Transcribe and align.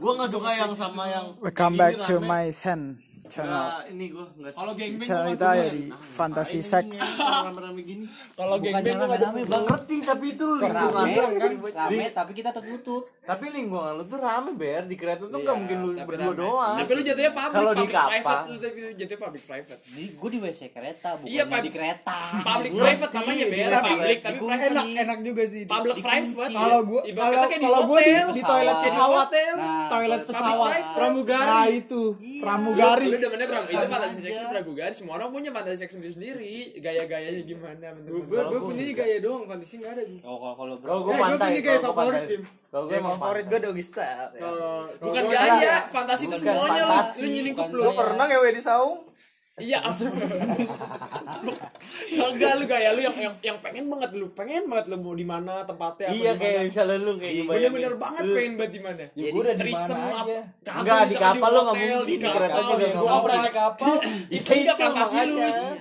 Gua 0.00 0.16
nggak 0.16 0.32
suka 0.32 0.50
yang 0.56 0.72
sama 0.72 1.04
yang 1.12 1.26
Welcome 1.44 1.76
ini 1.76 1.80
back 1.84 1.94
to 2.08 2.24
my 2.24 2.48
channel. 2.48 2.96
Channel. 3.30 3.54
Nggak, 3.54 3.82
ini 3.88 4.04
gua 4.10 4.26
nggak 4.28 4.52
Kalau 4.52 4.72
gangbang 4.74 5.06
gua 5.06 5.22
nggak 5.30 5.54
ya 5.54 5.68
di 5.70 5.82
Fantasy 5.94 6.60
Sex. 6.60 6.86
rame-rame 7.16 7.80
gini. 7.80 8.04
Kalau 8.34 8.56
gangbang 8.58 8.82
gua 8.82 9.06
nggak 9.06 9.46
Gua 9.46 9.60
ngerti 9.64 9.96
tapi 10.02 10.26
itu 10.28 10.46
lingkungan 10.58 10.90
rame 10.90 11.14
kan. 11.14 11.52
rame 11.86 12.04
tapi 12.10 12.32
kita 12.34 12.50
tertutup. 12.50 13.02
Tapi 13.22 13.44
lingkungan 13.48 13.92
lu 13.94 14.04
tuh 14.04 14.18
rame 14.18 14.50
ber. 14.52 14.82
Di 14.84 14.96
kereta 14.98 15.24
tuh 15.24 15.38
nggak 15.38 15.56
mungkin 15.56 15.78
lu 15.78 15.90
berdua 16.02 16.32
doang. 16.34 16.76
Tapi 16.76 16.90
lu 16.90 17.02
jatuhnya 17.02 17.32
public, 17.32 17.54
Kalau 17.54 17.72
di 17.72 17.86
kapal. 17.86 18.08
private 18.10 18.42
lu 18.44 18.56
tapi 18.58 18.78
jatuhnya 18.98 19.20
public 19.20 19.42
private. 19.46 19.80
di 19.90 20.04
gue 20.10 20.28
di 20.30 20.38
WC 20.40 20.60
kereta 20.70 21.08
bukan 21.16 21.30
Iya, 21.30 21.42
di 21.46 21.70
kereta. 21.70 22.16
Public 22.42 22.72
private 22.74 23.12
namanya 23.14 23.44
ber, 23.46 23.70
public 23.80 24.18
tapi 24.20 24.38
enak 24.42 24.86
enak 24.98 25.18
juga 25.22 25.42
sih. 25.46 25.62
Public 25.64 25.96
private. 26.00 26.50
kalau 26.50 26.78
gua 26.82 27.00
kalau 27.06 27.44
kalau 27.46 27.80
gua 27.86 28.00
di, 28.02 28.14
di 28.34 28.42
toilet 28.42 28.76
Pesawat. 28.80 29.28
Nah, 29.30 29.86
toilet 29.92 30.22
pesawat. 30.24 30.72
pramugari. 30.96 31.46
Nah 31.46 31.66
itu. 31.70 32.02
Lu 32.40 33.18
pramugari 33.20 33.36
demennya 33.36 33.46
pram, 33.46 33.62
itu 33.62 33.86
fantasi 33.86 34.18
seks 34.18 34.32
itu 34.32 34.48
pramugari. 34.48 34.94
Semua 34.96 35.14
orang 35.14 35.28
punya 35.28 35.50
fantasi 35.50 35.76
seks 35.78 35.92
sendiri 35.94 36.12
sendiri. 36.12 36.52
Gaya-gayanya 36.80 37.42
gimana 37.44 37.86
bentuk 37.92 38.24
gue 38.24 38.40
gue 38.40 38.60
punya 38.60 38.82
gaya 38.92 39.16
doang 39.20 39.44
fantasi 39.44 39.74
nggak 39.76 39.92
ada 39.92 40.02
oh 40.22 40.36
kalau 40.38 40.54
kalau 40.56 40.74
bro 40.76 40.90
Eh, 40.90 41.00
gua 41.02 41.14
pantai. 41.20 41.46
punya 41.46 41.60
gaya 41.60 41.78
favorit. 41.78 42.22
Kalau 42.70 42.84
gua 42.86 42.96
emang 42.96 43.14
favorit 43.14 43.44
gue 43.46 43.58
doggy 43.60 43.84
style 43.84 44.28
kalau 44.32 44.72
Bukan 44.96 45.24
gaya, 45.28 45.74
fantasi 45.86 46.22
itu 46.24 46.36
semuanya 46.38 46.82
lu. 46.82 46.96
Lu 46.96 47.28
nyelingkup 47.28 47.68
lu. 47.68 47.82
Pernah 47.92 48.24
ngewe 48.24 48.48
di 48.50 48.62
saung. 48.62 48.98
Iya. 49.60 49.78
Enggak 52.10 52.52
lu 52.56 52.64
gaya 52.66 52.90
lu 52.90 53.00
yang 53.00 53.16
yang 53.16 53.34
yang 53.40 53.58
pengen 53.58 53.86
banget 53.86 54.10
lu, 54.12 54.26
pengen 54.32 54.66
banget 54.66 54.86
lu 54.88 54.96
mau 54.98 55.12
di 55.12 55.22
mana 55.22 55.62
tempatnya 55.62 56.06
apa 56.06 56.16
Iya 56.16 56.32
kayak 56.34 56.60
misalnya 56.66 56.96
lu 56.98 57.12
kayak 57.14 57.32
ngebayangin. 57.34 57.50
Bener-bener 57.50 57.94
banget 57.96 58.22
Lu- 58.22 58.34
pengen 58.34 58.52
banget 58.56 58.72
di 58.72 58.80
mana. 58.80 59.04
Ya 59.10 59.28
gua 59.28 59.40
udah 59.40 59.54
di 59.54 59.70
mana 59.70 59.94
aja. 59.94 60.38
Kagak, 60.60 60.80
Enggak, 60.80 61.00
di 61.02 61.16
kapal 61.16 61.50
lu 61.50 61.60
nggak 61.60 61.70
hotel, 61.70 61.90
mungkin, 61.90 62.10
di 62.10 62.16
kapal, 62.18 62.34
kereta 62.34 62.58
juga 62.58 62.70
di 62.70 62.76
nggak 62.80 62.90
pesawat. 62.90 63.10
mungkin. 63.10 63.24
pernah 63.24 63.40
naik 63.40 63.54
kapal 63.54 63.94
Itu 64.36 64.50
enggak 64.50 64.76
Itu 64.76 64.82
fantasi 64.82 65.16
lu. 65.22 65.36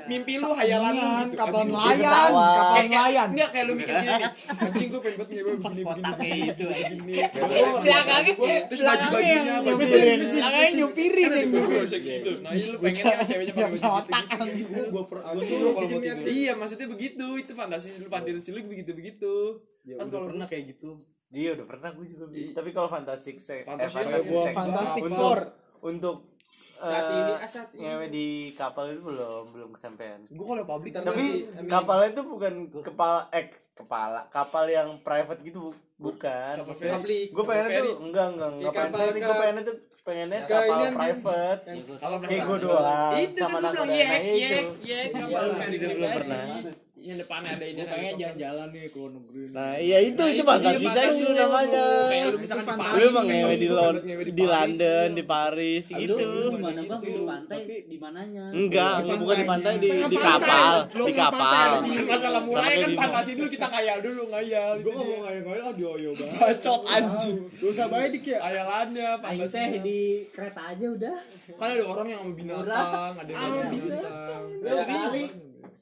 Mimpi 0.05 0.33
lu, 0.35 0.49
hayalan 0.51 0.91
lu 0.91 1.01
gitu. 1.01 1.35
kapal 1.35 1.61
nelayan 1.63 1.97
kapal 1.99 2.33
Kayak- 2.69 2.89
nelayan 2.89 3.27
Enggak 3.29 3.49
kayak 3.49 3.65
lu 3.65 3.73
mikir 3.73 3.95
gini 3.95 4.13
nih. 4.13 4.31
Anjing 4.59 4.87
gue 4.89 4.99
pengen 4.99 5.17
banget 5.17 5.29
ngewe 5.31 5.53
begini 5.55 5.81
begini. 5.81 6.39
itu 6.45 6.65
Begini. 6.69 7.15
belakangnya 7.79 8.33
Terus 8.69 8.81
baju-bajunya, 8.81 9.53
mesin 9.71 10.01
mesin 10.15 10.39
belakangnya 10.39 10.71
nyupirin 10.77 11.29
Kan 11.29 11.45
gue. 11.49 11.67
Nah, 12.39 12.51
iya 12.51 12.65
lu 12.65 12.77
pengennya 12.79 13.25
ceweknya 13.25 13.53
baju 13.71 14.11
gitu. 14.51 14.81
Gua 14.89 15.03
per- 15.05 15.23
gua 15.23 15.43
suruh 15.43 15.71
kalau 15.71 15.87
mau 15.87 15.99
tidur. 15.99 16.25
Iya, 16.25 16.51
maksudnya 16.53 16.87
begitu. 16.87 17.25
Itu 17.37 17.51
fantasi 17.53 17.87
lu 17.97 18.07
fantasi 18.07 18.49
lu 18.49 18.59
begitu-begitu. 18.65 19.33
Ya 19.83 19.95
Kan 19.95 20.07
kalau 20.07 20.27
pernah 20.27 20.45
kayak 20.45 20.63
gitu. 20.71 20.97
Iya 21.29 21.53
udah 21.53 21.65
pernah 21.67 21.89
gue 21.93 22.05
juga. 22.09 22.25
bikin. 22.25 22.57
Tapi 22.57 22.69
kalau 22.73 22.89
fantastic 22.89 23.37
sex, 23.37 23.61
eh, 23.61 23.69
Fantastic 23.69 25.03
untuk 25.03 25.13
Four. 25.15 25.39
untuk 25.83 26.17
Saat 26.75 27.05
eh, 27.05 27.13
ini, 27.13 27.31
ah, 27.35 27.43
saat 27.45 27.69
ini. 27.71 27.83
ngewe 27.83 28.07
di 28.07 28.27
kapal 28.55 28.87
itu 28.87 29.03
belum 29.03 29.51
belum 29.51 29.69
kesampaian. 29.75 30.19
Gue 30.25 30.45
kalau 30.47 30.63
publik 30.65 30.95
Tapi 30.95 31.25
kapalnya 31.67 32.09
itu 32.09 32.23
bukan 32.23 32.53
kepala 32.81 33.27
eh 33.29 33.51
kepala 33.75 34.27
kapal 34.27 34.63
yang 34.65 34.95
private 34.99 35.43
gitu 35.43 35.69
bu- 35.69 35.79
bukan. 35.99 36.63
Gue 36.63 37.43
pengennya 37.43 37.69
Kapal 37.69 37.83
tuh 37.83 37.97
enggak 38.01 38.27
enggak 38.31 38.49
enggak 38.49 38.71
pengen 38.73 39.21
gue 39.21 39.35
pengennya 39.35 39.63
tuh 39.63 39.75
pengennya 40.09 40.39
ke 40.39 40.49
kapal 40.49 40.65
ini 40.65 40.83
yang- 40.83 40.97
private. 40.97 41.61
Kalau 41.95 42.17
Kayak 42.19 42.43
gue 42.43 42.57
doang 42.59 43.11
Itu 43.15 43.29
kan 43.29 43.41
sama 43.45 43.57
gue 43.59 43.69
bilang 43.69 43.89
yek 43.91 44.09
itu. 44.09 44.33
yek 44.33 44.65
yek 44.81 45.05
kapal 45.13 45.43
Iya, 45.69 45.89
belum 45.93 46.09
pernah. 46.11 46.43
Yang 47.01 47.17
depannya 47.21 47.51
ada 47.51 47.65
ini. 47.65 47.81
pengen 47.81 48.13
jalan-jalan 48.15 48.67
nih 48.69 48.83
ke 48.85 48.97
luar 48.97 49.11
negeri 49.11 49.41
Nah, 49.49 49.73
iya 49.77 49.97
itu 49.99 50.15
Nah, 50.15 50.27
itu 50.27 50.35
itu 50.35 50.43
fantasi 50.43 50.75
dia 50.75 50.83
seks 50.85 50.93
fantasi 50.99 51.19
lu 51.19 51.29
seks 51.29 51.39
namanya. 51.39 51.85
lu. 51.89 52.03
Kayak 52.05 52.25
lu 52.25 52.37
misalkan 52.37 52.59
Itu 52.59 52.69
di 52.69 52.69
fantasi. 52.69 52.99
Lu 52.99 53.05
emang 53.09 53.25
ngewe 53.25 53.53
di 53.53 53.65
Gua 53.65 53.75
Lon 53.79 53.93
pengen 53.93 54.05
ngewe 54.05 54.21
di 54.21 54.33
Paris, 54.33 54.49
London, 54.51 55.07
di 55.09 55.23
Paris 55.25 55.83
gitu. 55.89 56.13
lu 56.19 56.49
di 56.49 56.59
mana 56.59 56.81
bang 56.81 57.01
di 57.01 57.21
pantai 57.21 57.59
di 57.81 57.97
mananya 57.97 58.45
Enggak, 58.51 58.91
bukan 59.15 59.35
di 59.35 59.45
pantai 59.45 59.73
di 59.75 59.89
di 60.05 60.17
kapal, 60.19 60.73
di 60.89 61.13
kapal. 61.13 61.69
Masalah 62.05 62.41
mulai 62.41 62.73
kan 62.75 62.89
di- 62.89 62.97
fantasi 62.99 63.31
dulu 63.33 63.47
kita 63.47 63.67
ngayal 63.69 63.97
dulu 63.99 64.21
ngayal. 64.29 64.71
gue 64.79 64.91
nggak 64.91 65.05
mau 65.05 65.19
kayak 65.21 65.41
kayak 65.41 65.61
ah 65.61 65.73
dioyo 65.73 66.09
banget 66.11 66.35
Bacot 66.35 66.81
anjing. 66.85 67.37
gak 67.53 67.69
usah 67.69 67.85
baik 67.87 68.09
dik 68.11 68.25
ya 68.25 68.37
Hayalannya 68.39 69.07
Aing 69.09 69.21
fantasi. 69.41 69.53
teh 69.53 69.69
di 69.79 69.99
kereta 70.29 70.61
aja 70.67 70.87
udah 70.89 71.15
Kan 71.51 71.67
ada 71.69 71.83
orang 71.85 72.07
yang 72.07 72.21
sama 72.21 72.33
binatang, 72.33 73.11
ada 73.15 73.29
yang 73.29 73.41
sama 73.41 73.71
binatang. 73.71 74.43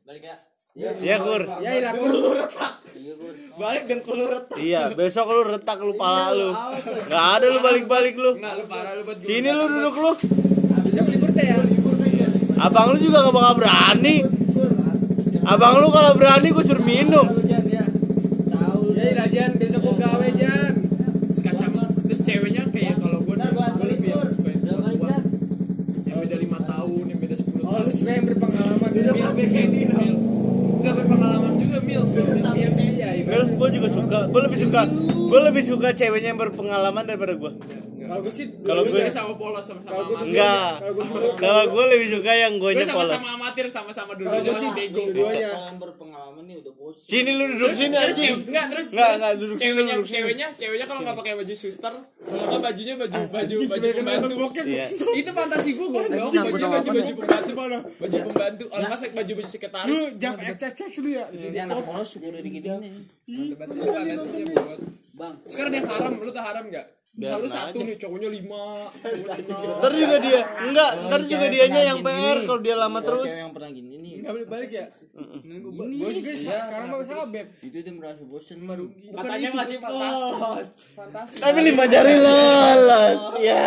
balik 0.04 0.24
ya 0.24 0.38
Iya, 0.78 1.18
Kur. 1.18 1.42
ya 1.58 1.72
ilah 1.74 1.94
kur 1.98 2.14
iya 2.94 3.14
gue 3.18 3.32
Balik 3.58 3.84
dan 3.90 4.00
lu 4.06 4.26
retak. 4.30 4.58
Iya, 4.62 4.82
besok 4.94 5.26
lu 5.34 5.42
retak 5.42 5.78
lu 5.82 5.98
pala 5.98 6.30
lu. 6.30 6.54
Enggak 6.54 7.26
ada 7.42 7.46
lu 7.50 7.60
balik-balik 7.60 8.14
lu. 8.14 8.38
Enggak 8.38 8.54
lu 8.62 8.64
parah 8.70 8.94
lu 8.94 9.02
buat 9.02 9.18
Sini 9.18 9.50
lu 9.50 9.66
duduk 9.66 9.96
lu. 9.98 10.12
bisa 10.86 11.02
libur 11.02 11.32
teh 11.34 11.46
ya? 11.50 11.58
Abang 12.62 12.94
lu 12.94 13.02
juga 13.02 13.26
gak 13.26 13.34
bakal 13.34 13.54
berani. 13.58 14.16
Abang 15.44 15.82
lu 15.82 15.90
kalau 15.90 16.14
berani 16.14 16.54
gue 16.54 16.62
suruh 16.62 16.86
minum. 16.86 17.26
ya. 17.42 17.58
Ilah 18.94 19.28
jan. 19.34 19.52
Besok 19.58 19.82
gua 19.82 19.96
gawe 19.98 20.28
jan. 20.38 20.74
Terus 21.34 21.42
kacamata 21.42 21.90
terus 22.06 22.22
ceweknya 22.22 22.70
kayak 22.70 23.02
kalau 23.02 23.18
gue 23.20 23.34
gue 23.34 23.88
lebih 23.90 24.10
yang 24.14 24.30
yang 26.06 26.18
beda 26.22 26.38
lima 26.38 26.60
tahun 26.62 27.04
yang 27.10 27.20
beda 27.20 27.36
sepuluh 27.36 27.64
oh 27.66 27.74
lu 27.74 27.90
tahun. 27.90 27.98
suka 27.98 28.12
yang 28.14 28.26
berpengalaman 28.30 28.90
Mil, 28.94 29.14
Mil, 29.38 29.90
Mil. 29.94 30.16
nggak 30.82 30.94
berpengalaman 30.98 31.52
juga 31.58 31.78
mil 31.84 32.04
ya 32.98 33.10
Gue 33.28 33.44
gue 33.54 33.70
juga 33.76 33.88
suka. 34.08 34.20
Gue 34.32 34.42
lebih 34.48 34.60
suka. 34.64 34.82
Gue 35.28 35.42
lebih 35.44 35.64
suka 35.68 35.90
ceweknya 35.92 36.32
yang 36.32 36.40
berpengalaman 36.40 37.04
daripada 37.04 37.36
gue. 37.36 37.52
Kalau 38.08 38.22
gue 38.22 38.32
sih 38.32 38.46
Kalau 38.60 38.82
gue 38.84 39.00
sama 39.08 39.32
polos 39.34 39.62
sama 39.62 39.80
sama 39.80 39.94
gue 40.00 40.16
amatir 40.16 40.28
enggak. 40.30 40.72
kalau 41.38 41.64
gue 41.64 41.68
dulu 41.68 41.68
gue 41.70 41.86
lebih 41.90 42.08
suka 42.12 42.32
yang 42.34 42.54
gue 42.54 42.70
gue 42.70 42.74
nya 42.74 42.86
sama 42.86 42.98
polos. 42.98 43.12
sama 43.14 43.30
amatir 43.34 43.66
sama 43.68 43.92
sama 43.92 44.12
dulu 44.14 44.28
Kalau 44.28 44.42
gue 44.42 44.50
masih 44.50 44.64
sih 44.64 44.72
bego 44.74 45.02
dua-duanya 45.08 45.50
berpengalaman 45.78 46.44
nih 46.44 46.56
udah 46.58 46.74
bos 46.74 46.96
Sini 47.00 47.32
lu 47.32 47.44
duduk 47.50 47.68
Terus, 47.68 47.78
sini 47.78 47.96
anjing. 47.96 48.16
cew- 48.34 48.44
enggak 48.46 48.66
terus 48.68 48.88
Enggak, 48.88 49.08
terus 49.08 49.18
enggak, 49.18 49.34
duduk 49.38 49.56
sini, 49.56 49.64
ceweknya 49.64 49.96
ceweknya 50.02 50.48
ceweknya 50.56 50.86
kalau 50.86 51.00
nggak 51.02 51.18
pakai 51.18 51.34
baju 51.36 51.54
suster 51.54 51.94
kalau 52.18 52.60
bajunya 52.60 52.94
baju 52.96 53.18
baju 53.28 53.56
baju 53.68 53.88
pembantu 53.94 54.36
Iya. 54.68 54.86
itu 55.14 55.30
fantasi 55.30 55.70
gue 55.72 55.88
goblok 55.88 56.08
Anjing, 56.10 56.42
baju 56.44 56.66
baju 56.68 56.90
baju 56.90 57.14
pembantu 57.14 57.52
baju 57.98 58.18
pembantu 58.26 58.64
kalau 58.68 58.98
sih 58.98 59.10
baju 59.12 59.32
baju 59.34 59.48
sekretaris 59.48 59.88
lu 59.88 60.00
jam 60.18 60.34
cek 60.38 60.74
lu 60.98 61.10
ya 61.10 61.26
ini 61.30 61.58
anak 61.58 61.78
polos 61.82 62.08
suka 62.10 62.26
udah 62.28 62.42
digituin 62.42 62.82
buat 64.48 64.80
bang 65.14 65.34
sekarang 65.44 65.72
yang 65.74 65.88
haram 65.88 66.12
lu 66.16 66.30
tuh 66.30 66.40
haram 66.40 66.66
nggak 66.66 66.86
misal 67.18 67.42
lu 67.42 67.50
Biarin 67.50 67.58
satu 67.58 67.78
aja. 67.82 67.88
nih 67.90 67.96
cowoknya 67.98 68.30
lima 68.30 68.64
cowoknya 68.94 69.36
lima. 69.42 69.76
Ntar 69.82 69.92
juga 69.98 70.16
dia 70.22 70.42
enggak, 70.64 70.92
ntar 71.10 71.22
juga 71.26 71.46
dianya 71.50 71.82
yang 71.90 72.00
PR 72.06 72.38
kalau 72.46 72.62
dia 72.62 72.76
lama 72.78 73.00
terus. 73.02 73.26
yang 73.26 73.52
pernah 73.58 73.70
gini 73.74 73.90
nih. 73.98 74.14
Nggak 74.22 74.34
boleh 74.38 74.48
balik 74.48 74.70
ya? 74.70 74.86
Gue 75.18 76.12
juga 76.14 76.32
Iya, 76.38 76.58
sekarang 76.70 76.88
mau 76.94 77.02
habib 77.02 77.48
itu 77.66 77.78
dia 77.82 77.94
merasa 77.98 78.22
bosen. 78.22 78.58
Baru 78.70 78.86
katanya 78.94 79.50
masih 79.58 79.78
fantasi. 79.82 80.86
fantasi. 80.94 81.36
Tapi 81.42 81.60
lima 81.66 81.84
jari 81.90 82.16
lolos. 82.22 83.20
Ya. 83.42 83.66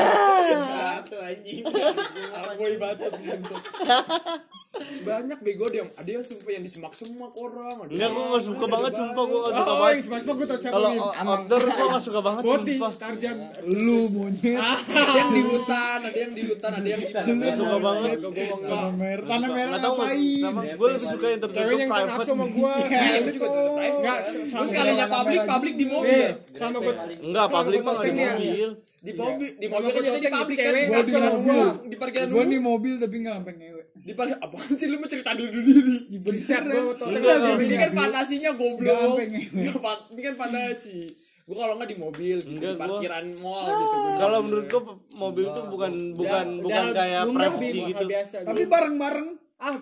satu 0.70 1.16
anjing. 1.18 1.66
Aku 1.66 2.64
banget 2.78 3.10
sebanyak 4.70 5.38
bego 5.40 5.66
dia 5.66 5.82
ada 5.84 6.06
yang 6.08 6.22
sumpah 6.22 6.46
yang 6.48 6.62
disemak-semak 6.62 7.32
orang 7.34 7.74
ada 7.76 7.90
Enggak, 7.90 8.08
gue 8.08 8.24
gak 8.24 8.44
suka 8.44 8.64
banget, 8.64 8.92
sumpah 8.94 9.24
gue 9.24 9.40
gak 9.40 9.50
suka 9.50 9.60
oh 9.60 9.76
banget. 9.76 9.90
yang 9.90 10.04
smash 10.06 10.24
gue 10.24 10.46
tau 10.46 10.58
siapa 10.58 10.72
Kalau 10.72 10.90
outdoor 11.10 11.60
gue 11.60 11.86
gak 11.90 12.02
suka 12.02 12.20
banget, 12.20 12.42
Boti, 12.42 12.72
sumpah. 12.72 12.92
Tarjan, 12.94 13.36
lu 13.66 13.98
monyet. 14.08 14.56
ada 14.56 15.10
yang 15.12 15.30
di 15.30 15.42
hutan 15.42 15.98
ada 16.00 16.16
yang 16.16 16.32
di 16.32 16.42
hutan 16.44 16.70
ada 16.72 16.86
yang 16.86 17.00
di 17.00 17.08
Gak 17.10 17.54
suka 17.56 17.76
banget. 17.78 18.16
Tanah 18.62 18.92
merah, 18.92 19.24
tanah 19.26 19.48
merah 19.48 19.70
Gak 19.70 19.80
tau 19.80 19.94
ngapain? 19.96 20.54
Gue 20.70 20.88
lebih 20.88 21.02
suka 21.04 21.26
yang 21.26 21.40
tertutup 21.40 21.66
yang 21.68 21.90
private. 21.90 22.08
nafsu 22.08 22.30
sama 22.30 22.46
gua. 22.48 22.72
Iya, 22.90 23.16
itu 23.18 23.30
juga 23.32 23.46
tetep 23.48 23.70
private. 23.70 23.98
Enggak, 24.00 24.18
terus 24.52 24.70
kalinya 24.70 25.06
publik 25.08 25.40
publik 25.44 25.74
di 25.74 25.86
mobil 25.88 26.14
Eh, 26.20 26.30
sama 26.52 26.78
gua. 26.78 26.94
Enggak, 27.20 27.46
publik 27.48 27.80
mah 27.80 27.92
gak 27.92 28.00
di 28.00 28.10
Sama 28.10 28.22
gua 28.22 28.30
mobil. 28.30 28.68
di 29.00 29.12
mobil 29.14 29.50
di 29.50 29.66
Sama 29.66 29.74
mobil 29.74 29.90
kan 29.90 30.00
jadi 30.00 30.12
topeng 30.20 30.34
publik 30.38 30.56
cewek, 30.56 30.70
kan 30.70 30.86
gua 30.86 31.00
di 31.00 31.10
parkiran 31.10 31.32
mobil. 31.32 31.40
umum 31.42 31.68
di 31.82 31.96
parkiran 31.96 32.26
Gua 32.28 32.38
umum 32.38 32.48
di 32.48 32.60
mobil 32.60 32.94
tapi 32.96 33.14
enggak 33.18 33.34
sampai 33.36 33.54
ngewe. 33.56 33.79
Di 34.00 34.12
par 34.12 34.26
apaan 34.30 34.72
sih 34.72 34.86
lu 34.86 34.96
mau 34.96 35.06
cerita 35.06 35.32
dulu 35.32 35.52
diri 35.52 36.18
Bener, 36.18 36.62
gua 36.66 36.94
Enggak, 37.06 37.36
lagi 37.36 37.52
ini 37.52 37.64
di 37.64 37.76
kan 37.76 37.86
mobil. 37.86 38.00
fantasinya 38.00 38.50
Nggak 38.50 38.60
goblok. 38.60 39.16
Nggak, 39.52 39.98
ini 40.08 40.20
kan 40.22 40.34
fantasi 40.36 40.96
gua 41.42 41.56
kalau 41.58 41.74
nggak 41.74 41.88
di 41.88 41.98
mobil 41.98 42.36
gitu, 42.36 42.50
Enggak, 42.50 42.70
di 42.70 42.76
gua- 42.76 42.82
parkiran 42.88 43.24
mall 43.38 43.66
gitu 43.68 43.94
gua. 43.94 44.12
Kalau 44.16 44.38
menurut 44.40 44.66
gue 44.66 44.82
mobil 45.16 45.46
tuh 45.50 45.64
bukan 45.66 45.92
bukan 46.12 46.46
Udah- 46.46 46.62
bukan 46.62 46.82
udah 46.86 47.04
kayak 47.04 47.22
privacy 47.28 47.68
di- 47.70 47.84
gitu. 47.86 48.04
biasa. 48.06 48.34
Tapi 48.42 48.62
bareng-bareng. 48.66 49.28
ah, 49.60 49.76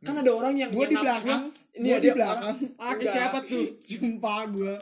kan 0.00 0.14
ada 0.16 0.32
orang 0.32 0.54
yang 0.56 0.70
gua 0.70 0.80
yang 0.80 0.88
di 0.88 0.98
belakang, 0.98 1.42
ini 1.74 1.86
Gua 1.86 1.98
di 1.98 2.10
belakang. 2.10 2.56
ah 2.78 2.92
siapa 2.96 3.38
tuh? 3.42 3.66
Sumpah 3.78 4.40
gue. 4.48 4.74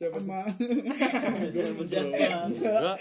Sama 0.00 0.40
Enggak. 2.50 2.96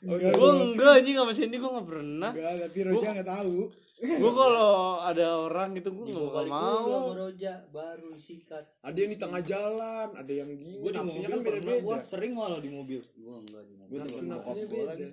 Gue 0.00 0.50
enggak 0.66 0.90
anjing 0.94 1.14
sama 1.14 1.32
Sandy 1.32 1.56
gue 1.56 1.70
gak 1.70 1.86
pernah. 1.86 2.30
Enggak, 2.30 2.52
tapi 2.58 2.78
Roja 2.84 3.08
enggak 3.12 3.28
tahu. 3.28 3.58
Gue 3.98 4.30
kalau 4.30 5.02
ada 5.02 5.26
orang 5.42 5.74
gitu 5.74 5.90
gue 5.90 6.06
gak 6.14 6.22
bakal 6.30 6.44
mau. 6.46 6.86
mau. 6.86 7.10
Roja 7.26 7.66
baru 7.74 8.14
sikat. 8.14 8.62
Ada 8.86 8.94
yang 8.94 9.10
di 9.10 9.18
tengah 9.18 9.42
jalan 9.42 10.08
ada 10.14 10.32
yang 10.32 10.46
gini. 10.46 10.78
Gue 10.78 10.92
di 10.94 10.98
nafsunya 11.02 11.28
mobil 11.28 11.34
kan 11.34 11.38
beda 11.42 11.58
pernah 11.58 11.78
gue 11.82 11.96
beda 11.98 12.06
sering 12.06 12.32
malah 12.38 12.60
di 12.62 12.70
mobil. 12.70 13.00
Gue 13.02 13.34
enggak 13.42 13.62
di 13.66 13.74
mobil. 13.74 13.90
Gue 13.90 13.98
nafsu 14.06 14.22
nafsunya 14.22 14.84
beda. 14.86 15.06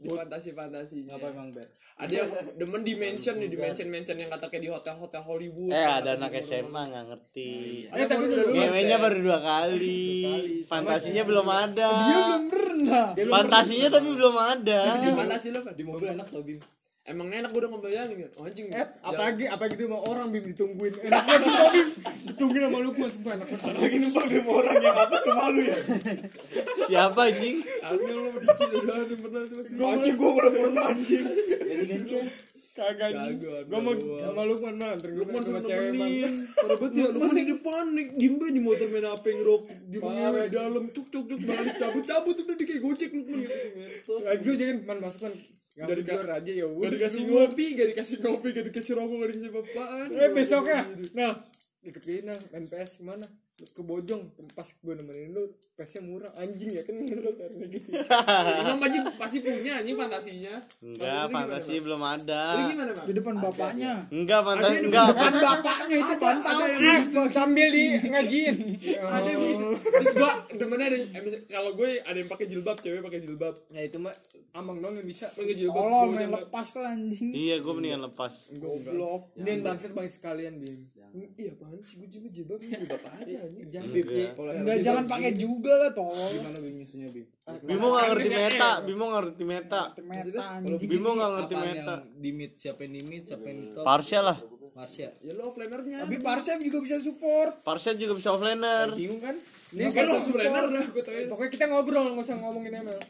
di 0.00 0.08
fantasi 0.08 0.48
fantasinya. 0.56 1.12
Apa 1.20 1.26
emang 1.36 1.48
ber? 1.52 1.68
ada 2.00 2.14
yang 2.16 2.30
demen 2.56 2.80
di 2.80 2.96
mention 2.96 3.36
nih 3.36 3.48
di 3.52 3.58
mention 3.60 3.86
mention 3.92 4.16
yang 4.16 4.32
kata 4.32 4.48
kayak 4.48 4.64
di 4.64 4.70
hotel 4.72 4.96
hotel 4.96 5.20
Hollywood. 5.20 5.68
Eh 5.68 5.84
ada 5.84 6.16
anak 6.16 6.32
di 6.32 6.40
SMA 6.40 6.82
gak 6.88 7.04
ngerti. 7.12 7.52
Eh, 7.92 8.06
tapi 8.08 8.24
udah 8.24 8.98
baru 9.04 9.18
dua 9.20 9.38
kali. 9.44 10.64
Fantasinya 10.64 11.22
belum 11.28 11.44
ada. 11.44 11.90
dia 11.92 12.18
belum 12.24 12.44
pernah. 12.48 13.06
Fantasinya 13.12 13.88
tapi 13.92 14.08
belum 14.16 14.36
ada. 14.36 14.80
di 14.96 15.10
fantasi 15.12 15.46
lo 15.52 15.60
apa? 15.60 15.76
Di 15.76 15.84
mobil 15.84 16.08
enak 16.16 16.28
tau 16.32 16.40
bim 16.40 16.79
emang 17.08 17.28
enak 17.32 17.48
gue 17.50 17.60
udah 17.64 17.70
ngebayangin 17.72 18.16
kan? 18.26 18.30
Oh, 18.36 18.44
anjing. 18.44 18.66
Eh, 18.70 18.86
apalagi 19.00 19.44
apalagi 19.48 19.74
di 19.80 19.84
rumah 19.88 20.02
orang 20.04 20.26
bim 20.28 20.44
ditungguin. 20.52 20.94
Enak 21.00 21.22
banget 21.24 21.42
sumpah 21.48 21.68
bim. 21.72 21.88
Ditungguin 22.28 22.62
sama 22.68 22.78
Lukman 22.84 23.08
sumpah 23.08 23.32
enak 23.40 23.46
banget. 23.48 23.74
lagi 23.80 23.96
numpang 23.98 24.26
di 24.28 24.36
rumah 24.40 24.54
orang 24.60 24.76
yang 24.84 24.96
apa 24.96 25.16
sama 25.24 25.44
lu 25.48 25.62
ya? 25.64 25.78
Siapa 26.86 27.20
anjing? 27.32 27.56
Aku 27.64 28.04
lo 28.04 28.22
dikit 28.36 28.70
udah 28.76 28.96
ada 29.00 29.14
pernah 29.16 29.42
tuh 29.48 29.58
anjing 29.88 30.14
gue 30.16 30.30
belum 30.30 30.52
pernah 30.52 30.84
anjing. 30.92 31.24
Jadi 31.60 31.84
gantian 31.88 32.26
Kagak 32.70 33.08
anjing. 33.12 33.36
Kagak, 33.42 33.62
Gua 33.66 33.80
mau 33.82 33.94
sama 33.98 34.42
Lukman 34.46 34.74
mah 34.78 34.90
gue 34.94 35.10
Lukman 35.10 35.42
sama 35.42 35.60
cewek 35.66 35.90
nemenin 35.90 36.34
Parah 36.54 36.76
banget 36.78 36.92
ya. 36.94 37.06
Lukman 37.10 37.34
di 37.34 37.44
depan 37.50 37.84
nih. 37.98 38.06
Diem 38.14 38.34
di 38.38 38.60
motor 38.62 38.86
main 38.92 39.06
HP 39.10 39.24
banget 39.42 39.60
di 39.90 39.98
dalam. 40.54 40.84
Cuk 40.94 41.06
cuk 41.10 41.24
cuk 41.26 41.40
balik. 41.42 41.74
Cabut 41.74 42.04
cabut 42.06 42.36
Udah 42.38 42.56
di 42.56 42.64
kayak 42.64 42.80
gojek 42.84 43.10
Lukman. 43.10 43.42
Gitu 43.42 44.12
Lagi 44.22 44.42
gue 44.46 44.54
jangan 44.54 44.76
man 44.86 44.98
masuk 45.02 45.20
man. 45.26 45.34
Dari 45.70 46.02
Dari 46.02 46.02
ka- 46.02 46.34
aja 46.34 46.50
ya 46.50 46.66
Gak 46.66 46.76
udah. 46.76 46.90
dikasih 46.90 47.22
ngopi 47.24 47.66
Gak 47.72 47.88
dikasih 47.94 48.16
kopi 48.18 48.48
Gak 48.50 48.66
dikasih 48.68 48.92
rokok 48.94 49.16
Gak 49.16 49.28
dikasih 49.30 49.50
apa-apaan 49.50 50.08
Eh 50.10 50.28
besoknya. 50.30 50.80
Nah, 51.14 51.32
ikut 51.80 52.02
ini 52.04 52.34
main 52.50 52.64
PS 52.66 52.92
ke 53.60 53.68
mana? 53.68 53.76
Ke 53.76 53.82
Bojong, 53.84 54.22
pas 54.56 54.64
gue 54.64 54.94
nemenin 54.96 55.28
lu, 55.36 55.44
PS-nya 55.76 56.00
murah, 56.08 56.32
anjing 56.40 56.70
ya 56.72 56.82
kan 56.86 56.94
lu 56.96 57.30
karena 57.36 57.64
gitu. 57.68 57.88
Emang 58.64 58.78
Majid 58.80 59.02
pasti 59.20 59.36
punya 59.44 59.72
anjing 59.76 59.96
fantasinya 59.96 60.54
Enggak, 60.80 61.24
fantasi 61.28 61.72
belum 61.84 62.00
ada. 62.00 62.42
Lu 62.56 62.62
gimana 62.72 62.92
Bang? 62.96 63.06
Di 63.06 63.14
depan 63.16 63.34
bapaknya. 63.36 63.92
Enggak, 64.08 64.40
Ada 64.40 64.48
fantasi 64.48 64.72
yang 64.72 64.84
enggak. 64.88 65.06
Depan 65.12 65.34
bapaknya 65.36 65.96
itu 66.00 66.14
fantasi. 66.16 66.86
Ah, 66.90 67.28
sambil 67.28 67.68
di 67.68 67.84
ngajiin. 68.08 68.56
Ada 69.00 69.28
yang 69.28 69.40
begitu 69.40 69.68
Terus 69.80 70.12
gua 70.16 70.32
Temennya 70.50 70.86
ada 70.88 70.98
eh, 70.98 71.42
Kalau 71.50 71.70
gue 71.76 71.90
ada 72.00 72.16
yang 72.16 72.30
pakai 72.30 72.46
jilbab 72.48 72.76
Cewek 72.80 73.00
pakai 73.04 73.20
jilbab 73.22 73.54
Ya 73.70 73.82
itu 73.84 73.98
mah 74.00 74.14
amang 74.56 74.82
dong 74.82 74.98
yang 74.98 75.06
bisa. 75.06 75.30
Pakai 75.30 75.54
jilbab 75.54 75.78
Tolong 75.78 76.10
terus 76.10 76.18
main 76.18 76.30
lepas 76.34 76.68
lah 76.80 76.90
anjing. 76.90 77.30
Iya, 77.30 77.56
gue 77.62 77.72
mendingan 77.72 78.02
lepas. 78.10 78.34
Goblok. 78.58 79.22
Ini 79.38 79.48
yang 79.48 79.62
bangsat 79.62 79.90
bang 79.94 80.08
sekalian 80.10 80.54
bim. 80.58 80.80
Jilbab. 81.10 81.36
Iya 81.36 81.50
apaan 81.52 81.80
sih 81.82 81.94
Gue 81.98 82.08
cuma 82.08 82.28
jilbab 82.30 82.58
Jilbab 82.60 83.02
aja 83.02 83.36
anjing 83.44 83.66
Jangan 83.68 83.90
Enggak. 83.90 84.30
Enggak 84.38 84.76
jilbab 84.78 84.86
jangan 84.86 85.04
pakai 85.04 85.32
juga 85.34 85.72
lah 85.76 85.90
tolong. 85.92 86.30
gimana 86.32 86.58
bim 86.58 86.74
nyusunya 86.78 87.08
bim 87.10 87.26
Bimo 87.50 87.86
nggak 87.90 88.06
ngerti 88.14 88.28
meta, 88.30 88.70
Bimo 88.86 89.04
nggak 89.10 89.22
ngerti 89.26 89.44
meta. 89.44 89.82
Meta 89.98 90.42
anjing. 90.54 90.86
Bimo 90.86 91.10
nggak 91.12 91.30
ngerti 91.34 91.54
meta. 91.56 91.94
yang 91.98 92.22
di 92.22 92.30
mid 92.30 92.52
siapa 92.54 92.80
yang 92.86 92.92
di 92.94 93.02
mid 93.04 93.22
siapa 93.26 93.44
yang 93.44 93.58
di 93.58 93.66
top 93.74 93.84
Parsial 93.84 94.24
lah. 94.24 94.38
Marsha 94.70 95.10
Ya 95.20 95.32
lo 95.34 95.50
offlinernya 95.50 96.06
Tapi 96.06 96.16
Parsem 96.22 96.62
juga 96.62 96.78
bisa 96.78 96.96
support. 97.02 97.58
Parsial 97.60 97.98
juga 97.98 98.14
bisa 98.14 98.30
offlaner. 98.30 98.94
Bingung 98.94 99.18
kan? 99.18 99.34
Ini 99.74 99.90
Nggak 99.90 100.06
kan 100.06 100.14
Offliner 100.14 100.64
dah 100.70 100.84
gue 100.86 101.02
tau 101.02 101.14
Pokoknya 101.34 101.50
kita 101.50 101.64
ngobrol 101.68 102.06
nggak 102.06 102.22
usah 102.22 102.38
ngomongin 102.38 102.78
ML. 102.78 103.00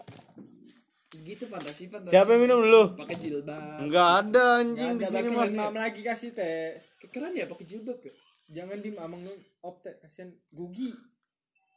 Gitu 1.20 1.44
fantasi 1.44 1.87
fantasi 1.87 2.11
Siapa 2.11 2.32
yang 2.32 2.43
minum 2.43 2.58
dulu? 2.64 2.97
Pakai 2.97 3.17
jilbab 3.20 3.87
Enggak 3.87 4.08
ada 4.25 4.64
anjing 4.64 4.97
di 4.97 5.05
sini 5.05 5.31
lagi 5.31 5.56
mah. 5.61 5.69
lagi 5.70 6.00
kasih 6.00 6.31
teh. 6.32 6.81
Keren 7.11 7.35
ya 7.35 7.47
pakai 7.51 7.67
jilbab 7.67 7.99
ya 8.01 8.12
Jangan 8.51 8.79
bim 8.83 8.97
amang 8.99 9.23
dong 9.23 9.39
opte 9.62 9.95
kasihan 10.03 10.31
gugi. 10.51 10.91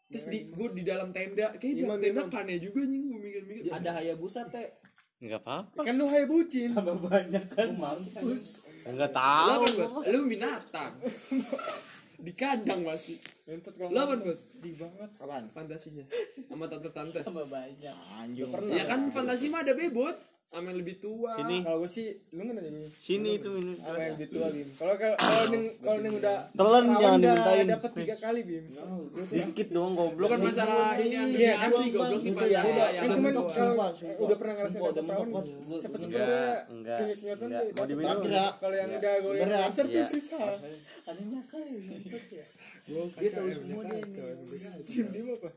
Terus 0.10 0.26
di 0.30 0.40
gue 0.50 0.68
di 0.78 0.84
dalam 0.86 1.10
tenda 1.10 1.54
Kayak 1.58 1.74
di 1.74 1.82
dalam 1.86 1.98
tenda 2.02 2.24
aneh 2.30 2.58
juga 2.62 2.86
nih 2.86 3.00
Gue 3.02 3.20
mikir-mikir 3.22 3.72
ada 3.74 3.90
Hayabusa 3.98 4.46
teh 4.52 4.68
Enggak 5.24 5.40
apa-apa. 5.48 5.80
Kan 5.88 5.96
lu 5.96 6.06
hai 6.12 6.28
bucin. 6.28 6.76
banyak 6.76 7.46
kan 7.48 7.70
mampus 7.80 8.68
Enggak 8.84 9.16
tahu. 9.16 9.64
Lo 10.12 10.18
binatang 10.28 11.00
Di 12.20 12.32
kandang 12.36 12.84
masih 12.84 13.18
Entot 13.48 13.74
kalau 13.74 13.90
Lo 13.90 14.00
apa 14.06 14.16
buat? 14.20 14.40
di 14.60 14.72
banget. 14.76 15.10
Apaan? 15.18 15.46
Fantasinya 15.50 16.06
Sama 16.46 16.66
tante-tante 16.68 17.20
banyak 17.24 17.96
Anjing. 18.20 18.52
Ya 18.76 18.84
kan 18.86 19.08
fantasi 19.10 19.48
mah 19.50 19.64
ada 19.64 19.74
bebot 19.74 20.33
Sama 20.54 20.70
yang 20.70 20.80
lebih 20.80 21.02
tua 21.02 21.34
Sini. 21.34 21.58
Kalau 21.60 21.82
gue 21.82 21.90
sih 21.90 22.06
lu 22.30 22.42
nanya 22.46 22.70
Bim. 22.70 22.86
Sini 22.94 23.30
itu 23.36 23.50
minum. 23.50 23.74
Apa 23.74 23.98
yang 23.98 24.14
lebih 24.14 24.28
tua 24.30 24.48
bim? 24.48 24.68
Kalau 24.70 24.94
kalau 24.96 25.16
kalau 25.18 25.46
ning 25.54 25.64
kalau 25.82 26.00
ning 26.00 26.14
udah 26.14 26.36
Telan 26.54 26.84
jangan 26.94 27.18
udah 27.18 27.34
dimintain. 27.34 27.66
Dapat 27.74 27.92
tiga 27.98 28.16
kali 28.22 28.40
bim. 28.44 28.64
Dikit 29.34 29.68
doang 29.74 29.94
goblok. 29.98 30.30
Bukan 30.30 30.40
masalah 30.46 30.94
ini 30.96 31.10
yang 31.10 31.26
Iya, 31.26 31.34
dunia 31.34 31.54
asli 31.58 31.86
goblok 31.90 32.22
nih 32.22 32.34
fantasi 32.34 32.54
Kan 32.54 32.94
yang 32.94 33.10
cuma 33.10 33.30
kalau 33.34 33.74
udah 34.24 34.38
pernah 34.38 34.54
ngerasain 34.54 34.78
dapat 34.78 34.94
udah 34.94 35.04
perawan 35.04 35.26
mentok, 35.26 35.44
Bang. 35.44 35.82
cepet 35.82 36.00
Enggak, 36.04 36.58
enggak, 36.70 37.00
Mau 37.74 37.86
diminum? 37.90 38.18
Enggak. 38.22 38.52
Kalau 38.62 38.76
yang 38.78 38.90
Iya. 38.94 39.00
udah 39.02 39.14
gue 39.18 39.34
monster 39.58 39.86
tuh 39.90 40.06
susah. 40.06 40.40
ada 41.04 41.22
nyakal 41.26 41.62
ya 41.66 42.46
Dia 42.94 43.30
tahu 43.32 43.48
semua 43.50 43.82
dia 43.84 43.98
ini. 43.98 44.20
Tim 44.86 45.06
dia 45.10 45.24
apa? 45.34 45.50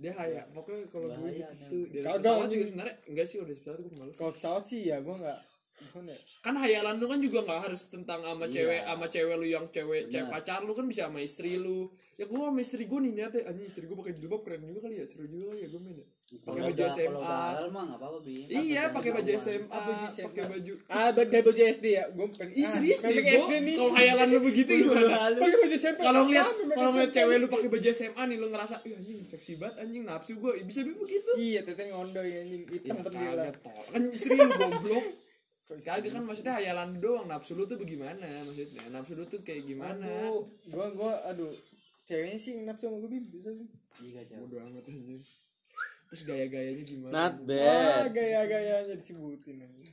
Dia 0.00 0.12
haya. 0.16 0.42
Pokoknya 0.50 0.88
kalau 0.88 1.08
gue 1.12 1.30
gitu 1.36 1.76
dari 1.92 2.04
Kagak, 2.04 2.20
pesawat 2.24 2.48
juga 2.50 2.64
sebenarnya 2.68 2.94
enggak 3.06 3.26
sih 3.28 3.38
udah 3.40 3.54
pesawat 3.54 3.78
gue 3.80 3.92
males 3.98 4.16
Kalau 4.16 4.32
pesawat 4.32 4.64
sih 4.66 4.80
ya 4.88 4.96
gue 5.00 5.16
nggak. 5.16 5.40
Gimana 5.72 6.14
ya? 6.14 6.18
kan 6.44 6.54
hayalan 6.62 6.94
lu 7.00 7.06
kan 7.10 7.18
juga 7.18 7.38
nggak 7.42 7.60
harus 7.66 7.82
tentang 7.90 8.20
sama 8.22 8.46
cewek 8.46 8.86
sama 8.86 9.06
cewek 9.08 9.34
lu 9.34 9.46
yang 9.48 9.66
cewek 9.72 10.06
cewek 10.12 10.28
pacar 10.30 10.60
lu 10.62 10.72
kan 10.78 10.86
bisa 10.86 11.10
sama 11.10 11.18
istri 11.24 11.58
lu. 11.58 11.90
Ya 12.20 12.24
gue 12.28 12.38
sama 12.38 12.60
istri 12.60 12.86
gue 12.86 12.98
nih 13.02 13.12
niatnya 13.18 13.40
anjing 13.50 13.66
istri 13.66 13.84
gue 13.88 13.96
pakai 13.98 14.14
jilbab 14.20 14.46
keren 14.46 14.62
juga 14.62 14.86
kali 14.86 15.00
ya 15.00 15.06
seru 15.08 15.26
juga 15.26 15.56
kali 15.56 15.60
ya 15.64 15.68
gue 15.72 15.80
main 15.80 15.98
ya 15.98 16.06
pakai 16.34 16.62
baju 16.64 16.82
SMA 16.88 17.12
udah 17.12 17.68
mah 17.68 17.82
nggak 17.84 17.98
apa-apa 17.98 18.18
bim 18.20 18.46
iya 18.48 18.82
pakai 18.88 19.10
baju 19.10 19.30
SMA 19.36 19.68
SMA? 20.08 20.24
pakai 20.26 20.42
baju 20.48 20.72
Ah, 20.88 21.08
dari 21.12 21.42
baju 21.42 21.62
SD 21.68 21.86
ya. 21.92 22.04
Gue 22.08 22.26
pengen. 22.30 22.52
Ih 22.52 22.66
serius 22.66 22.98
ah, 22.98 23.08
nih 23.08 23.14
pengen 23.14 23.28
gue 23.28 23.38
SD 23.38 23.52
nih. 23.60 23.76
kalau 23.76 23.92
hayalan 23.92 24.26
lu 24.26 24.38
begitu 24.42 24.70
gimana 24.74 25.16
Pakai 25.34 25.58
baju 25.58 25.76
SMP. 25.76 26.00
kalau 26.00 26.20
ngeliat 26.24 26.46
kalau 26.72 26.90
ngeliat 26.90 27.12
cewek 27.12 27.36
lu 27.36 27.46
pakai 27.46 27.68
baju 27.68 27.88
SMA 27.92 28.22
nih 28.24 28.36
lu 28.36 28.46
ngerasa 28.48 28.74
ih 28.82 28.92
anjing 28.94 29.20
seksi 29.22 29.52
banget 29.56 29.76
anjing 29.78 30.02
nafsu 30.02 30.32
gue 30.34 30.52
bisa 30.62 30.80
begitu 30.82 31.30
Iya, 31.34 31.60
teteh 31.62 31.86
ngondo 31.88 32.20
ya 32.20 32.38
anjing 32.40 32.62
hitam 32.66 32.96
Ya, 32.96 33.02
kagak, 33.02 33.54
tol. 33.60 33.82
kan 33.88 34.02
istri 34.08 34.32
lu 34.32 34.48
goblok 34.48 35.04
kagak 35.64 36.04
kan 36.06 36.22
maksudnya 36.22 36.52
hayalan 36.54 36.88
lu 36.90 36.98
doang 36.98 37.26
nafsu 37.26 37.52
lu 37.52 37.64
tuh 37.64 37.76
bagaimana 37.76 38.24
maksudnya 38.42 38.82
nafsu 38.90 39.12
lu 39.14 39.24
tuh 39.24 39.40
kayak 39.40 39.62
gimana 39.64 40.08
gua 40.68 40.86
gua 40.90 41.12
aduh. 41.26 41.52
Ceweknya 42.02 42.34
sih 42.34 42.58
nafsu 42.58 42.88
sama 42.88 42.98
gue 42.98 43.10
bim 43.10 43.24
bisa 43.30 43.48
bim. 43.48 43.68
bodo 44.42 44.56
amat 44.60 44.84
anjing 44.84 45.22
terus 46.12 46.22
gaya-gayanya 46.22 46.84
gimana 46.84 47.12
Not 47.14 47.34
Ah, 47.34 47.40
bad. 47.42 48.04
gaya-gayanya 48.12 48.94
disebutin 48.94 49.56
anjing. 49.58 49.88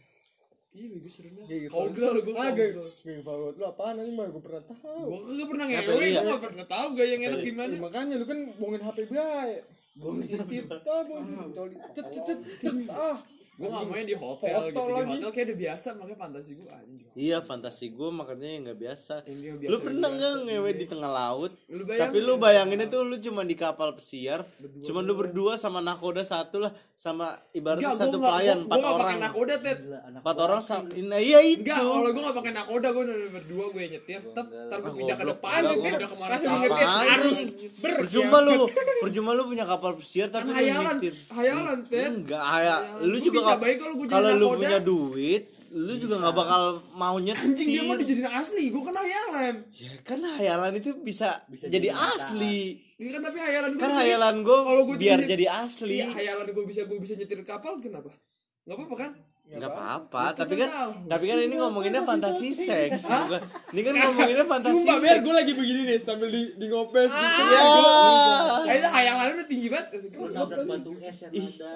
iya 0.70 0.86
bego 0.86 1.08
seru 1.08 1.32
dah 1.32 1.46
Gaya 1.46 1.66
kau 1.66 1.88
gila 1.88 2.08
lu 2.12 2.22
gue 2.22 2.34
Ah, 2.36 2.52
gaya 2.52 2.72
gaya 2.76 3.22
favorit 3.22 3.56
lu 3.56 3.66
apaan 3.66 3.96
anjing 3.98 4.14
mah 4.14 4.28
gue 4.28 4.38
pernah 4.40 4.62
tahu. 4.62 5.02
gue 5.02 5.20
kagak 5.26 5.48
pernah 5.48 5.66
ngewe 5.66 6.04
iya? 6.06 6.20
gue 6.20 6.30
gak 6.30 6.44
pernah 6.46 6.66
tahu 6.68 6.88
gaya 6.94 7.10
yang 7.10 7.24
enak 7.26 7.40
gimana 7.42 7.72
Ya, 7.72 7.80
makanya 7.80 8.14
lu 8.16 8.26
kan 8.26 8.40
bohongin 8.54 8.82
HP 8.82 8.98
bae. 9.08 9.56
Bohongin 9.96 10.28
kita, 10.46 10.76
bohongin 11.02 11.80
cet 11.90 12.06
cet 12.14 12.28
cet. 12.60 12.76
Ah, 12.88 13.18
gue 13.60 13.68
gak 13.68 13.86
main 13.86 14.06
di 14.06 14.16
hotel 14.16 14.56
Foto 14.56 14.66
gitu 14.66 14.80
di 14.80 14.94
lagi. 14.94 15.12
hotel 15.14 15.30
kayak 15.30 15.46
udah 15.46 15.58
biasa 15.60 15.88
makanya 15.94 16.18
fantasi 16.18 16.52
gue 16.54 16.68
anjing 16.72 17.08
Iya 17.12 17.38
fantasi 17.42 17.86
gue 17.90 18.10
makanya 18.10 18.48
yang 18.48 18.62
nggak 18.64 18.80
biasa. 18.80 19.14
Biasa- 19.28 19.68
Lu 19.68 19.78
pernah 19.78 20.08
nggak 20.10 20.34
ngewe 20.42 20.72
di 20.74 20.86
tengah 20.86 21.12
laut? 21.12 21.52
Lu 21.68 21.84
bayangin. 21.84 22.04
Tapi 22.06 22.18
lu 22.22 22.34
bayangin 22.38 22.80
itu 22.82 22.98
lu 23.02 23.16
cuma 23.20 23.42
di 23.44 23.56
kapal 23.56 23.92
pesiar, 23.92 24.40
cuma 24.80 25.00
lu 25.02 25.12
berdua 25.14 25.54
sama 25.54 25.80
nakoda 25.80 26.24
satu 26.24 26.62
lah, 26.62 26.72
sama 26.96 27.26
ibaratnya 27.52 27.92
gue 27.92 28.00
satu 28.00 28.16
gak, 28.16 28.24
pelayan 28.26 28.58
gue 28.58 28.64
empat 28.64 28.78
gak 28.78 28.88
pakai 28.90 29.04
orang. 29.06 29.20
nakoda 29.22 29.56
tet 29.58 29.80
Empat 30.10 30.36
orang 30.38 30.62
sama. 30.62 30.88
Nah, 31.02 31.20
iya 31.20 31.40
itu. 31.42 31.60
Enggak, 31.62 31.80
kalau 31.82 32.10
gue 32.10 32.22
gak 32.22 32.38
pakai 32.38 32.54
nakoda 32.54 32.88
gue 32.90 33.04
udah 33.04 33.18
berdua 33.34 33.66
gue 33.70 33.84
nyetir, 33.90 34.20
tetep 34.22 34.46
ntar 34.48 34.78
gue 34.78 34.94
pindah 34.94 35.18
ke 35.18 35.26
depan, 35.28 35.60
gue 35.60 35.68
gua- 35.70 35.86
pindah 35.86 36.00
ke 36.06 36.16
mana 36.16 36.36
nyetir 36.38 36.72
Apaan? 36.80 37.08
harus 37.10 37.38
ber. 37.78 37.92
Percuma 38.00 38.38
lu, 38.40 38.58
percuma 39.04 39.32
lu 39.34 39.44
punya 39.46 39.66
kapal 39.66 39.92
pesiar 39.94 40.28
Kan 40.28 40.36
tapi 40.38 40.48
lu 40.48 40.56
hayalan, 40.56 40.96
nyetir. 40.98 41.14
hayalan 41.30 41.80
tet. 41.86 42.08
Enggak, 42.10 42.44
ya. 42.62 42.76
Lu 43.02 43.18
juga 43.18 43.40
bisa 43.50 43.58
baik 43.58 43.78
kalau 43.78 43.96
gua 43.98 44.06
jadi 44.06 44.14
kalau 44.14 44.30
lu 44.32 44.48
punya 44.54 44.80
duit, 44.80 45.44
lu 45.70 45.94
juga 45.98 46.16
nggak 46.22 46.36
bakal 46.36 46.64
mau 46.94 47.16
nyetir. 47.18 47.46
Anjing 47.46 47.68
dia 47.68 47.82
mah 47.84 47.98
dijadiin 47.98 48.30
asli, 48.30 48.64
gue 48.70 48.84
kan 48.84 48.96
hayalan. 48.96 49.56
Ya, 49.74 49.92
kan 50.02 50.20
hayalan 50.22 50.72
itu 50.76 50.90
bisa, 51.00 51.42
jadi 51.50 51.90
asli. 51.90 52.60
Ini 52.96 53.10
kan 53.16 53.22
tapi 53.24 53.38
hayalan 53.40 53.70
gue. 53.74 53.82
Kan 53.82 53.94
hayalan 53.96 54.36
gue 54.42 54.60
Kalau 54.60 54.82
gua 54.84 54.96
biar 54.96 55.20
bisa- 55.20 55.30
jadi 55.30 55.46
asli. 55.48 55.98
Iya, 55.98 56.08
hayalan 56.12 56.48
gue 56.50 56.66
bisa 56.66 56.82
gue 56.84 56.98
bisa 56.98 57.14
nyetir 57.16 57.42
kapal 57.44 57.78
kenapa? 57.80 58.12
nggak 58.60 58.86
apa-apa 58.86 58.96
kan 59.00 59.12
nggak 59.50 59.66
apa-apa 59.66 60.24
tapi 60.38 60.54
kan 60.56 60.70
tahu. 60.70 60.92
tapi 61.10 61.26
kan 61.26 61.38
ini 61.42 61.56
ngomonginnya 61.58 62.06
fantasi 62.06 62.54
seks 62.54 63.02
bukan 63.02 63.42
ini 63.74 63.82
kan 63.82 63.94
ngomonginnya 63.98 64.46
fantasi 64.46 64.78
Sumpah 64.78 64.98
biar 65.02 65.18
seks 65.18 65.26
gue 65.26 65.34
lagi 65.34 65.54
begini 65.58 65.82
nih 65.90 65.98
sambil 66.06 66.30
di 66.30 66.42
di 66.54 66.66
ngopes 66.70 67.10
gitu. 67.10 67.42
ya 67.50 67.62
Kayak 68.60 68.78
itu 68.78 68.90
hayalan 68.94 69.26
udah 69.34 69.48
tinggi 69.50 69.68
banget. 69.68 69.88
nabrak 70.30 70.62
batu 70.62 70.92
es 71.02 71.18
yang 71.26 71.32
ada. 71.34 71.74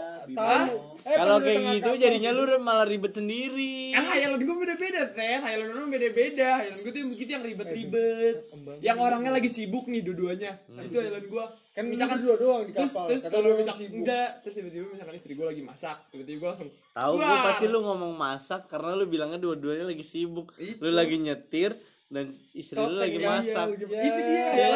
Eh, 1.04 1.18
kalau 1.18 1.38
kayak 1.42 1.62
gitu 1.74 1.92
jadinya 1.98 2.30
lu 2.30 2.44
malah 2.62 2.86
ribet 2.86 3.12
sendiri 3.12 3.90
Kan 3.94 4.06
hayalan 4.06 4.40
gue 4.42 4.56
beda-beda, 4.56 5.02
Teh. 5.10 5.38
Hayalan 5.42 5.68
orang 5.74 5.90
beda-beda. 5.90 6.50
Hayalan 6.62 6.78
gue 6.78 6.92
tuh 6.94 7.00
yang 7.02 7.10
begitu 7.10 7.30
yang 7.34 7.44
ribet-ribet. 7.44 8.36
Yang 8.80 8.98
orangnya 9.02 9.32
lagi 9.34 9.50
sibuk 9.50 9.90
nih 9.90 10.06
dua-duanya. 10.06 10.62
Itu 10.78 11.02
hayalan 11.02 11.26
gue. 11.26 11.46
Kan 11.74 11.90
misalkan 11.90 12.22
dua 12.22 12.38
doang 12.38 12.70
di 12.70 12.74
kapal 12.74 13.10
terus 13.10 13.26
kalau 13.34 13.58
misalkan 13.58 13.90
sibuk. 13.90 13.98
enggak 14.06 14.30
terus 14.46 14.54
tiba-tiba 14.62 14.86
misalkan 14.94 15.16
istri 15.18 15.34
gue 15.34 15.48
lagi 15.50 15.62
masak 15.66 15.98
tiba-tiba 16.14 16.38
gue 16.38 16.50
langsung 16.54 16.70
tahu 16.94 17.14
gue 17.18 17.38
pasti 17.50 17.66
lu 17.66 17.80
ngomong 17.82 18.14
masak 18.14 18.62
karena 18.70 18.94
lu 18.94 19.10
bilangnya 19.10 19.42
dua-duanya 19.42 19.90
lagi 19.90 20.06
sibuk 20.06 20.54
Itu. 20.62 20.78
lu 20.86 20.94
lagi 20.94 21.18
nyetir 21.18 21.74
dan 22.14 22.30
istri 22.54 22.78
lu 22.78 22.96
lagi 22.96 23.18
masak. 23.18 23.68
itu 23.76 23.86
dia. 23.90 24.46
Ya, 24.54 24.70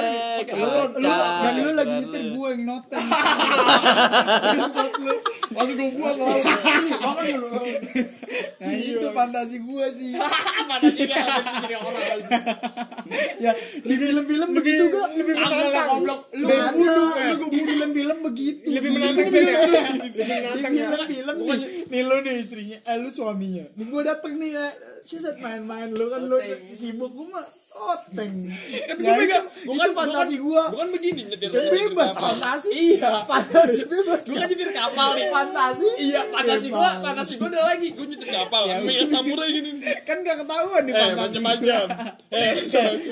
Lu, 0.50 0.65
lu, 0.98 1.10
dan 1.38 1.53
lu 1.55 1.69
lagi 1.72 1.93
nyetir 2.00 2.24
gue 2.31 2.48
yang 2.50 2.63
noten. 2.63 2.98
langsung 5.48 5.77
gue 5.77 5.89
buang 5.91 6.17
lalu 6.17 6.41
makan 6.43 6.84
dulu 7.31 7.50
Nah 8.57 8.74
itu 8.74 9.07
fantasi 9.10 9.57
gue 9.60 9.86
sih. 9.93 10.12
jadi 11.57 11.75
orang 11.77 12.19
ya 13.38 13.51
di 13.79 13.96
film-film 13.96 14.50
begitu 14.53 14.84
gak 14.89 15.07
lebih 15.15 15.34
menantang. 15.34 15.86
goblok. 15.88 16.22
Lu 16.34 16.43
Lu 16.43 16.50
bunuh, 16.50 16.74
bunuh, 16.74 17.07
lu 17.31 17.46
di 17.48 17.60
film-film 17.63 18.17
begitu. 18.24 18.65
lebih 18.67 18.89
Di- 18.89 18.96
menantang 18.96 19.29
ya. 19.31 19.60
Di 20.67 20.75
ya. 20.75 20.86
film-film 20.89 21.38
nih, 21.39 21.60
nih 21.88 22.01
lu 22.03 22.15
nih 22.19 22.34
istrinya, 22.36 22.77
eh 22.84 22.98
lu 22.98 23.10
suaminya. 23.10 23.65
Nih 23.74 23.86
gue 23.86 24.01
dateng 24.03 24.34
nih, 24.36 24.51
ya. 24.51 24.67
Siset 25.01 25.39
main-main 25.39 25.88
lu 25.89 26.12
kan 26.12 26.19
lu 26.22 26.36
sibuk 26.74 27.10
gue 27.10 27.25
mah 27.25 27.46
oteng. 27.79 28.34
kan 28.50 28.96
Ya, 28.98 29.05
gue 29.07 29.13
megang. 29.15 29.46
itu- 29.46 29.65
bukan 29.65 29.86
itu 29.86 29.96
fantasi 29.96 30.36
gua. 30.38 30.63
bukan 30.69 30.88
begini 30.91 31.22
nyetir 31.25 31.48
Kan 31.48 31.60
nyetir 31.60 31.74
bebas 31.88 32.12
fantasi. 32.13 32.72
iya. 32.74 33.12
Fantasi 33.24 33.81
bebas. 33.86 34.22
gue 34.24 34.36
kan 34.36 34.48
nyetir 34.48 34.69
kapal 34.72 35.10
nih. 35.13 35.27
Fantasi. 35.29 35.89
iya 36.00 36.22
fantasi 36.25 36.67
gue 36.67 36.89
fantasi 36.98 37.34
gue 37.36 37.48
udah 37.48 37.63
lagi. 37.65 37.88
Gue 37.91 38.05
nyetir 38.07 38.29
kapal. 38.31 38.62
Megang 38.79 39.10
samurai 39.10 39.50
gini. 39.50 39.69
Nih 39.75 39.98
Kan 40.01 40.17
gak 40.22 40.36
ketahuan 40.39 40.81
nih 40.81 40.91
eh 40.91 41.00
fantasi. 41.03 41.17
macam-macam. 41.38 41.86
Eh 42.29 42.51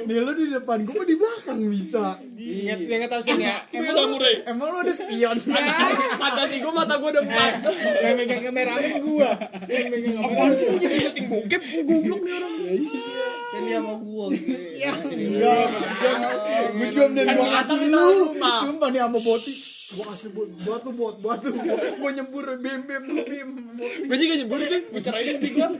Nih 0.04 0.18
lu 0.18 0.32
di 0.34 0.46
depan 0.50 0.78
gue 0.82 0.94
mah 0.94 1.06
di 1.06 1.16
belakang 1.16 1.58
bisa. 1.68 2.06
ingat 2.36 2.80
yang 2.82 3.08
tahu 3.08 3.22
sih 3.24 3.36
ya. 3.38 3.58
Megang 3.70 3.96
samurai. 3.98 4.36
Emang 4.46 4.68
lu 4.70 4.78
ada 4.80 4.94
spion? 4.94 5.38
fantasi 6.22 6.56
gue 6.58 6.72
mata 6.72 6.96
gue 6.96 7.10
udah 7.10 7.24
empat. 7.24 7.52
Yang 7.98 8.16
megang 8.18 8.42
kamera 8.44 8.74
kan 8.76 8.94
gua. 9.02 9.30
Yang 9.66 9.88
megang 9.90 10.16
kamera 10.20 10.44
gue 10.48 10.80
jadi 10.80 10.98
syuting 11.00 11.26
bokep? 11.28 11.62
Gue 11.62 11.82
goblok 11.86 12.20
nih 12.22 12.34
orang 12.34 12.54
kan 13.56 13.64
dia 13.64 13.80
mau 13.80 13.96
gua. 14.04 14.26
gitu 14.36 14.52
Ya 14.76 14.92
enggak, 14.92 15.68
gue 16.76 16.88
juga 16.92 17.06
dan 17.16 17.26
gue 17.32 17.40
gua 17.40 17.48
kasih 17.64 17.80
lu. 17.88 18.36
Sumpah 18.36 18.88
nih 18.92 19.02
sama 19.08 19.20
boti. 19.24 19.54
Gue 19.86 20.06
kasih 20.12 20.30
buat 20.36 20.50
batu 20.68 20.90
buat 20.92 21.16
batu. 21.24 21.50
Gue 21.56 22.12
nyebur 22.12 22.46
bim 22.60 22.82
bim 22.84 23.04
bim. 23.24 23.50
gue 23.80 24.18
juga 24.20 24.34
nyebur 24.36 24.60
itu 24.60 24.78
gue 24.92 25.02
cerain 25.04 25.36
di 25.40 25.50
gue 25.52 25.68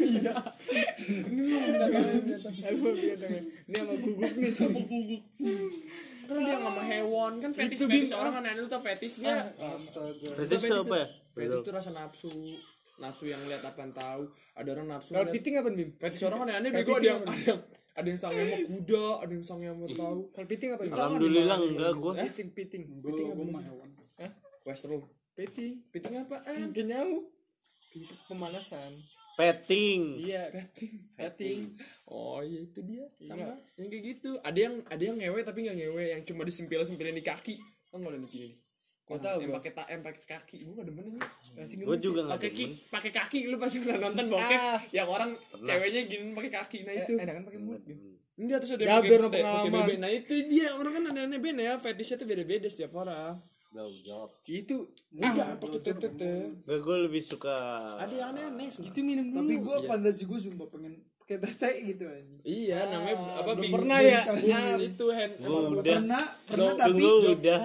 ini 3.66 3.76
sama 3.76 3.94
gugup 4.00 4.32
nih 4.36 4.52
kan 6.26 6.42
dia 6.42 6.58
sama 6.58 6.82
hewan 6.82 7.32
kan 7.38 7.52
fetish 7.54 7.86
fetish 7.86 8.14
orang 8.18 8.34
kan 8.34 8.44
aneh 8.50 8.60
lu 8.60 8.68
tau 8.68 8.82
fetishnya 8.82 9.54
Fetish 10.36 10.66
itu 10.66 10.76
apa 10.90 10.96
ya? 10.98 11.08
fetish 11.38 11.62
itu 11.62 11.72
rasa 11.72 11.90
nafsu 11.94 12.30
nafsu 13.00 13.26
yang 13.28 13.42
lihat 13.48 13.64
apa 13.68 13.80
yang 13.84 13.94
tahu. 13.94 14.22
Ada 14.56 14.70
orang 14.76 14.88
nafsu 14.88 15.12
kalau 15.12 15.28
piting 15.32 15.56
apa 15.60 15.70
bim? 15.72 15.90
Fetish 16.00 16.24
orang 16.28 16.40
kan 16.46 16.50
aneh 16.60 16.72
Kalau 16.72 16.80
bego. 16.80 16.94
Ada 16.96 17.08
yang 17.08 17.22
ada 17.26 17.44
yang 17.44 17.60
ada 17.96 18.08
yang 18.12 18.20
sange 18.20 18.44
sama 18.44 18.58
kuda 18.68 19.06
ada 19.24 19.32
yang 19.32 19.46
sange 19.46 19.66
sama 19.72 19.86
tahu 19.88 20.20
kalau 20.36 20.48
piting 20.48 20.70
apa 20.76 20.82
bim? 20.84 20.94
Alhamdulillah 20.96 21.58
enggak 21.60 21.94
gua. 22.00 22.14
Piting 22.20 22.50
piting 22.52 22.84
piting. 23.04 23.26
Apa 23.32 23.44
bim? 23.44 23.56
Hah? 24.20 24.32
western 24.66 25.02
piting. 25.36 25.74
Piting 25.92 26.16
apa 26.24 26.38
eh 26.48 26.64
jauh. 26.72 27.24
Pemanasan. 28.28 28.92
Petting. 29.36 30.16
Iya. 30.16 30.52
Petting. 30.52 30.96
Petting. 31.16 31.60
Oh 32.12 32.40
iya 32.40 32.64
itu 32.64 32.80
dia. 32.84 33.04
Sama. 33.24 33.36
Iya. 33.36 33.56
yang 33.80 33.88
kayak 33.92 34.04
gitu. 34.16 34.32
Ada 34.40 34.60
yang 34.60 34.76
ada 34.88 35.04
yang 35.04 35.16
ngewe 35.20 35.40
tapi 35.44 35.60
nggak 35.68 35.78
ngewe. 35.80 36.04
Yang 36.16 36.22
cuma 36.32 36.44
disimpil 36.48 36.84
simpilin 36.88 37.16
di 37.16 37.24
kaki. 37.24 37.56
Kan 37.92 38.04
nggak 38.04 38.16
ada 38.16 38.20
nih 38.24 38.32
gini 38.32 38.65
Gak 39.06 39.12
Yang- 39.12 39.22
tahu 39.24 39.38
yang 39.38 39.46
gua. 39.46 39.58
pakai 39.60 39.72
ta- 39.72 39.86
yang 39.88 40.02
pakai 40.02 40.24
kaki. 40.28 40.56
Gue 40.60 40.74
gak 40.74 40.88
demen 40.88 41.04
ini 41.06 41.20
Masih 41.56 41.76
gua 41.80 41.94
juga 41.96 42.20
nggak 42.24 42.36
pakai 42.36 42.50
demen. 42.50 42.66
ki 42.66 42.90
pakai 42.90 43.12
kaki 43.14 43.38
lu 43.46 43.56
pasti 43.56 43.78
pernah 43.80 44.00
nonton 44.02 44.26
bokep 44.28 44.60
Ah. 44.60 44.80
yang 44.92 45.08
orang 45.08 45.30
ceweknya 45.60 46.02
gini 46.04 46.24
pakai 46.32 46.52
kaki 46.52 46.78
nah 46.82 46.94
itu. 46.96 47.14
enak 47.16 47.34
kan 47.34 47.44
pakai 47.46 47.60
mulut 47.60 47.82
Bim. 47.82 48.00
enggak 48.36 48.58
terus 48.60 48.72
ada 48.72 48.82
Ya, 48.82 48.90
yang 48.90 48.98
pakai 49.00 49.72
bebek. 49.72 49.98
Nah 49.98 50.12
itu 50.12 50.34
dia. 50.48 50.68
Orang 50.74 50.92
kan 50.92 51.04
aneh-aneh 51.08 51.38
beda 51.38 51.62
ya. 51.64 51.74
Fetishnya 51.78 52.18
tuh 52.18 52.26
beda-beda 52.26 52.66
setiap 52.66 52.92
orang 52.94 53.38
jawab. 53.76 54.30
Itu 54.48 54.76
enggak 55.12 55.60
pakai 55.60 55.80
tete 55.84 56.34
Gak 56.64 56.80
gue 56.80 56.98
lebih 57.04 57.22
suka 57.22 57.56
ada 58.00 58.12
yang 58.12 58.32
aneh-aneh 58.32 58.72
sumpah. 58.72 58.88
itu 58.88 59.00
minum 59.04 59.26
dulu. 59.28 59.40
Tapi 59.44 59.56
gue 59.60 59.78
fantasi 59.84 60.24
gue 60.24 60.40
sumpah 60.40 60.68
pengen 60.72 60.94
pakai 61.20 61.38
tete 61.42 61.72
gitu 61.84 62.04
aja. 62.06 62.36
iya 62.46 62.80
namanya 62.86 63.16
apa 63.36 63.52
belum 63.58 63.72
pernah 63.74 63.98
ya. 63.98 64.22
bing- 64.38 64.82
itu 64.86 65.06
hand 65.10 65.34
apa, 65.36 65.50
udah. 65.50 65.84
Pernah, 65.98 66.24
pernah 66.46 66.74
tapi 66.78 67.04
udah. 67.04 67.62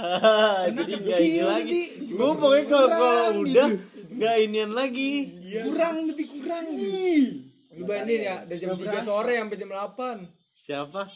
Jadi 0.72 0.92
nggak 0.96 1.18
kecil 1.20 1.28
ini 1.28 1.42
lagi. 1.44 1.82
gue 2.10 2.30
pokoknya 2.34 2.64
kalau 2.66 2.88
kalau 2.88 2.88
kurang 2.90 3.34
udah 3.38 3.68
gitu. 3.68 4.14
nggak 4.16 4.34
inian 4.42 4.72
lagi. 4.72 5.12
Kurang 5.62 5.96
tapi 6.08 6.24
kurang. 6.26 6.64
Nih. 6.74 7.22
lu 7.70 7.86
bayangin 7.86 8.20
ya 8.26 8.36
dari 8.44 8.58
jam 8.58 8.74
3 8.74 9.06
sore 9.06 9.38
sampai 9.38 9.56
jam 9.56 9.70
8 9.70 10.26
siapa 10.60 11.06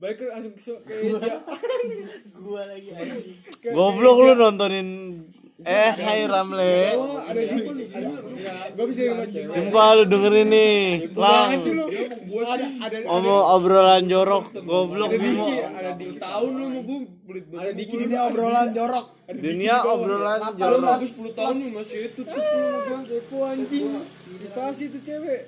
balik 0.00 0.32
langsung 0.32 0.56
ke 0.56 0.96
meja 1.12 1.44
gua 2.40 2.64
lagi 2.64 2.88
anjing. 2.96 3.36
Goblok 3.68 4.16
lu 4.24 4.32
nontonin 4.32 4.88
eh 5.60 5.92
Hai 5.92 6.24
Ramle. 6.24 6.96
oh 6.96 7.20
ada 7.20 7.36
di 7.36 7.68
gue 8.72 8.84
bisa 8.88 9.00
Sumpah 9.28 9.88
lu 10.00 10.02
dengerin 10.08 10.48
nih. 10.48 10.80
Lang. 11.12 11.60
Ngomong 13.04 13.42
obrolan 13.60 14.08
jorok 14.08 14.56
Goblok 14.64 15.20
Bimo 15.20 15.52
di 16.00 16.16
tahun 16.16 16.52
lu 16.56 16.66
mau 16.72 16.80
gue 16.80 16.98
belit 17.28 17.44
ada 17.52 17.72
diki 17.76 17.94
di 18.00 18.04
Ini 18.08 18.16
obrolan 18.24 18.72
jorok. 18.72 19.06
Dunia 19.36 19.84
obrolan 19.84 20.40
jorok. 20.56 20.80
belas. 20.80 21.00
10 21.04 21.36
tahun 21.36 21.56
masih 21.76 22.00
itu 22.08 22.20
tuh 22.24 22.40
gua 22.40 22.98
kepo 23.04 23.36
anjing. 23.44 24.00
Dikasih 24.48 24.86
tuh 24.96 25.02
cewek. 25.04 25.42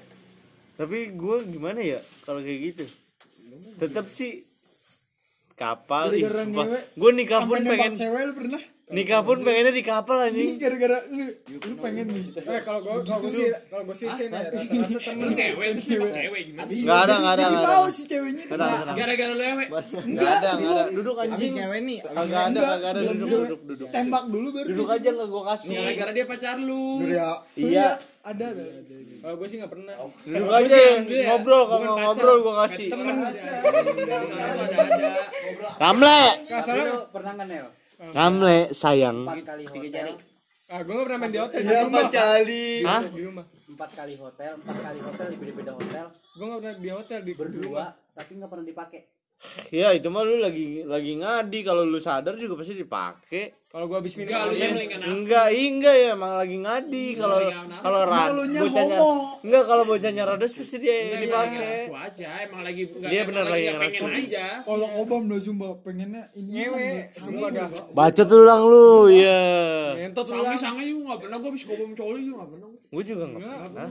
Tapi 0.77 0.99
gue 1.17 1.37
gimana 1.53 1.81
ya 1.81 2.01
Kalau 2.29 2.45
kayak 2.45 2.61
gitu 2.69 2.85
Tetap 3.83 4.07
sih 4.07 4.47
Kapal 5.53 6.15
ih, 6.15 6.23
Gue 6.95 7.11
nikah 7.13 7.43
pun 7.45 7.59
pengen 7.61 7.93
cewek 7.93 8.23
lu 8.25 8.35
pernah? 8.35 8.63
Nikah 8.93 9.25
pun 9.25 9.41
pengennya 9.41 9.73
di 9.73 9.81
kapal 9.81 10.21
Ini 10.21 10.27
anjing 10.29 10.61
gara-gara 10.61 11.01
lu 11.09 11.25
lu 11.49 11.75
pengen 11.81 12.13
nih. 12.13 12.25
eh 12.45 12.61
kalau 12.61 12.85
gue 12.85 12.93
kalau 13.09 13.21
gue 13.25 13.33
sih 13.33 13.49
kalau 13.73 13.83
gue 13.89 13.97
sih 13.97 14.09
sih 14.13 14.27
nih 14.29 14.37
rata-rata 14.37 14.99
temen 15.01 15.25
lu 15.25 15.33
cewek 15.33 15.67
terus 15.73 15.87
nembak 15.89 16.13
cewek 16.13 16.41
gimana 16.45 16.69
Nggak 16.69 16.99
ada 17.01 17.15
nggak 17.17 17.33
ada 17.33 17.43
nggak 17.49 17.65
ada 17.65 17.89
si 17.89 18.03
ceweknya. 18.05 18.45
Nggak 18.45 18.69
nggak 18.69 18.97
gara-gara 19.01 19.33
lu 19.33 19.45
ewe 19.49 19.65
Nggak 19.65 19.85
Enggak, 20.05 20.29
ada 20.29 20.29
nggak 20.29 20.29
ada 20.29 20.49
sebelum. 20.53 20.87
Duduk 20.93 21.17
Abis 21.17 21.33
anjing 21.33 21.53
ngewe 21.57 21.79
nih. 21.81 21.99
Kagak 22.05 22.21
ada 22.21 22.45
Enggak, 22.45 22.69
kagak 22.69 22.91
ada 22.93 23.01
Duduk 23.01 23.17
duduk 23.17 23.61
duduk 23.65 23.89
Tembak 23.89 24.25
dulu 24.29 24.49
baru. 24.53 24.69
Duduk 24.69 24.89
aja 24.93 25.09
nggak 25.09 25.29
gue 25.33 25.43
kasih 25.49 25.73
gara-gara 25.73 26.11
dia 26.13 26.25
pacar 26.29 26.57
lu 26.61 26.85
Ya. 27.09 27.29
Iya. 27.57 27.89
Ada 28.23 28.45
ada. 28.45 28.65
Kalau 29.23 29.35
gue 29.37 29.47
sih 29.47 29.57
nggak 29.57 29.71
pernah. 29.71 29.95
Duduk 30.03 30.35
Kalau 30.43 30.59
aja 30.59 30.77
ya, 30.77 30.95
ngobrol 31.29 31.63
kalau 31.65 31.79
pacar. 31.87 32.03
ngobrol 32.03 32.37
gue 32.39 32.55
kasih. 32.59 32.89
Temen. 32.91 33.17
Di 33.23 33.39
sana 33.39 33.69
tuh 33.73 34.63
ada-ada 34.67 35.11
Ramle. 35.79 36.21
Lu 36.83 36.99
pernah 37.09 37.33
nggak 37.33 37.49
Nel? 37.49 37.67
Ramle 38.11 38.59
sayang. 38.73 39.19
Empat 39.23 39.39
kali 39.47 39.65
hotel. 39.65 40.09
ah 40.69 40.81
gue 40.81 40.93
nggak 40.93 41.07
pernah 41.07 41.21
main 41.21 41.31
di 41.31 41.39
hotel. 41.39 41.61
Di 41.61 41.69
Ya 41.69 41.81
rumah 41.85 42.07
kali. 42.09 42.67
Hah? 42.83 43.03
di 43.05 43.23
rumah. 43.23 43.45
Empat 43.73 43.91
kali 43.95 44.15
hotel 44.17 44.53
empat 44.59 44.77
kali 44.81 44.99
hotel 45.01 45.27
di 45.29 45.37
beda-beda 45.39 45.73
hotel. 45.73 46.07
Gue 46.33 46.45
nggak 46.45 46.61
pernah 46.61 46.77
di 46.77 46.91
hotel 46.91 47.21
di 47.23 47.33
berdua 47.33 47.85
tapi 48.13 48.31
nggak 48.35 48.51
pernah 48.51 48.67
dipakai 48.67 49.01
Ya 49.69 49.91
itu 49.91 50.07
mah 50.07 50.23
lu 50.23 50.39
lagi 50.39 50.85
lagi 50.85 51.19
ngadi. 51.19 51.61
Kalau 51.63 51.83
lu 51.83 51.99
sadar 51.99 52.35
juga 52.35 52.61
pasti 52.61 52.75
dipakai. 52.75 53.59
kalau 53.73 53.89
gue 53.89 53.97
habis 53.97 54.21
minum 54.21 54.37
enggak 54.37 54.45
lu 54.45 54.55
yang 54.61 54.77
Enggak, 55.17 55.47
iya, 55.49 55.65
enggak 55.73 55.95
ya 55.97 56.09
emang 56.13 56.37
lagi 56.37 56.57
ngadi. 56.61 57.07
Kalau 57.17 57.39
kalau 57.81 58.01
rad 58.05 58.29
bocahnya 58.37 58.99
enggak 59.41 59.65
kalau 59.65 59.85
bocahnya 59.89 60.23
rados 60.29 60.53
pasti 60.53 60.77
dia 60.77 60.93
Enggak, 60.93 61.09
lagi 61.09 61.25
dipakai. 61.25 61.65
nafsu 61.65 61.93
aja. 61.97 62.29
Emang 62.45 62.61
lagi 62.69 62.83
enggak 62.85 63.09
Dia 63.09 63.23
bener 63.25 63.45
lagi 63.49 63.67
pengen 63.73 64.03
aja. 64.13 64.45
Kalau 64.61 64.89
obam 65.01 65.23
lo 65.25 65.37
sumpah 65.41 65.73
pengennya 65.81 66.21
ini 66.37 66.53
ngewe. 66.53 67.09
semua 67.09 67.49
dah. 67.49 67.69
Baca 67.97 68.23
tuh 68.23 68.43
lang 68.45 68.61
lu, 68.61 69.09
ya. 69.09 69.41
ngentot 69.97 70.27
lu 70.29 70.45
sange 70.45 70.59
sange 70.61 70.83
juga 70.85 71.03
nggak 71.09 71.21
pernah. 71.25 71.37
Gue 71.41 71.49
habis 71.49 71.65
kobom 71.65 71.91
coli 71.97 72.21
juga 72.29 72.37
nggak 72.45 72.51
pernah. 72.53 72.69
Gue 72.93 73.03
juga 73.09 73.25
enggak 73.25 73.57
pernah. 73.73 73.87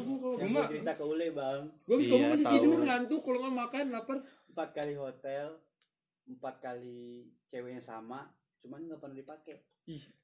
gua 0.46 0.64
cerita 0.70 0.92
ke 0.94 1.04
Ule 1.10 1.28
bang. 1.34 1.62
Gue 1.90 1.94
habis 1.98 2.06
Iya, 2.06 2.14
kobom 2.14 2.28
masih 2.30 2.46
tidur 2.54 2.80
ngantuk. 2.86 3.20
Kalau 3.26 3.40
nggak 3.42 3.56
makan 3.66 3.86
lapar 3.90 4.18
empat 4.52 4.76
kali 4.76 5.00
hotel 5.00 5.56
empat 6.28 6.60
kali 6.60 7.24
ceweknya 7.48 7.80
sama 7.80 8.28
cuman 8.62 8.86
nggak 8.86 9.00
pernah 9.02 9.18
dipakai. 9.18 9.58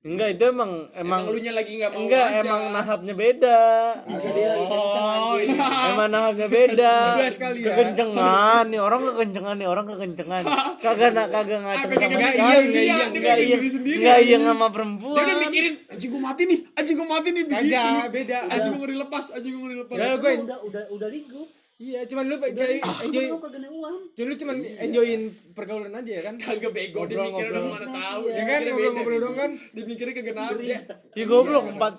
Enggak 0.06 0.38
itu 0.38 0.44
emang 0.54 0.72
emang 0.94 1.26
emang 1.26 1.34
lu 1.34 1.42
nya 1.42 1.52
lagi 1.52 1.82
nggak 1.82 1.90
mau 1.90 2.00
enggak 2.06 2.26
aja. 2.30 2.40
emang 2.46 2.64
nahapnya 2.70 3.14
beda. 3.18 3.60
Oh 4.06 5.36
iya. 5.42 5.66
Emang 5.90 6.10
nahapnya 6.14 6.48
beda. 6.48 6.94
Jelas 7.18 7.38
kali 7.42 7.60
ya. 7.66 7.74
kekencengan 7.74 8.64
nih 8.70 8.80
orang 8.80 9.02
kekencengan 9.10 9.56
nih 9.58 9.68
orang 9.68 9.86
kekencengan. 9.90 10.44
Kagak 10.86 11.10
nak 11.18 11.28
kagak 11.34 11.60
ngaceng 11.66 11.90
Apa 11.90 11.96
sama 11.98 12.14
kagak 12.14 12.32
sekali. 12.38 12.38
iya, 12.38 12.60
nggak 12.62 12.78
iya, 12.78 12.86
iya 12.86 12.94
dia 12.94 12.94
nggak 12.94 13.10
bikin 13.18 13.26
iya 13.26 13.58
diri 13.58 13.70
sendiri, 13.74 14.02
nggak 14.06 14.20
iya 14.22 14.38
sama 14.38 14.68
perempuan. 14.70 15.18
Dia 15.18 15.24
udah 15.26 15.38
mikirin 15.42 15.76
anjing 15.90 16.10
gua 16.14 16.22
mati 16.22 16.42
nih 16.46 16.60
anjing 16.78 16.96
gua 16.96 17.08
mati 17.10 17.30
nih 17.34 17.44
kagak 17.50 18.08
beda. 18.14 18.38
Anjing 18.54 18.72
gua 18.72 18.82
ngeri 18.86 18.96
lepas 19.02 19.26
anjing 19.34 19.52
gua 19.58 19.62
ngeri 19.66 19.78
lepas 19.82 19.96
Ya, 19.98 20.14
gue 20.14 20.32
udah 20.46 20.60
udah 20.62 20.84
udah 20.94 21.10
lingkup 21.10 21.48
iya 21.78 22.02
cuman 22.10 22.26
lu 22.26 22.36
enjoy 22.42 23.30
uang. 23.30 23.98
cuman 24.18 24.28
lu 24.30 24.36
cuman 24.36 24.56
enjoyin 24.82 25.22
pergaulan 25.54 25.94
aja 25.94 26.12
ya 26.12 26.22
kan? 26.26 26.36
Kagak 26.42 26.74
bego 26.74 27.06
dia 27.06 27.22
mikir 27.22 27.54
udah 27.54 27.64
mana 27.70 27.88
tahu 27.94 28.22
ya 28.28 28.34
dia 28.34 28.44
kan 28.50 28.60
ngobrol-ngobrol 28.66 29.20
dong 29.22 29.36
kan? 29.38 29.52
Dia 29.78 29.84
mikirnya 29.86 30.14
kagak 30.18 30.36
nabi 30.36 30.66
ya 30.74 30.80
ya 31.14 31.26
goblok 31.30 31.66
empat 31.78 31.94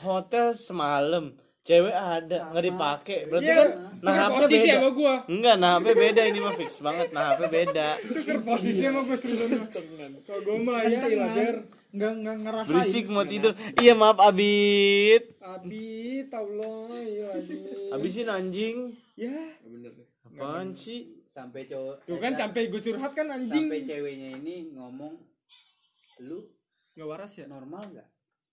hotel 0.00 0.56
semalam. 0.56 1.36
Cewek 1.60 1.92
ada 1.92 2.48
nggak 2.50 2.64
dipakai. 2.64 3.18
Berarti 3.28 3.44
Iya, 3.44 3.56
kan 3.60 3.68
nahapnya 4.00 4.38
posisi 4.48 4.64
beda. 4.64 4.74
sama 4.80 4.90
gua. 4.96 5.14
Enggak 5.28 5.56
nahapnya 5.60 5.94
beda 5.94 6.22
ini 6.24 6.38
mah 6.40 6.54
fix 6.56 6.70
banget 6.80 7.08
nahapnya 7.12 7.48
beda. 7.52 7.88
Tukar 8.00 8.38
posisi 8.40 8.80
sama 8.80 9.00
gua 9.04 9.16
seriusan 9.20 9.60
kalau 10.24 10.40
gua 10.40 10.56
mah 10.64 10.78
ya 10.88 11.00
ilager 11.04 11.56
nggak 11.92 12.12
nggak 12.24 12.36
ngerasain. 12.40 12.72
Berisik 12.72 13.06
mau 13.12 13.24
tidur. 13.28 13.52
Iya 13.76 13.92
maaf 13.92 14.18
abid. 14.24 15.36
Abi 15.44 16.24
taulah 16.32 16.96
iya 16.96 17.28
lagi 17.36 17.56
habisin 17.90 18.28
anjing 18.30 18.76
ya. 19.20 19.44
Bener. 19.68 19.92
Deh 19.92 20.08
apaan 20.30 20.72
sih? 20.78 21.20
sampai 21.30 21.62
cowok 21.70 22.10
tuh 22.10 22.18
kan 22.18 22.34
sampai 22.34 22.66
gua 22.66 22.82
curhat 22.82 23.12
kan 23.14 23.26
anjing. 23.30 23.70
sampai 23.70 23.86
ceweknya 23.86 24.34
ini 24.42 24.74
ngomong 24.74 25.14
lu 26.26 26.42
nggak 26.98 27.06
waras 27.06 27.32
ya? 27.38 27.46
normal 27.46 27.82
nggak? 27.86 28.08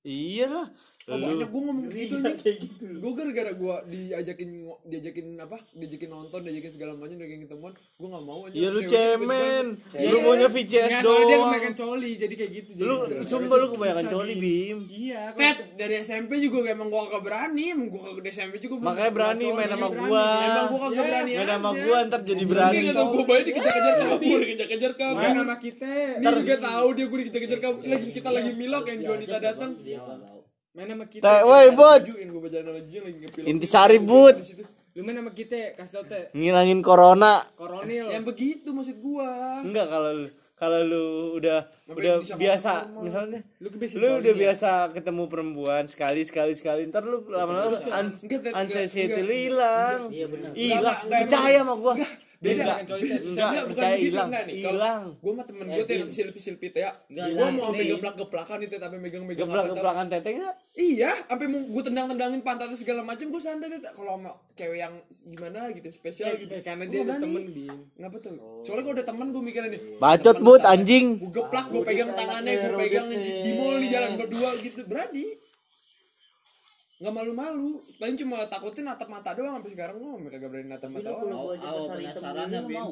Iyalah 0.05 0.69
Oh, 1.07 1.15
lu 1.15 1.23
banyak 1.25 1.47
gue 1.47 1.61
ngomong 1.61 1.85
gitu 1.87 1.97
Iya, 2.13 2.19
nih. 2.21 2.35
kayak 2.37 2.57
gitu 2.59 2.83
Gue 2.97 3.11
gara-gara 3.13 3.51
gue 3.53 3.75
diajakin 3.87 4.49
diajakin 4.83 5.25
apa? 5.37 5.55
Diajakin 5.71 6.09
nonton, 6.09 6.39
diajakin 6.41 6.67
segala 6.69 6.91
macam, 6.93 7.15
diajakin 7.15 7.47
ketemuan. 7.47 7.71
Gue 7.95 8.07
gak 8.07 8.23
mau 8.23 8.39
aja. 8.41 8.51
iya 8.53 8.67
lu 8.67 8.81
cemen 8.83 9.65
lu 10.03 10.17
maunya 10.19 10.47
VCS 10.47 10.67
Nggak, 10.89 11.01
soalnya 11.01 11.23
dia 11.23 11.31
doang 11.31 11.47
kebanyakan 11.47 11.73
coli 11.73 12.11
jadi 12.13 12.33
kayak 12.33 12.51
gitu 12.53 12.69
jadi 12.73 12.83
lu 12.83 12.95
sumpah 13.23 13.55
lu 13.55 13.67
kebanyakan 13.69 14.05
coli 14.09 14.33
bim 14.35 14.77
iya 14.89 15.21
Tet, 15.33 15.57
dari 15.73 15.95
SMP 15.97 16.31
juga 16.37 16.67
emang 16.67 16.87
gue 16.87 16.99
kagak 17.01 17.23
berani. 17.23 17.63
Emang 17.69 17.87
gue 17.87 18.01
kagak 18.01 18.21
di 18.21 18.29
SMP 18.29 18.53
juga 18.59 18.75
makanya 18.83 19.11
berani 19.13 19.45
pernah 19.45 19.55
main 19.57 19.69
sama 19.69 19.87
berani. 19.87 20.03
gua 20.03 20.25
Emang 20.41 20.65
gue 20.65 20.79
kagak 20.81 20.91
Ya, 20.93 21.03
berani 21.05 21.31
main 21.33 21.47
sama 21.47 21.69
aja. 21.69 21.79
gua 21.81 21.97
ntar 22.03 22.21
jadi 22.21 22.43
berani 22.45 22.75
Mungkin 22.77 22.91
gue 23.07 23.23
banyak 23.23 23.45
dikejar-kejar 23.47 23.95
kabur, 23.97 24.39
kejar-kejar 24.43 24.91
kabur. 24.93 25.17
main 25.17 25.31
sama 25.33 25.55
kita 25.57 25.91
Nih 26.17 26.33
juga 26.35 26.55
tahu 26.59 26.87
dia 26.91 27.05
gue 27.05 27.17
dikejar-kejar 27.21 27.59
kabur. 27.61 27.81
Lagi 27.85 28.09
kita 28.11 28.29
lagi 28.29 28.51
milok 28.53 28.83
yang 28.85 28.99
Juanita 29.01 29.37
datang. 29.39 29.71
Main 30.77 30.93
sama 30.93 31.05
kita 31.09 31.25
teh 31.25 31.41
woi 31.41 31.67
bot. 31.73 32.01
Intisari, 33.49 33.97
Bud. 33.97 34.37
Lu 34.93 35.01
main 35.01 35.17
sama 35.17 35.33
kita 35.33 35.73
kasih 35.73 35.93
tau 35.97 36.05
teh. 36.05 36.29
Ngilangin 36.37 36.85
corona. 36.85 37.41
Koronil. 37.57 38.13
Yang 38.13 38.25
begitu 38.29 38.69
maksud 38.77 39.01
gua. 39.01 39.65
enggak 39.65 39.89
kalau 39.89 40.11
lu 40.13 40.29
kalau 40.57 40.81
lu 40.81 41.05
udah 41.37 41.69
Sampai 41.85 42.01
udah 42.01 42.15
biasa 42.33 42.89
misalnya 43.05 43.45
lu 43.61 43.69
kebiasaan 43.69 44.01
lu 44.01 44.09
udah 44.25 44.33
ya? 44.33 44.41
biasa 44.41 44.69
ketemu 44.89 45.23
perempuan 45.29 45.85
sekali 45.85 46.25
sekali 46.25 46.57
sekali 46.57 46.89
ntar 46.89 47.05
lu 47.05 47.21
lama-lama 47.29 47.77
anxiety 48.57 49.21
lu 49.21 49.33
hilang 49.37 50.09
iya 50.09 50.25
benar. 50.25 50.57
Hilang 50.57 50.97
percaya 51.13 51.61
sama 51.61 51.73
gua. 51.77 51.93
Enggak 51.93 52.26
Tes. 52.37 52.53
enggak 52.53 52.77
Enggak, 53.27 53.63
bukan 53.67 53.85
begitu, 53.97 54.17
enggak 54.21 54.43
nih. 54.45 54.55
Hilang 54.61 55.03
Gue 55.17 55.31
sama 55.33 55.43
temen 55.49 55.65
gue 55.67 55.83
tuh 55.83 55.95
yang 55.97 56.11
silpi-silpi 56.11 56.67
ya. 56.71 56.91
Enggak, 57.09 57.27
Gue 57.33 57.47
mau 57.49 57.63
sampai 57.67 57.81
nih. 57.81 57.91
geplak-geplakan 57.97 58.57
itu 58.61 58.75
tapi 58.77 58.95
megang-megang 58.97 59.47
geblak 59.47 59.65
apa, 59.65 59.73
geplakan 59.73 60.05
teteh 60.07 60.31
enggak 60.37 60.53
Iya, 60.77 61.11
sampai 61.25 61.45
mau 61.49 61.61
gue 61.65 61.83
tendang-tendangin 61.83 62.41
pantatnya 62.45 62.77
segala 62.77 63.01
macam 63.01 63.25
gue 63.27 63.41
santai 63.41 63.67
Tet. 63.73 63.83
Kalau 63.89 64.11
sama 64.21 64.31
cewek 64.53 64.77
yang 64.77 64.93
gimana 65.09 65.59
gitu 65.73 65.87
spesial 65.89 66.37
gitu. 66.37 66.53
Eh, 66.53 66.61
karena 66.61 66.85
Gua 66.85 66.93
dia 66.93 67.01
ada 67.01 67.15
temen 67.17 67.43
bim 67.49 67.77
Kenapa 67.97 68.15
tuh? 68.21 68.33
Soalnya 68.61 68.83
gue 68.85 68.93
ada 69.01 69.05
temen 69.05 69.27
gue 69.33 69.41
mikirnya 69.41 69.69
nih. 69.73 69.81
bacot 69.97 70.37
but 70.39 70.61
anjing 70.61 71.05
Gue 71.17 71.31
geplak, 71.33 71.65
gue 71.73 71.81
pegang 71.81 72.13
tangannya, 72.13 72.53
gue 72.53 72.71
pegang 72.77 73.07
di, 73.09 73.17
di 73.17 73.51
mall 73.57 73.81
di 73.81 73.87
jalan 73.89 74.11
berdua 74.13 74.49
gitu. 74.61 74.85
Berani. 74.85 75.46
Nggak 76.97 77.13
malu-malu. 77.13 77.71
Paling 78.01 78.17
cuma 78.17 78.41
takutin 78.49 78.89
natap 78.89 79.05
mata 79.09 79.37
doang 79.37 79.61
sampai 79.61 79.71
sekarang 79.77 79.95
gue 80.01 80.29
kagak 80.33 80.49
berani 80.49 80.69
natap 80.69 80.89
mata 80.89 81.09
orang. 81.13 81.37
Pasar 81.61 81.97
hitam 82.01 82.13
penasarannya, 82.17 82.61
dulu 82.61 82.69
Bim. 82.73 82.87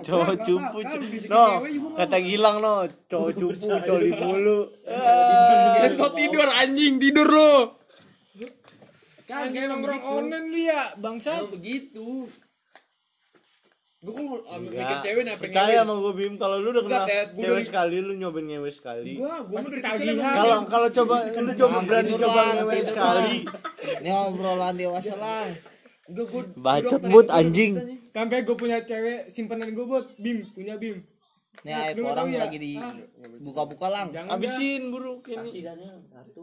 cowok 0.00 0.32
cupu 0.48 0.80
no 1.28 1.60
kata 1.92 2.16
gilang 2.24 2.56
no 2.64 2.88
cowok 3.04 3.30
cupu 3.36 3.68
coli 3.84 4.08
mulu 4.16 4.64
Entot 5.84 6.12
tidur 6.16 6.48
anjing, 6.56 6.96
tidur 6.96 7.28
lo. 7.28 7.76
kagak 9.28 9.68
nongkrong 9.68 10.02
online 10.08 10.46
lu 10.48 10.60
ya 10.64 10.88
bangsat 10.96 11.36
Emang 11.36 11.52
begitu. 11.52 12.32
Gue 14.06 14.14
kalau 14.14 14.38
um, 14.38 14.60
mikir 14.62 14.78
Enggak. 14.78 15.02
cewek 15.02 15.20
nih 15.20 15.32
apa 15.32 15.42
percaya 15.42 15.78
sama 15.82 15.94
gue 15.96 16.12
bim 16.14 16.34
kalau 16.36 16.56
lu 16.56 16.68
udah 16.70 16.82
Enggak, 16.84 17.02
kenal. 17.02 17.26
Gua 17.26 17.42
cewek 17.42 17.50
dari- 17.52 17.66
sekali 17.66 17.96
lu 17.98 18.12
nyobain 18.14 18.46
ngewe 18.46 18.70
sekali 18.70 19.12
Gue, 19.12 19.34
gue 19.42 19.58
dari 19.58 19.74
ketagihan. 19.76 20.34
kalau 20.36 20.58
kalau 20.64 20.88
coba 20.92 21.14
lu 21.26 21.52
coba 21.52 21.76
berani 21.82 22.12
coba 22.14 22.40
ngewe 22.54 22.78
sekali 22.80 23.36
Ini 23.98 24.10
obrolan 24.24 24.74
dewasa 24.74 25.14
lah. 25.16 25.46
Enggak, 26.06 26.24
gue 26.24 26.42
Bacot, 26.54 27.02
Bud, 27.04 27.26
anjing. 27.28 27.72
sampai 28.08 28.38
gue 28.40 28.54
punya 28.54 28.78
cewek 28.80 29.26
simpanan 29.26 29.68
gue 29.68 29.84
buat 29.84 30.06
bim 30.16 30.46
punya 30.48 30.78
bim 30.78 31.02
Aib 31.64 31.96
Lu 31.96 32.04
orang 32.04 32.28
ya? 32.28 32.38
lagi 32.42 32.58
di 32.58 32.72
buka-buka 33.38 33.86
lang. 33.86 34.06
jangan 34.10 34.28
dah. 34.28 34.34
habisin 34.36 34.82
buruk 34.88 35.24
ini 35.26 35.50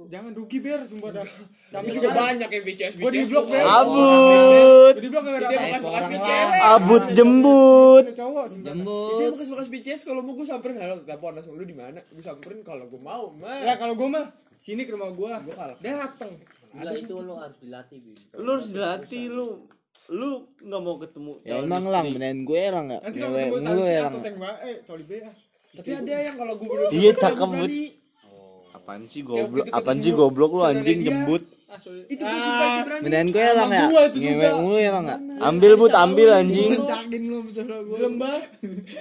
jangan 0.10 0.32
rugi 0.32 0.58
ber 0.58 0.82
sumpah 0.84 1.10
dah 1.14 1.26
sampai 1.70 1.92
juga 1.92 2.10
banyak 2.12 2.50
yang 2.50 2.64
VCS 2.64 2.94
Gua 2.98 3.10
di 3.10 3.22
blok, 3.24 3.46
Beb. 3.46 3.62
abut 3.64 4.94
jadi 4.94 5.08
bilang 5.08 5.24
gak 5.24 5.36
ada 5.36 5.48
bekas 5.48 5.82
lah. 5.84 6.74
abut 6.74 7.04
jembut. 7.14 8.06
Dia 8.06 8.26
Jembut. 8.64 9.32
bekas 9.32 9.48
bekas 9.50 9.68
VCS 9.70 10.02
kalau 10.04 10.22
mau 10.22 10.34
gue 10.34 10.44
samperin 10.44 10.76
halo 10.78 11.02
telepon 11.02 11.32
langsung 11.34 11.54
lu 11.54 11.64
di 11.64 11.74
mana? 11.74 12.02
Gue 12.06 12.22
samperin 12.22 12.60
kalau 12.62 12.86
gue 12.86 13.00
mau, 13.00 13.32
ya 13.36 13.64
mah. 13.64 13.76
kalau 13.78 13.94
gue 13.94 14.08
mah 14.08 14.26
sini 14.58 14.84
ke 14.84 14.92
rumah 14.92 15.10
gue 15.10 15.30
Gua 15.30 15.54
kalah. 15.54 15.78
datang 15.78 16.32
Enggak 16.74 16.94
itu 17.00 17.16
lo 17.16 17.38
harus 17.38 17.58
dilatih 17.60 18.00
lu 18.34 18.50
harus 18.50 18.68
dilatih 18.68 19.24
lu 19.30 19.50
lu 20.10 20.30
nggak 20.60 20.82
mau 20.82 20.96
ketemu 20.98 21.32
Ya 21.42 21.54
emang 21.60 21.86
lang, 21.86 22.06
beneran 22.10 22.40
gue 22.44 22.64
lang 22.66 22.86
nggak? 22.88 23.02
nanti 23.02 23.18
kalau 23.18 23.38
ketemu 23.38 23.64
tali 23.64 23.82
ya 23.88 24.02
atau 24.04 24.20
eh 24.20 25.04
be 25.04 25.18
ah 25.22 25.36
Tapi 25.74 25.90
ada 25.96 26.14
yang 26.22 26.36
kalau 26.36 26.54
gue 26.54 26.68
bener 26.68 26.88
Iya, 26.92 27.12
cakep, 27.16 27.50
Bud. 27.50 27.72
apaan 28.74 29.02
sih 29.08 29.22
goblok 29.22 29.66
apaan 29.70 29.98
sih 29.98 30.12
goblok 30.12 30.52
lu 30.52 30.62
anjing 30.62 31.00
jembut 31.00 31.44
ah 31.66 31.80
Itu 32.06 32.22
gue 32.22 32.38
sumpah 32.38 32.68
itu 32.68 32.82
berani. 32.84 33.02
Beneran 33.02 33.28
gue 33.30 33.46
lang 33.48 33.70
ya? 33.72 33.86
mulu 34.60 34.78
ya 34.78 34.92
lang 34.92 35.04
nggak? 35.08 35.22
Ambil 35.44 35.72
but 35.76 35.94
ambil 35.96 36.30
anjing 36.32 36.80
Cakin 36.84 37.22
lu 37.28 37.44
saudara 37.52 37.84
gue 37.84 37.98
lembah 38.00 38.38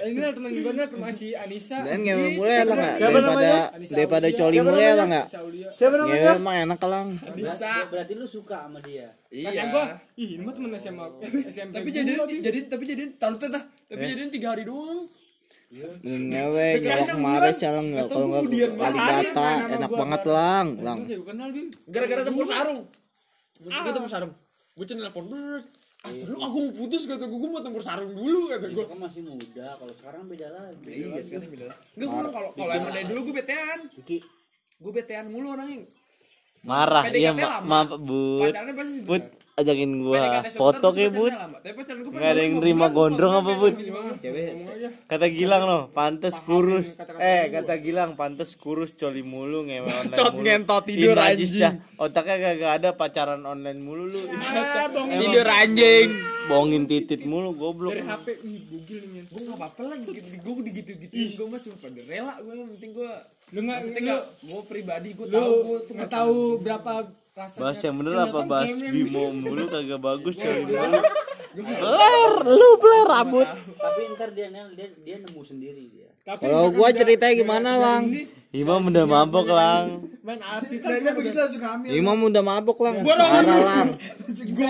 ini 0.03 0.19
lah 0.19 0.31
teman 0.35 0.51
gue 0.51 0.71
nih 0.75 0.87
masih 0.99 1.29
Anissa 1.39 1.77
Dan 1.83 1.99
ngewe 2.03 2.27
mulu 2.35 2.49
ya 2.49 2.63
lang 2.67 2.77
nggak? 2.77 2.95
Daripada 2.99 3.51
Anissa 3.73 3.93
daripada 3.95 4.27
coli 4.33 4.57
namanya? 4.59 4.91
lang 4.93 5.07
nggak? 5.09 5.27
Siapa 5.73 5.95
Ngewe 5.95 6.19
namanya 6.19 6.43
mah 6.43 6.55
enak 6.67 6.81
lang. 6.85 7.07
Bisa. 7.33 7.71
berarti 7.87 8.13
lu 8.13 8.25
suka 8.27 8.67
sama 8.67 8.79
dia 8.83 9.07
Iya. 9.33 9.65
gue, 9.65 9.83
ih 10.21 10.37
ini 10.37 10.45
mah 10.45 10.53
temen 10.53 10.69
SMA, 10.77 11.05
eh, 11.25 11.49
SMP 11.49 11.73
Tapi 11.73 11.89
gua, 11.89 11.97
jadi 11.97 12.11
jadi 12.37 12.59
tapi 12.69 12.83
jadi 12.85 13.03
taruh 13.17 13.41
teh 13.41 13.49
dah. 13.49 13.63
Tapi 13.89 14.03
jadiin 14.05 14.29
tiga 14.29 14.53
hari 14.53 14.61
doang. 14.61 15.09
Beneran 15.73 15.97
ngewe 16.05 16.67
ngewe 16.85 17.03
kemarin 17.09 17.49
sih 17.49 17.65
lang 17.65 17.85
nggak? 17.89 18.05
Kalau 18.13 18.25
nggak 18.29 18.43
kali 18.77 18.99
data 19.01 19.49
enak 19.73 19.89
banget 19.89 20.21
lang 20.29 20.67
lang. 20.85 20.97
Gue 21.01 21.09
kayak 21.09 21.25
kenal 21.25 21.49
Bim 21.49 21.67
Gara-gara 21.89 22.21
tempur 22.21 22.45
sarung. 22.45 22.81
Gue 23.57 23.91
tempur 23.91 24.11
sarung. 24.13 24.33
Gue 24.77 24.85
cuma 24.85 24.99
telepon 25.09 25.25
Ah, 26.03 26.11
lu 26.11 26.35
aku 26.37 26.57
mau 26.59 26.73
putus 26.75 27.07
kata 27.07 27.23
gue, 27.23 27.39
gue 27.39 27.47
mau 27.47 27.63
tempur 27.63 27.79
sarung 27.79 28.11
dulu 28.11 28.51
kata 28.51 28.67
gue. 28.67 28.83
kan 28.83 28.99
masih 28.99 29.23
muda 29.23 29.79
kalau 29.79 29.93
sekarang 29.95 30.27
beda 30.27 30.47
lagi 30.51 30.83
Iya, 30.85 31.23
sekarang 31.23 31.47
beda 31.49 31.65
lah. 31.71 31.77
Enggak, 31.95 32.07
gue 32.11 32.29
kalau 32.29 32.49
kalau 32.53 32.71
emang 32.73 32.91
dari 32.91 33.07
dulu 33.07 33.19
gue 33.23 33.35
betean. 33.39 33.79
Iki 33.95 34.17
Gue 34.77 34.91
betean 34.91 35.25
mulu 35.31 35.47
orangnya. 35.49 35.87
marah 36.61 37.03
PDKT 37.05 37.17
iya 37.17 37.31
ma 37.31 37.59
maaf 37.61 37.87
PDKT 37.95 38.79
sebentar, 39.03 39.21
foto 40.49 40.89
but 40.89 41.29
lama. 41.29 41.61
Tapi 41.61 41.77
pacaran 41.77 42.01
gue 42.01 42.09
nggak 42.09 42.25
ada 42.25 42.41
yang 42.41 42.55
terima 42.57 42.87
gondrong 42.89 43.33
apa 43.37 43.51
but 43.53 43.75
Cewek 44.17 44.49
Ngomong 44.49 44.73
aja 44.73 44.89
kata 45.05 45.25
Gilang 45.29 45.63
loh 45.69 45.81
pantes 45.93 46.35
kurus 46.41 46.97
eh 47.21 47.53
gua. 47.53 47.61
kata 47.61 47.73
Gilang 47.77 48.11
pantes 48.17 48.57
kurus 48.57 48.97
coli 48.97 49.21
mulu 49.21 49.61
ngewe 49.69 49.85
online 49.85 50.17
Cot 50.17 50.33
mulu. 50.33 50.41
ngentot 50.41 50.83
tidur, 50.89 51.13
anjing. 51.13 51.75
otaknya 52.01 52.35
kagak 52.41 52.71
ada 52.81 52.89
pacaran 52.97 53.45
online 53.45 53.77
mulu 53.77 54.09
lu 54.09 54.25
ini 54.25 55.21
Tidur 55.21 55.45
anjing. 55.45 56.07
bohongin 56.43 56.83
titit 56.83 57.21
mulu 57.23 57.53
goblok 57.53 57.93
dari 57.93 58.03
HP, 58.03 58.27
ih 58.41 58.57
bugil 58.67 58.97
nih 58.99 59.09
men 59.13 59.25
Gue 59.29 59.41
gak 59.47 59.55
apa-apa 59.55 59.81
lah 59.85 59.95
gitu. 59.95 60.29
Gue 60.43 60.53
digitu-gituin. 60.65 61.29
Gue 61.33 61.47
mah 61.47 61.55
sumpah 61.55 61.89
rela 62.03 62.33
gue. 62.37 62.53
Yang 62.53 62.69
penting 62.75 62.91
gue. 62.91 63.11
Lu 63.53 63.59
nggak, 63.63 63.77
Maksudnya 63.79 64.01
lu, 64.01 64.11
gak. 64.11 64.23
Gue 64.43 64.61
pribadi 64.67 65.09
gue 65.13 65.25
lu 65.25 65.33
tahu 65.33 65.53
gue 65.63 65.77
tuh 65.87 65.93
nggak 65.95 66.11
tahu 66.11 66.37
berapa 66.59 66.93
rasanya 67.33 67.61
bahas 67.65 67.79
yang 67.81 67.95
bener 67.97 68.13
apa? 68.13 68.39
bahas 68.45 68.69
bimo 68.77 69.23
mulu 69.33 69.65
kagak 69.65 69.97
bagus 69.97 70.35
coli 70.37 70.61
mulu 70.69 71.01
Bler, 71.53 72.33
lu 72.49 72.69
bler 72.81 73.05
rambut. 73.05 73.45
tapi 73.77 74.01
ntar 74.17 74.33
dia 74.33 74.49
dia 74.49 74.89
dia 75.05 75.15
nemu 75.21 75.41
sendiri 75.45 75.85
dia. 75.85 76.09
Kalau 76.25 76.73
gua 76.73 76.89
ceritanya 76.89 77.29
gimana, 77.37 77.77
Lang? 77.77 78.09
Imam 78.49 78.81
udah 78.81 79.05
mabok 79.05 79.53
lang. 79.53 80.01
main 80.25 80.41
kan 80.41 80.65
Kayaknya 80.65 81.13
gua 81.13 81.19
begitu 81.21 81.37
langsung 81.37 81.61
hamil. 81.61 81.89
Imam 81.93 82.17
udah 82.25 82.41
mabok 82.41 82.77
lang. 82.81 83.05
Parah 83.05 83.45
lang. 83.45 83.87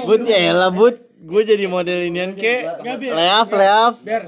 But 0.04 0.28
ya 0.28 0.52
elah 0.52 0.72
but. 0.76 1.00
Gue 1.24 1.48
jadi 1.48 1.72
model 1.72 2.04
inian 2.04 2.36
ke 2.36 2.68
Leaf 2.84 3.48
leaf 3.48 3.96
biar. 4.04 4.28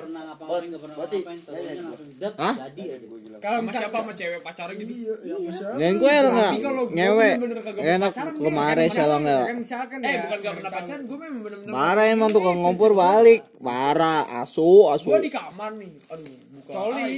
dap 2.15 2.33
Hah? 2.39 2.55
jadi 2.71 2.83
aja 2.87 3.07
kalau 3.45 3.61
sama 3.61 3.71
siapa 3.77 3.97
sama 4.01 4.13
cewek 4.17 4.39
pacaran 4.41 4.73
gitu? 4.81 4.93
Iya, 4.97 5.13
ya 5.21 5.35
bisa. 5.37 5.65
Dan 5.77 5.93
gue 6.01 6.09
enak. 6.09 6.33
Nggak 6.33 6.65
kalau 6.65 6.83
ngewe. 6.89 7.29
enak 7.77 8.11
kemarin 8.41 8.87
sih 8.89 9.05
lo 9.05 9.17
nggak. 9.21 9.45
kan 9.45 9.99
eh 10.01 10.09
ya, 10.09 10.17
bukan 10.25 10.37
gak 10.41 10.53
pernah 10.57 10.71
pacaran 10.73 11.03
gue 11.05 11.17
memang 11.21 11.41
bener-bener 11.45 11.73
Parah 11.77 12.05
emang 12.09 12.29
tukang 12.33 12.57
ngompor 12.65 12.91
balik. 12.97 13.45
Parah 13.61 14.25
asu 14.41 14.89
asu. 14.89 15.13
gue 15.13 15.29
di 15.29 15.33
kamar 15.33 15.77
nih. 15.77 15.93
Aduh 16.09 16.33
buka 16.57 16.71
coli. 16.73 17.13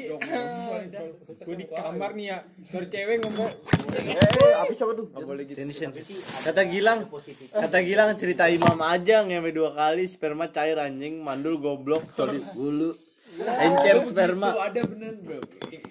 gue 1.47 1.55
di 1.55 1.65
kamar 1.71 2.11
nih 2.19 2.25
ya 2.27 2.37
dari 2.75 2.87
cewek 2.91 3.15
ngomong. 3.23 3.51
Sini, 5.55 5.71
sini. 5.71 5.95
Kata 6.43 6.61
Gilang. 6.67 6.99
Kata 7.55 7.79
Gilang 7.79 8.09
cerita 8.19 8.51
Imam 8.51 8.75
aja 8.83 9.23
Ngewe 9.23 9.55
dua 9.55 9.71
kali 9.71 10.03
Sperma 10.03 10.51
cair 10.51 10.75
anjing 10.75 11.23
Mandul 11.23 11.63
goblok 11.63 12.03
Coli. 12.19 12.43
Bulu 12.51 13.06
Encer 13.35 13.97
sperma. 14.03 14.47
Tuh 14.55 14.63
ada 14.63 14.81
bener 14.87 15.13
bro. 15.19 15.39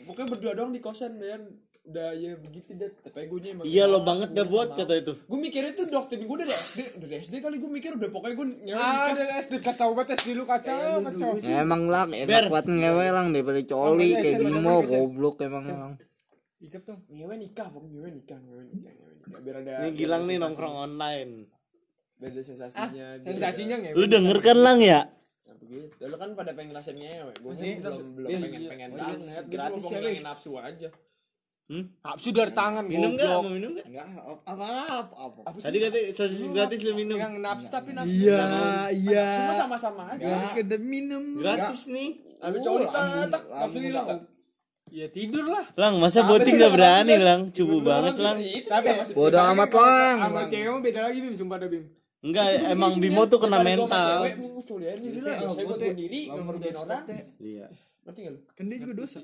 Pokoknya 0.07 0.29
berdua 0.33 0.53
doang 0.57 0.72
di 0.72 0.81
kosan 0.81 1.20
dan 1.20 1.44
udah 1.87 2.18
ya 2.18 2.35
begitu 2.35 2.75
deh 2.75 2.90
tapi 2.99 3.31
gue 3.31 3.38
emang 3.46 3.62
Iya 3.62 3.87
lo 3.87 4.03
banget 4.03 4.35
dah 4.35 4.42
buat 4.42 4.75
kata 4.75 4.94
itu. 5.07 5.12
Gue 5.22 5.38
mikirnya 5.38 5.70
tuh 5.79 5.87
doktrin 5.87 6.27
gue 6.27 6.38
dari 6.42 6.51
SD 6.51 6.99
dari 6.99 7.14
SD 7.22 7.35
kali 7.38 7.62
gue 7.62 7.70
mikir 7.70 7.94
udah 7.94 8.11
pokoknya 8.11 8.35
gue 8.35 8.46
nyewa 8.66 8.83
ah 8.83 9.14
dari 9.14 9.33
SD 9.38 9.62
kacau 9.62 9.94
banget 9.94 10.18
SD 10.18 10.35
lu 10.35 10.42
kacau 10.42 10.99
kacau. 11.07 11.31
Emang 11.46 11.87
lang 11.87 12.11
enak 12.11 12.51
buat 12.51 12.66
ngewe 12.66 13.07
lang 13.14 13.31
daripada 13.31 13.62
coli 13.62 14.18
kayak 14.18 14.42
Bimo 14.42 14.83
goblok 14.83 15.38
emang 15.46 15.64
lang. 15.70 15.94
ikat 16.57 16.83
tuh 16.83 16.99
nyewa 17.12 17.38
nikah 17.38 17.70
pokoknya 17.70 18.03
nyewa 18.03 18.09
nikah 18.11 18.38
nyewa 18.42 18.62
nikah 18.66 18.92
biar 19.38 19.57
ada 19.62 19.72
Ini 19.87 19.90
Gilang 19.94 20.22
nih 20.27 20.37
nongkrong 20.42 20.75
online. 20.75 21.33
Ada 22.18 22.42
sensasinya 22.42 23.07
biar 23.22 23.35
sensasinya 23.38 23.77
nggak 23.79 23.92
Lu 23.94 24.07
denger 24.11 24.38
kan 24.42 24.59
lang 24.59 24.83
ya 24.83 24.88
ya 24.88 25.03
begitu. 25.61 25.87
Lalu 26.01 26.16
kan 26.19 26.29
pada 26.37 26.51
pengen 26.53 26.71
ngerasain 26.75 26.97
nyewe 26.97 27.33
gue 27.33 27.53
sih 27.57 27.73
belum 27.81 28.05
belum 28.16 28.29
pengen 28.29 28.62
pengen 28.71 28.88
banget. 28.95 29.19
Gue 29.47 29.59
cuma 29.59 29.77
mau 29.77 29.90
ngilangin 29.90 30.25
nafsu 30.25 30.53
aja. 30.57 30.88
Nafsu 31.66 32.31
dari 32.31 32.55
tangan 32.55 32.87
Minum 32.87 33.19
gak? 33.19 33.27
Mau 33.27 33.51
minum 33.51 33.75
gak? 33.75 33.87
Enggak 33.90 34.07
apa 34.47 34.64
apa 35.03 35.38
apa. 35.42 35.59
Tadi 35.59 35.77
katanya 35.83 36.05
sosis 36.14 36.47
gratis 36.55 36.79
lu 36.87 36.92
minum. 36.95 37.19
Yang 37.19 37.35
nafsu 37.42 37.66
tapi 37.66 37.90
nafsu. 37.90 38.14
Iya, 38.14 38.47
iya. 38.95 39.27
cuma 39.42 39.55
sama-sama 39.55 40.03
aja. 40.14 40.55
Sekedar 40.55 40.79
minum. 40.79 41.42
Gratis 41.42 41.90
nih. 41.90 42.23
Ambil 42.38 42.61
coli 42.62 42.85
tak 42.87 43.42
nafsu 43.51 43.79
hilang 43.83 44.07
nggak? 44.07 44.23
ya 44.87 45.11
tidur 45.11 45.51
lah. 45.51 45.66
Lang 45.75 45.99
masa 45.99 46.23
boting 46.23 46.55
gak 46.62 46.71
berani 46.71 47.19
lang? 47.19 47.51
Cubu 47.51 47.83
banget 47.83 48.23
lang. 48.23 48.38
Tapi- 48.38 49.11
amat 49.12 49.71
lang. 49.75 50.16
sama 50.23 50.42
cewek 50.47 50.79
beda 50.87 51.01
lagi 51.11 51.19
bim. 51.19 51.35
Sumpah 51.35 51.59
dah 51.59 51.66
bim 51.66 52.06
Enggak 52.24 52.46
emang 52.72 52.92
Bimo 52.96 53.29
tuh 53.29 53.38
kena 53.38 53.61
mental 53.61 54.24
cewek, 54.24 54.35
gua 54.40 54.62
coli 54.64 54.85
aja 54.88 55.00
diri 55.00 55.20
lah. 55.20 55.37
Saya 55.37 55.64
buat 55.68 55.79
gua 55.79 55.94
diri, 55.94 56.20
nggak 56.33 56.44
merugikan 56.48 56.76
orang. 56.88 57.05
Iya 57.37 57.66
Ngerti 58.07 58.20
lu? 58.31 58.40
Kan 58.55 58.64
dia 58.70 58.79
juga 58.79 58.94
dosa. 58.94 59.20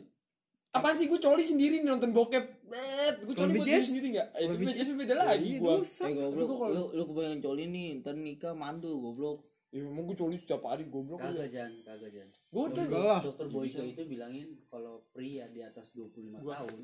Apaan 0.73 0.97
sih 0.97 1.05
gue 1.05 1.21
coli 1.21 1.45
sendiri 1.45 1.85
nih 1.85 1.89
nonton 1.89 2.17
bokep? 2.17 2.65
Bet, 2.65 3.17
gue 3.29 3.35
coli 3.37 3.61
buat 3.61 3.69
diri 3.69 3.77
BTS? 3.77 3.85
sendiri 3.93 4.07
nggak? 4.17 4.29
Eh, 4.35 4.43
itu 4.49 4.57
BTS 4.57 4.89
beda 4.97 5.15
lagi 5.21 5.51
gua. 5.61 5.85
Eh 5.85 6.13
goblok 6.17 6.51
lu 6.73 6.83
lu 6.97 7.03
kebayang 7.13 7.41
coli 7.45 7.65
nih 7.69 7.89
ntar 8.01 8.17
nikah 8.17 8.57
mandu 8.57 8.91
goblok. 8.99 9.45
Ya 9.73 9.81
emang 9.85 10.05
gue 10.05 10.17
coli 10.17 10.37
setiap 10.37 10.65
hari 10.69 10.85
goblok 10.89 11.21
kagak 11.21 11.49
aja. 11.49 11.65
jan 11.65 11.73
kagak 11.81 12.13
jan 12.13 12.29
Gue 12.29 12.67
tuh 12.77 12.85
dokter 12.93 13.47
Boyko 13.49 13.83
itu 13.89 14.03
bilangin 14.05 14.49
kalau 14.69 15.01
pria 15.17 15.49
di 15.49 15.65
atas 15.65 15.89
25 15.97 16.45
tahun 16.45 16.81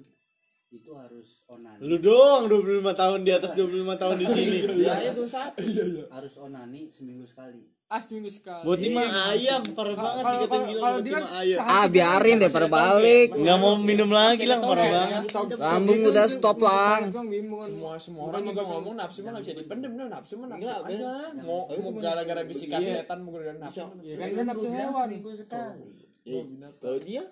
itu 0.68 0.90
harus 0.92 1.48
onani. 1.48 1.80
Lu 1.80 1.96
doang 1.96 2.44
25 2.44 2.92
tahun 2.92 3.18
di 3.24 3.32
atas 3.32 3.56
25 3.56 3.88
tahun 3.96 4.16
di 4.20 4.26
sini. 4.28 4.58
Ya 4.84 5.00
itu 5.00 5.24
satu. 5.24 5.64
harus 6.16 6.34
onani 6.36 6.92
seminggu 6.92 7.24
sekali. 7.24 7.64
Ah 7.88 8.04
seminggu 8.04 8.28
sekali. 8.28 8.68
Buat 8.68 8.84
mah 8.92 9.32
ayam 9.32 9.64
Parah 9.72 9.96
banget 9.96 10.20
kalau 10.20 10.36
dikatain 10.44 10.60
kalau 10.60 10.68
Gilang 10.68 10.84
kalau 10.84 11.00
dia 11.00 11.18
ayam. 11.40 11.58
Ah 11.64 11.86
biarin 11.88 12.36
deh 12.36 12.50
pada 12.52 12.68
balik. 12.68 13.32
Nggak 13.32 13.56
mau 13.56 13.80
minum 13.80 14.10
lagi 14.12 14.44
lang 14.44 14.60
Parah 14.60 14.88
banget. 14.92 15.24
Lambung 15.56 16.00
udah 16.04 16.26
stop 16.28 16.60
lang. 16.60 17.00
Bukan- 17.16 17.32
semua 17.64 17.96
semua 17.96 18.22
orang 18.28 18.44
juga 18.44 18.62
ngomong 18.68 18.92
nafsu 18.92 19.24
mah 19.24 19.40
nggak 19.40 19.44
bisa 19.48 19.54
dipendem 19.56 19.92
nah 19.96 20.20
nafsu 20.20 20.36
mah 20.36 20.52
nafsu 20.52 20.68
aja. 20.68 21.32
Mau 21.48 21.64
mau 21.64 21.92
gara-gara 21.96 22.44
bisikan 22.44 22.84
setan 22.84 23.24
mau 23.24 23.32
gara-gara 23.32 23.56
nafsu. 23.56 23.88
ya 24.04 24.20
kan 24.20 24.44
nafsu 24.52 24.68
hewan. 24.68 25.08
seminggu 25.16 25.32
sekali. 25.32 25.84
Kalau 26.76 26.98
dia 27.00 27.24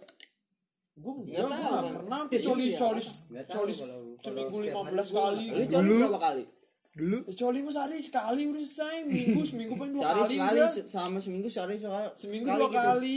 Gue 0.96 1.12
enggak 1.22 1.44
pernah 1.44 1.60
pernah 1.94 2.18
sampai 2.22 2.38
coli 2.40 2.66
coli 2.72 3.02
nggak 3.04 3.44
tahu 3.46 3.54
coli 3.54 3.72
kalau 3.74 3.98
seminggu 4.18 4.56
15 4.64 4.72
kali. 5.12 5.44
lu 5.46 5.64
coli 5.66 5.92
berapa 6.00 6.20
kali? 6.22 6.42
Dulu 6.96 7.16
Ya, 7.20 7.32
coli 7.36 7.58
mah 7.60 7.68
sehari 7.70 7.98
sekali 8.00 8.42
udah 8.46 8.64
selesai 8.64 8.96
minggu 9.12 9.40
seminggu 9.44 9.74
paling 9.76 9.92
dua 9.92 10.02
Sehari 10.02 10.16
kali 10.16 10.32
sekali 10.32 10.56
udah. 10.56 10.70
se- 10.72 10.88
sama 10.88 11.18
seminggu 11.20 11.48
sehari 11.48 11.76
sekali. 11.76 12.08
seminggu 12.14 12.46
sekali 12.46 12.56
dua 12.58 12.66
gitu. 12.66 12.80
kali 12.80 13.16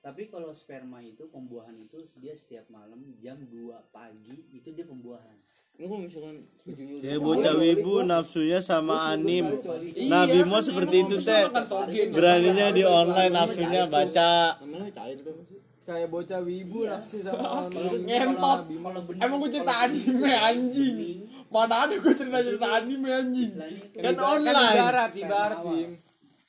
tapi 0.00 0.22
kalau 0.26 0.50
sperma 0.52 0.98
itu 1.00 1.22
pembuahan 1.28 1.76
itu 1.76 2.02
dia 2.16 2.34
setiap 2.34 2.66
malam 2.68 2.98
jam 3.16 3.38
2 3.40 3.54
pagi 3.88 4.42
itu 4.50 4.68
dia 4.68 4.82
pembuahan 4.84 5.38
Ya 7.00 7.16
bocah 7.16 7.54
wibu 7.56 8.02
nafsunya 8.02 8.60
sama 8.60 9.08
anim 9.08 9.56
Iya, 9.96 10.20
Bimo 10.28 10.52
kan 10.52 10.62
seperti 10.62 10.96
itu 11.00 11.16
teh 11.18 11.42
kan. 11.48 11.64
Beraninya 12.12 12.70
di 12.70 12.82
online 12.84 13.32
nafsunya 13.32 13.88
baca. 13.88 14.60
Kayak 15.82 16.08
bocah 16.10 16.40
wibu 16.42 16.86
nafsu 16.86 17.22
sama 17.26 17.46
orang 17.66 18.02
ngentot. 18.06 18.60
emang 19.18 19.38
gue 19.42 19.50
cerita 19.50 19.74
anime 19.86 20.30
anjing. 20.30 20.96
mana 21.52 21.84
ada 21.84 21.94
gue 21.98 22.14
cerita 22.14 22.38
cerita 22.40 22.66
anime 22.80 23.08
anjing. 23.10 23.52
Kan 23.98 24.14
kan 24.14 24.16
online. 24.18 24.74
Ibarat 24.78 25.10
ibarat 25.18 25.58
bim 25.66 25.90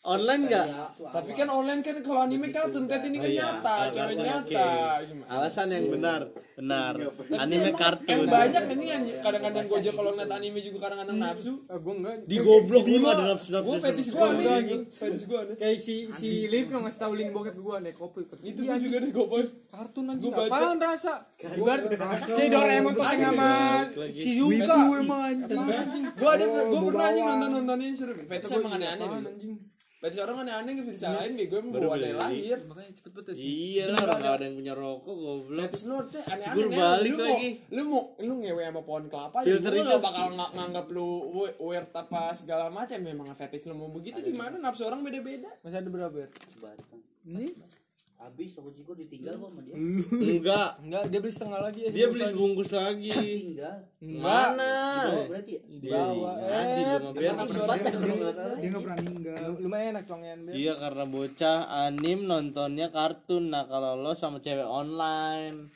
Online 0.03 0.43
gak? 0.51 0.67
tapi 1.15 1.31
kan 1.31 1.47
online 1.47 1.79
kan 1.79 1.95
kalau 2.03 2.27
anime 2.27 2.51
kartun 2.51 2.91
tet 2.91 3.07
ini 3.07 3.17
kan 3.17 3.31
nyata 3.31 3.75
cewek 3.87 4.15
nyata? 4.19 4.67
Alasan 5.31 5.67
yang 5.71 5.85
benar 5.89 6.21
Benar. 6.53 6.93
Anime 7.33 7.73
Emang 7.73 7.81
kartun. 7.81 8.29
banyak 8.29 8.63
ini 8.77 8.85
anjing. 8.93 9.17
kadang-kadang 9.25 9.65
gue 9.65 9.77
aja 9.79 9.91
kalau 9.95 10.13
ngeliat 10.13 10.31
anime 10.37 10.59
juga 10.61 10.77
kadang-kadang 10.85 11.17
nafsu. 11.17 11.65
Ah 11.65 11.81
gue 11.81 11.93
enggak. 11.97 12.15
Di 12.29 12.37
goblok 12.37 12.83
Bimo 12.85 13.07
ada 13.09 13.23
nafsu-nafsu 13.33 13.65
gue 13.65 13.77
fetish 13.81 14.09
gue 14.13 14.21
aneh. 14.21 14.85
Fetish 14.85 15.25
gue 15.25 15.39
kayak 15.57 15.77
si 15.81 15.95
si 16.13 16.29
Liv 16.45 16.69
yang 16.69 16.85
ngasih 16.85 16.99
tau 17.01 17.13
link 17.17 17.33
bokep 17.33 17.57
ke 17.57 17.61
gue 17.63 17.75
nih 17.81 17.93
kopi 17.97 18.19
itu 18.45 18.59
gue 18.61 18.77
juga 18.85 18.97
gue 19.01 19.25
boy 19.25 19.43
kartun 19.71 20.05
anjing 20.13 20.29
Gua 20.29 20.45
baca. 20.45 20.51
apaan 20.53 20.77
rasa? 20.77 21.13
Ibarat 21.41 21.83
kayak 22.29 22.49
Doraemon 22.51 22.93
pakai 22.93 23.17
sama 23.17 23.49
Shizuka 24.13 24.75
gue 26.13 26.29
ada 26.29 26.43
gue 26.45 26.81
pernah 26.85 27.05
anjing 27.09 27.25
nonton 27.25 27.49
nontonin 27.49 27.93
seru. 27.97 28.13
Fetish 28.13 28.53
emang 28.53 28.77
aneh-aneh 28.77 29.72
Fetish 30.03 30.19
orang 30.19 30.43
aneh-aneh 30.43 30.71
gak 30.75 30.83
bisa 30.83 30.95
disalahin 30.99 31.31
bego 31.39 31.55
emang 31.63 31.79
bawa 31.79 31.95
dari 31.95 32.11
lahir. 32.11 32.59
Makanya 32.67 32.91
cepet 32.91 33.11
betul 33.15 33.33
Iya 33.39 33.83
lah 33.87 33.99
orang 34.03 34.19
gak 34.19 34.33
ada 34.35 34.43
yang 34.43 34.55
punya 34.59 34.73
rokok 34.75 35.15
goblok. 35.15 35.59
Fetish 35.63 35.85
lu 35.87 35.95
tuh 36.11 36.21
aneh-aneh 36.27 36.67
balik 36.67 37.07
lu 37.07 37.15
mau 37.15 37.31
lagi. 37.31 37.49
lu 37.71 37.81
mau 37.87 38.03
lu 38.19 38.33
ngewe 38.43 38.61
sama 38.67 38.81
pohon 38.83 39.03
kelapa 39.07 39.37
ya 39.47 39.55
itu. 39.55 39.63
gak 39.63 40.03
bakal 40.03 40.27
ng- 40.35 40.53
nganggap 40.59 40.85
lu 40.91 41.07
we- 41.31 41.55
weird 41.57 41.87
apa 41.95 42.35
segala 42.35 42.67
macam. 42.67 42.99
Memang 42.99 43.31
fetish 43.31 43.63
lu 43.63 43.79
mau 43.79 43.87
begitu 43.87 44.19
gimana? 44.19 44.59
nafsu 44.59 44.83
orang 44.83 45.07
beda-beda. 45.07 45.47
Masih 45.63 45.79
ada 45.79 45.87
berapa 45.87 46.15
ya 46.19 46.27
batang 46.59 46.99
habis 48.23 48.49
toko 48.51 48.71
Ciko 48.71 48.95
ditinggal 48.95 49.35
kok 49.35 49.51
sama 49.51 49.59
dia? 49.61 49.75
Enggak. 49.75 50.69
Enggak 50.79 51.03
dia 51.11 51.19
beli 51.19 51.33
setengah 51.33 51.59
lagi 51.61 51.79
ya 51.83 51.89
Dia 51.91 52.05
beli 52.07 52.23
sebungkus 52.25 52.69
lagi. 52.71 53.11
Tinggal 53.11 53.75
Mana? 54.17 54.73
berarti 55.27 55.51
ya? 55.53 55.61
Bawa 55.91 56.31
Tadi 56.39 56.71
eh. 56.73 56.85
Lu 56.87 56.99
nggak 57.03 57.13
biar 57.13 57.33
nafsu 57.35 57.59
orang 57.59 57.77
dia 57.77 58.67
nggak 58.71 58.81
pernah 58.81 58.99
ninggal. 58.99 59.35
lu- 59.43 59.59
lumayan 59.61 59.87
enak 59.93 60.05
congean 60.07 60.39
Bim. 60.41 60.53
Iya 60.53 60.73
karena 60.73 61.03
bocah 61.05 61.57
anim 61.83 62.19
nontonnya 62.23 62.87
kartun. 62.89 63.43
Nah 63.51 63.67
kalau 63.67 63.95
lo 63.95 64.11
sama 64.13 64.39
cewek 64.39 64.65
online 64.65 65.67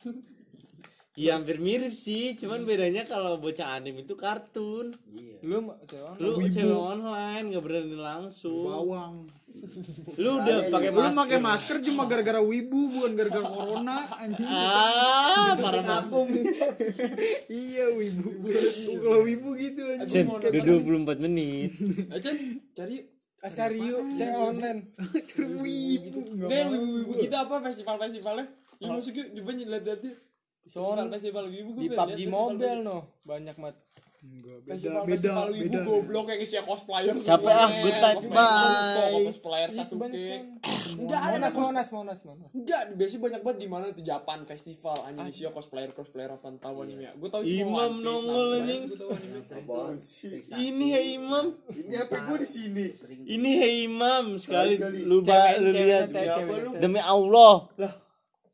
Iya 1.20 1.36
hampir 1.36 1.60
mirip 1.60 1.92
sih 1.92 2.32
Cuman 2.40 2.64
bedanya 2.64 3.04
kalau 3.04 3.36
bocah 3.36 3.76
anim 3.76 3.92
itu 3.92 4.16
kartun. 4.16 4.96
Lu 5.44 5.68
ma- 5.68 5.76
cewek 5.84 6.16
Lu 6.16 6.40
cewek 6.48 6.72
online 6.72 7.52
gak 7.52 7.60
berani 7.60 7.96
langsung. 7.96 8.64
Bawang. 8.64 9.28
Lu 10.16 10.40
udah 10.40 10.72
pakai 10.72 10.88
Lu 10.88 10.96
masker. 10.96 11.20
pakai 11.20 11.38
masker 11.38 11.76
cuma 11.84 12.08
gara-gara 12.08 12.40
wibu 12.40 12.88
bukan 12.88 13.12
gara-gara 13.12 13.44
corona 13.44 14.08
anjing. 14.16 14.48
Ah 14.48 15.52
parah 15.60 16.08
banget. 16.08 16.44
iya 17.52 17.92
wibu. 17.92 18.28
Kalau 18.96 19.20
wibu 19.20 19.48
gitu 19.60 19.82
anjing. 20.00 20.24
Udah 20.24 20.48
24 20.48 21.20
menit. 21.20 21.76
Acan 22.08 22.36
cari 22.72 22.96
Ah, 23.40 23.48
cari 23.48 23.80
yuk 23.80 24.04
cewek 24.16 24.36
online. 24.36 24.80
Wibu. 25.60 26.20
Gak 26.44 26.56
yang 26.60 26.70
wibu-wibu 26.76 27.12
kita 27.16 27.48
apa? 27.48 27.60
Festival-festivalnya? 27.64 28.46
Yang 28.80 28.92
masuk 28.96 29.12
yuk 29.16 29.28
coba 29.36 29.50
lihat 29.56 30.00
dia 30.66 31.04
Festival 31.10 31.44
gue 31.48 31.62
di 31.76 31.88
PUBG 31.90 32.20
Mobile 32.28 32.80
no 32.84 32.96
banyak 33.24 33.56
mat 33.60 33.76
Enggak, 34.20 34.68
Festival 34.68 35.08
beda, 35.08 35.12
festival 35.16 35.46
beda, 35.48 35.56
ibu 35.56 35.72
beda. 35.72 35.80
goblok 35.88 36.26
yang 36.28 36.40
isinya 36.44 36.64
cosplayer 36.68 37.14
Capek 37.16 37.24
semua, 37.24 37.56
ah, 37.56 37.70
good 37.72 37.96
night, 37.96 38.16
Cosplayer 38.20 38.36
bye. 38.36 38.92
Naruto, 39.00 39.18
cosplayer 39.32 39.68
Sasuke 39.72 40.06
enggak 41.00 41.20
ada 41.24 41.36
Monas, 41.40 41.54
Monas, 41.56 41.88
Monas, 41.88 42.20
Monas. 42.28 42.50
enggak 42.52 42.82
biasanya 43.00 43.22
banyak 43.24 43.40
banget 43.40 43.58
di 43.64 43.68
mana 43.72 43.84
tuh 43.96 44.04
Japan 44.04 44.38
festival 44.44 44.96
anjing 45.08 45.24
isinya 45.32 45.52
cosplayer 45.56 45.90
cosplayer 45.96 46.30
apa 46.36 46.52
tahu 46.60 46.84
anime 46.84 47.08
ya 47.08 47.12
gue 47.16 47.28
tahu 47.32 47.42
cuma 47.48 47.56
Imam 47.64 47.92
nongol, 48.04 48.48
anjing. 48.60 48.82
Apaan 49.56 49.96
Ini 50.52 50.86
Hei 50.92 51.06
Imam. 51.16 51.56
Ini 51.72 51.94
HP 51.96 52.12
gue 52.20 52.38
di 52.44 52.48
sini. 52.48 52.86
Ini 53.24 53.50
Hei 53.56 53.74
Imam 53.88 54.36
sekali 54.36 54.76
lu 55.00 55.24
lu 55.24 55.70
lihat 55.72 56.12
demi 56.76 57.00
Allah. 57.00 57.72
Lah. 57.80 58.09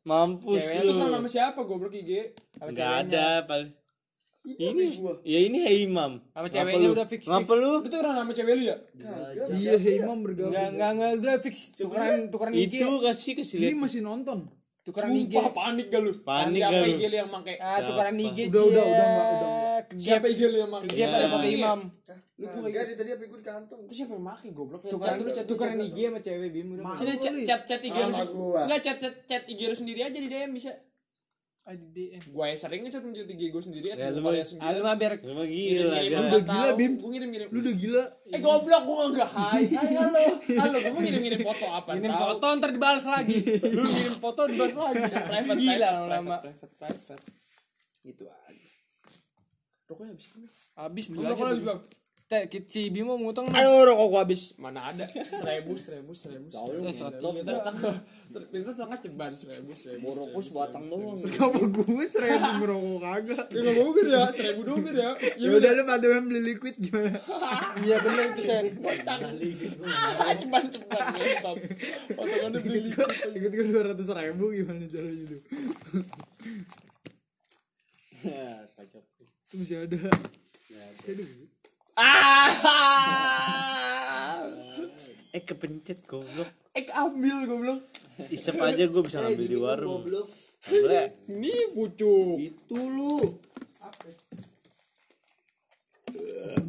Mampus 0.07 0.63
Cewek 0.63 0.79
itu 0.79 0.89
lu. 0.89 0.97
kan 0.97 1.09
nama 1.11 1.27
siapa 1.27 1.59
goblok 1.61 1.91
IG 1.91 2.11
Enggak 2.57 2.71
ceweknya? 2.87 2.87
ada 3.03 3.25
paling. 3.43 3.71
Ini 4.47 4.85
ya 5.21 5.39
ini 5.41 5.59
Imam. 5.83 6.23
Apa 6.31 6.47
Ngapa 6.47 6.55
ceweknya 6.55 6.79
lu? 6.81 6.95
udah 6.95 7.05
fix, 7.05 7.21
Ngapa 7.27 7.53
lu? 7.53 7.73
itu 7.83 7.95
kan 7.97 8.15
nama 8.15 8.31
cewek 8.31 8.53
lu 8.55 8.63
ya 8.63 8.77
Iya, 9.51 9.71
Imam 9.99 10.17
bergabung. 10.21 10.55
Enggak, 10.55 10.67
enggak, 10.71 10.89
enggak, 10.89 11.11
udah 11.19 11.35
fix. 11.43 11.55
Tukeran, 11.75 12.31
tukeran 12.31 12.51
IG. 12.55 12.73
Itu 12.73 12.87
kasih 13.01 13.31
kasih 13.35 13.55
Ini 13.57 13.65
lihat. 13.67 13.77
masih 13.77 13.99
nonton. 14.01 14.39
Tukeran 14.81 15.11
IG. 15.11 15.33
Sumpah 15.35 15.51
panik 15.51 15.87
gak 15.89 15.99
lu 15.99 16.11
Panik 16.17 16.55
siapa 16.57 16.71
gak 16.71 16.79
lu? 16.79 16.87
IG 16.89 17.03
lu 17.03 17.15
yang 17.17 17.29
make 17.29 17.53
Ah, 17.59 17.79
tukeran 17.83 18.15
IG. 18.17 18.37
Udah, 18.47 18.63
udah, 18.63 18.83
udah, 18.85 19.05
Mbak, 19.05 19.27
udah, 19.27 19.51
Kegap. 19.83 19.99
siapa 19.99 20.25
IG 20.25 20.41
lu 20.45 20.57
yang 20.57 20.71
Ya. 20.87 21.07
terus 21.11 21.29
pakai 21.29 21.51
Imam. 21.53 21.79
Lu 22.37 22.45
Nah, 22.45 22.53
gue 22.53 22.69
enggak 22.69 22.85
di 22.85 22.93
tadi 22.93 23.09
HP 23.11 23.21
gue 23.25 23.39
di 23.39 23.47
kantong. 23.47 23.79
itu 23.83 23.93
siapa 23.95 24.13
yang 24.13 24.23
make 24.23 24.49
goblok 24.51 24.81
Chat 24.83 25.17
dulu 25.17 25.29
chat 25.31 25.45
tukeran 25.45 25.73
dulu, 25.73 25.87
IG 25.87 25.99
sama 26.03 26.19
cewek 26.19 26.49
Bim 26.51 26.67
udah. 26.71 26.93
Sini 26.93 27.13
chat 27.15 27.33
chat 27.43 27.61
chat 27.65 27.81
IG 27.81 27.97
lu. 27.97 28.13
Gua. 28.31 28.61
Enggak 28.63 28.79
chat 28.79 28.97
chat 28.99 29.15
chat 29.25 29.43
IG 29.43 29.59
lu 29.63 29.75
sendiri 29.75 29.99
aja 30.01 30.13
di 30.15 30.27
DM 30.27 30.51
bisa. 30.51 30.69
Di 31.67 31.87
DM. 31.91 32.21
Gua 32.29 32.45
yang 32.45 32.55
sering 32.55 32.79
ngechat 32.79 33.01
ngechat 33.01 33.27
IG 33.27 33.41
gue 33.49 33.59
sendiri 33.59 33.85
Ya, 33.89 33.95
atau 33.99 34.13
lu 34.13 34.21
gua 34.21 34.31
mah- 34.31 34.37
Ah, 34.37 34.39
lu 34.39 34.47
sendiri. 34.47 34.79
mah 34.79 34.95
biar 34.95 35.11
Lu 35.19 35.33
mah 35.33 35.47
gila. 35.49 35.97
kan? 35.97 36.21
udah 36.23 36.43
gila, 36.45 36.69
Bim. 36.75 36.91
Gue 36.95 37.09
ngirim 37.09 37.29
ngirim. 37.29 37.47
Lu 37.49 37.59
udah 37.59 37.75
gila. 37.75 38.03
Eh 38.27 38.39
goblok 38.39 38.83
gua 38.85 39.01
enggak 39.09 39.29
hai. 39.33 39.63
Hai 39.67 39.91
halo. 39.95 40.23
Halo, 40.55 40.75
gua 40.77 40.91
mau 40.93 41.01
ngirim 41.01 41.21
ngirim 41.23 41.41
foto 41.43 41.65
apa? 41.67 41.89
ngirim 41.91 42.13
foto 42.15 42.45
ntar 42.53 42.69
dibalas 42.71 43.03
lagi. 43.03 43.35
Lu 43.59 43.81
ngirim 43.83 44.15
foto 44.15 44.41
dibalas 44.45 44.75
lagi. 44.77 45.01
Private 45.25 45.57
Gila 45.57 45.89
lu 45.91 46.05
lama. 46.07 46.37
private 46.39 46.73
private. 46.77 47.23
Gitu 47.99 48.23
aja. 48.23 48.69
Rokoknya 49.87 50.11
habis 50.13 50.25
kan? 50.29 50.41
Habis 50.77 51.05
Lu 51.09 51.25
rokok. 52.27 52.51
Teh, 52.51 52.63
si 52.67 52.91
Bimo 52.91 53.15
ngutang. 53.15 53.47
Ayo 53.55 53.87
rokok 53.87 54.07
gua 54.11 54.21
habis. 54.27 54.51
Mana 54.59 54.91
ada? 54.91 55.07
Seribu, 55.07 55.79
seribu, 55.79 56.11
seribu. 56.11 56.51
Terus 56.51 56.99
Ternyata 56.99 58.51
ternyata 58.51 58.71
tengah 58.75 58.99
ceban 58.99 59.31
seribu, 59.31 59.71
seribu. 59.71 60.11
Borokku 60.11 60.43
sebatang 60.43 60.83
doang 60.91 61.15
Apa 61.23 61.63
gue 61.63 62.05
seribu 62.11 62.49
ngerokok 62.59 62.99
kagak? 62.99 63.45
Ya 63.55 63.59
nggak 63.63 63.75
mau 63.79 63.91
bir 63.95 64.07
ya, 64.11 64.23
seribu 64.35 64.61
dong 64.67 64.79
bir 64.83 64.95
ya. 64.99 65.11
Ya 65.41 65.49
udah 65.55 65.71
lu 65.71 65.83
patungan 65.87 66.23
beli 66.27 66.41
liquid 66.51 66.75
gimana? 66.75 67.15
Iya 67.79 67.95
bener 68.03 68.23
itu 68.35 68.41
sen. 68.43 68.65
ceban 70.37 70.63
ceban 70.67 71.03
ngentot. 71.15 71.57
Potongannya 72.11 72.59
beli 72.59 72.79
liquid. 72.91 73.07
Ikut 73.31 73.51
gue 73.55 73.65
dua 73.71 73.83
ratus 73.95 74.07
ribu 74.11 74.45
gimana 74.51 74.83
caranya 74.91 75.23
itu? 75.23 75.37
Ya, 78.27 78.67
kacau. 78.75 78.99
Itu 79.47 79.53
masih 79.63 79.87
ada. 79.87 80.11
Ah! 81.97 82.53
Eh 85.33 85.41
kepencet 85.41 86.05
goblok. 86.05 86.45
Eh 86.77 86.85
ambil 86.93 87.49
goblok. 87.49 87.81
Isep 88.29 88.61
aja 88.61 88.85
gue 88.85 89.01
bisa 89.01 89.25
ngambil 89.25 89.47
di 89.49 89.57
warung. 89.57 90.05
Boleh. 90.05 91.09
Ini 91.25 91.73
pucuk. 91.73 92.37
Itu 92.37 92.77
lu. 92.77 93.41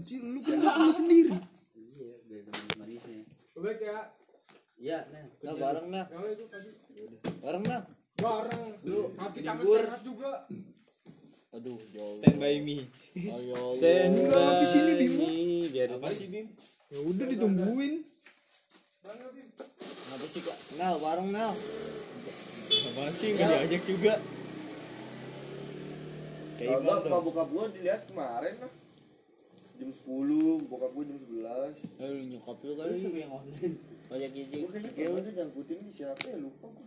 Si 0.01 0.17
lu 0.25 0.41
kan 0.41 0.57
lu 0.65 0.93
sendiri. 0.97 1.37
Iya, 1.77 2.13
biar 2.25 2.43
teman 2.49 2.65
manisnya. 2.81 3.29
Baik 3.53 3.81
ya. 3.85 3.99
Iya, 4.79 4.99
nah. 5.13 5.27
nah 5.45 5.55
bareng 5.59 5.87
nah 5.91 6.05
bareng 7.43 7.65
nah 7.69 7.83
Bareng. 8.19 8.63
Lu 8.83 9.13
tapi 9.13 9.45
tangan 9.45 10.01
juga. 10.01 10.49
Aduh 11.59 11.81
jauh 11.91 12.15
Stand 12.17 12.39
by 12.39 12.57
me. 12.63 12.87
ayo 13.13 13.59
Stand 13.77 14.15
Enggak, 14.15 14.39
by 14.39 14.47
habis 14.55 14.73
ini, 14.73 14.93
Bimo. 14.97 15.27
me. 15.27 15.39
Biar 15.69 15.89
apa 15.93 16.09
sih 16.15 16.27
Bim? 16.27 16.47
Ya 16.89 16.99
udah 17.03 17.27
ditungguin. 17.27 17.95
kenapa 19.99 20.27
sih 20.27 20.41
kak 20.41 20.57
nah 20.77 20.95
bareng 20.97 21.31
nah 21.31 21.53
Apaan 22.69 23.13
sih 23.13 23.33
nggak 23.33 23.49
diajak 23.49 23.83
juga? 23.85 24.15
Kayak 26.55 26.79
Kagak, 26.81 27.07
Imam 27.07 27.23
buka 27.23 27.43
gue 27.45 27.65
dilihat 27.73 28.03
kemarin 28.05 28.55
lah. 28.59 28.73
Jam 29.79 29.89
10, 29.89 30.67
bokap 30.67 30.91
gue 30.91 31.05
jam 31.07 31.17
11. 31.17 32.03
Eh, 32.03 32.09
lu 32.11 32.23
nyokap 32.29 32.59
lu 32.61 32.73
kali 32.75 32.93
suruh 32.99 33.15
yang 33.17 33.31
online. 33.31 33.79
banyak 34.11 34.31
izin 34.37 34.59
Gue 34.59 34.71
kayaknya 34.75 34.91
kayaknya 34.91 35.17
udah 35.17 35.33
nyangkutin 35.39 35.79
di 35.81 35.93
siapa 35.95 36.25
ya 36.27 36.37
lupa 36.37 36.67
gue. 36.69 36.87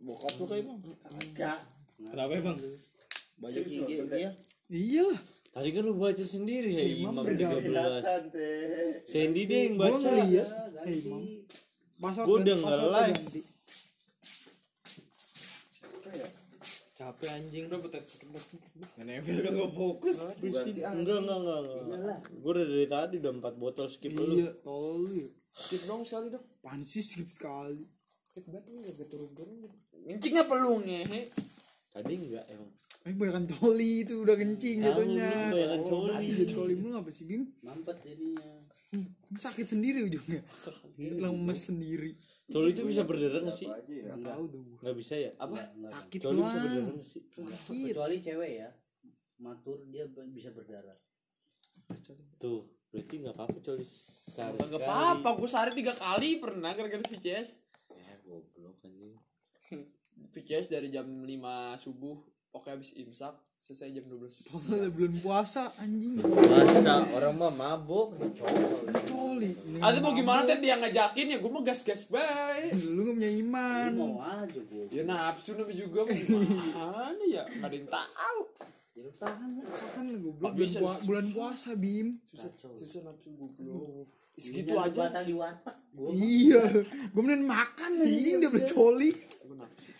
Bokap 0.00 0.32
lu 0.34 0.44
kayak 0.48 0.64
bang 0.64 0.78
Kagak. 1.04 1.60
Kenapa 1.98 2.32
emang? 2.34 2.58
banyak 3.34 3.66
IG 3.66 3.82
dia 4.08 4.30
Iya 4.70 5.02
lah. 5.12 5.20
Tadi 5.54 5.68
kan 5.70 5.82
lu 5.86 5.94
baca 5.94 6.24
sendiri 6.24 6.70
ya 6.72 6.82
Imam 6.82 7.22
13. 7.22 7.38
Kelihatan 7.38 8.22
teh. 8.34 9.06
Sandy 9.06 9.42
dia 9.46 9.58
yang 9.70 9.74
Gua 9.78 9.86
baca. 9.86 9.98
ngeliat. 10.02 10.48
Ganti. 10.74 11.22
Password 11.94 12.26
Gua 12.26 12.36
udah 12.42 12.54
nggak 12.58 12.74
gua 12.74 12.90
live. 12.90 13.22
Kayak 16.02 16.30
Capek 16.94 17.28
anjing. 17.30 17.62
Udah 17.70 17.80
betet. 17.86 18.04
Nempel 18.98 19.36
kan 19.46 19.52
gak 19.54 19.72
fokus. 19.74 20.16
Enggak, 20.42 21.18
enggak, 21.22 21.38
enggak. 21.38 21.58
enggak. 21.62 22.18
Gue 22.34 22.50
udah 22.50 22.66
dari 22.66 22.86
tadi 22.90 23.14
udah 23.22 23.32
4 23.38 23.62
botol 23.62 23.86
skip 23.86 24.14
lu. 24.14 24.42
Iya, 24.42 24.50
tol 24.62 25.06
ya. 25.10 25.28
Skip 25.54 25.82
dong 25.86 26.02
sekali 26.02 26.34
dong. 26.34 26.42
Apaan 26.42 26.82
sih 26.82 27.02
skip 27.02 27.30
sekali. 27.30 27.82
Skip 28.30 28.46
banget 28.50 28.74
nih 28.74 28.90
agak 28.90 29.06
turun-turun. 29.06 29.70
Ngencing 30.02 30.34
apa 30.38 30.54
lu 30.58 30.82
ngehe? 30.82 31.30
Tadi 31.94 32.12
enggak 32.18 32.44
emang. 32.50 32.70
Eh 33.04 33.14
banyakan 33.14 33.44
coli 33.46 34.02
itu 34.02 34.14
udah 34.26 34.34
kencing 34.34 34.82
jatuhnya. 34.82 35.30
Banyakan 35.54 35.82
coli. 35.86 36.12
Asli 36.18 36.32
jadi 36.42 36.54
coli 36.58 36.74
mulu 36.74 36.94
apa 36.98 37.10
sih 37.14 37.24
Bim? 37.28 37.46
Mampet 37.62 37.96
jadinya. 38.02 38.50
Sakit 39.38 39.66
sendiri 39.70 40.02
ujungnya. 40.02 40.42
Lemes 40.98 41.60
sendiri. 41.70 42.18
Coli 42.50 42.74
itu 42.74 42.82
bisa 42.82 43.06
berdarah 43.06 43.46
nggak 43.46 43.56
sih? 43.56 43.68
Aja 43.70 43.92
ya. 43.94 44.10
Gak 44.10 44.26
tahu 44.26 44.44
tuh 44.50 44.60
gua. 44.66 44.76
Nggak 44.82 44.96
bisa 44.98 45.14
ya? 45.16 45.30
Apa? 45.38 45.56
Sakit 45.70 46.18
Coli 46.18 46.40
bisa 46.42 46.58
berdarah 46.58 46.92
nggak 46.98 47.08
sih? 47.08 47.22
Sakit. 47.30 47.92
Kecuali 47.94 48.16
cewek 48.18 48.52
ya. 48.58 48.68
Matur 49.38 49.78
dia 49.86 50.04
bisa 50.10 50.50
berdarah. 50.50 50.98
Tuh, 52.40 52.64
berarti 52.88 53.14
nggak 53.20 53.34
apa-apa 53.36 53.58
coli 53.60 53.84
sehari 54.24 54.56
Enggak 54.56 54.88
apa-apa, 54.88 55.28
gue 55.36 55.48
sehari 55.48 55.72
tiga 55.76 55.92
kali 55.92 56.40
pernah 56.40 56.72
gara-gara 56.72 57.04
VCS. 57.04 57.60
Ya, 57.92 58.14
goblok 58.24 58.80
anjing. 58.80 59.16
VCS 60.32 60.66
dari 60.68 60.88
jam 60.88 61.04
5 61.04 61.28
subuh, 61.76 62.16
pokoknya 62.48 62.74
habis 62.74 62.90
imsak, 62.94 63.34
selesai 63.60 63.90
jam 63.92 64.04
12 64.04 64.28
Soalnya 64.34 64.90
bulan 64.90 65.14
puasa 65.16 65.62
anjing. 65.76 66.20
Masa 66.20 66.94
orang 67.08 67.34
mah 67.34 67.50
mabok 67.50 68.12
Coli. 69.04 69.50
Ada 69.78 69.98
mau 69.98 70.12
gimana 70.12 70.44
teh 70.44 70.58
dia 70.58 70.76
ngajakin 70.76 71.26
ya 71.28 71.38
gue 71.38 71.50
mah 71.50 71.62
gas-gas 71.62 72.06
baik. 72.06 72.70
Lu 72.84 73.02
gak 73.04 73.14
punya 73.14 73.30
iman. 73.40 73.88
Lu 73.88 73.96
mau 73.96 74.14
aja 74.20 74.60
gua. 74.60 74.84
Ya 74.88 75.02
nafsu 75.02 75.54
namanya 75.54 75.74
juga 75.76 76.00
mau 76.02 76.14
gimana 76.22 77.24
ya, 77.24 77.42
gak 77.48 77.64
ada 77.64 77.74
yang 77.74 77.88
tahu. 77.88 78.40
Ya 78.94 79.00
lu 79.00 79.12
tahan 79.16 79.48
lah. 79.58 79.66
Kan 79.90 80.04
goblok 80.12 80.38
Nggak 80.40 80.54
bulan, 80.54 80.70
pua- 80.78 81.02
bulan 81.02 81.26
puasa 81.30 81.70
Bim. 81.74 82.08
Susah, 82.26 82.50
susah 82.74 83.00
nafsu 83.02 83.28
goblok. 83.34 84.06
Segitu 84.34 84.74
aja. 84.74 84.98
batal 85.08 85.22
di 85.24 85.34
warteg. 85.34 85.76
Gua 85.90 86.10
Iya. 86.10 86.62
Gue 87.10 87.22
mending 87.22 87.42
makan 87.44 87.90
anjing 87.98 88.36
dia 88.38 88.50
beli 88.50 88.66
coli. 88.66 89.10
Gua 89.40 89.56
nafsu. 89.56 89.90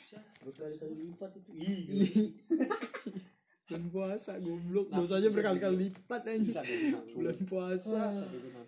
Berkali-kali 0.44 0.94
lipat 1.02 1.30
itu. 1.34 1.50
Bulan 3.64 3.88
puasa 3.88 4.36
goblok. 4.38 4.92
Dosanya 4.92 5.32
berkali-kali 5.32 5.88
lipat 5.88 6.20
nafsu. 6.28 6.60
Bulan 7.10 7.38
puasa. 7.42 8.12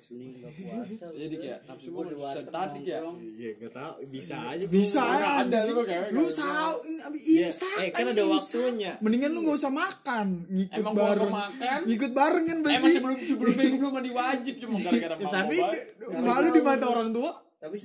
Ini 0.06 0.24
enggak 0.32 0.52
puasa. 0.56 1.06
Jadi 1.12 1.34
kayak 1.36 1.60
nafsu 1.68 1.88
Gua 1.92 2.08
warteg 2.08 2.48
tadi 2.48 2.80
ya. 2.86 2.98
Iya, 3.12 3.50
gak 3.60 3.72
tau. 3.76 3.92
Bisa 4.02 4.36
aja. 4.48 4.64
Bisa 4.64 5.02
Nggak 5.04 5.34
ada, 5.44 5.58
lu 5.68 5.82
kayak- 5.84 6.10
Lu 6.10 6.24
sahur 6.26 6.80
ini 6.82 7.18
Iya, 7.28 7.48
imsak. 7.52 7.76
eh 7.76 7.90
kan 7.92 8.06
ada 8.08 8.24
waktunya. 8.24 8.92
Mendingan 8.98 9.30
lu 9.30 9.40
gak 9.44 9.56
usah 9.60 9.72
makan, 9.74 10.26
ngikut 10.48 10.80
Emang 10.80 10.94
gua 10.96 11.04
bareng. 11.06 11.32
makan? 11.34 11.78
Ngikut 11.84 12.12
bareng 12.12 12.44
kan 12.46 12.56
Eh 12.56 12.62
berarti. 12.64 12.82
masih 12.82 13.00
belum 13.04 13.18
sebelumnya 13.20 13.64
gue 13.66 13.78
belum 13.78 13.92
mandi 13.92 14.10
wajib 14.10 14.54
cuma 14.58 14.76
gara-gara 14.80 15.14
Ya, 15.14 15.20
mau 15.20 15.32
tapi 15.34 15.56
malu 16.16 16.48
di 16.48 16.62
mata 16.62 16.86
orang 16.88 17.10
tua. 17.12 17.30
Tapi 17.56 17.76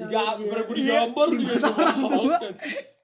baru 0.41 0.61
gue 0.63 0.75
digambar 0.79 1.27
Iya, 1.27 1.35
di 1.35 1.45
mata 1.45 1.67
orang 1.69 1.99
tua. 2.07 2.37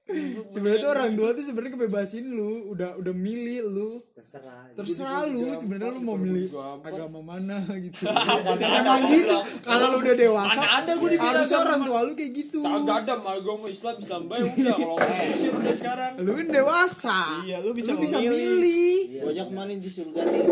Sebenarnya 0.52 0.78
tuh 0.80 0.90
orang 0.90 1.10
tua 1.12 1.28
tuh 1.36 1.44
sebenarnya 1.44 1.72
kebebasin 1.76 2.24
lu, 2.32 2.72
udah 2.72 2.96
udah 2.96 3.14
milih 3.14 3.60
lu. 3.68 3.90
terserah. 4.16 4.72
Terserah 4.72 5.28
lu, 5.28 5.52
sebenarnya 5.60 5.90
lu 5.92 6.00
mau 6.00 6.16
milih 6.16 6.48
agama 6.80 7.20
mana 7.20 7.60
gitu. 7.76 8.08
Emang 8.08 9.04
gitu. 9.12 9.36
Kalau 9.60 9.86
lu 9.92 9.96
udah 10.00 10.16
dewasa, 10.16 10.64
ada 10.80 10.92
dibela 10.96 11.28
harusnya 11.36 11.58
agama. 11.60 11.68
orang 11.68 11.80
tua 11.84 11.98
lu 12.08 12.12
kayak 12.16 12.32
gitu. 12.32 12.60
Kagak 12.64 12.96
ada 13.04 13.14
mah 13.20 13.36
gue 13.36 13.54
mau 13.60 13.68
Islam 13.68 13.94
Islam 14.00 14.22
baik 14.32 14.44
udah 14.56 14.76
kalau 14.80 14.96
Mesir 15.28 15.52
udah 15.52 15.74
sekarang. 15.76 16.12
Lu 16.24 16.30
kan 16.32 16.46
dewasa. 16.48 17.20
Iya, 17.44 17.56
lu 17.60 17.70
bisa 17.76 17.90
lu 17.92 18.00
bisa 18.00 18.16
milih. 18.18 19.22
Banyak 19.28 19.48
iya. 19.48 19.54
mana 19.54 19.72
di 19.76 19.90
surga 19.92 20.20
nih 20.24 20.46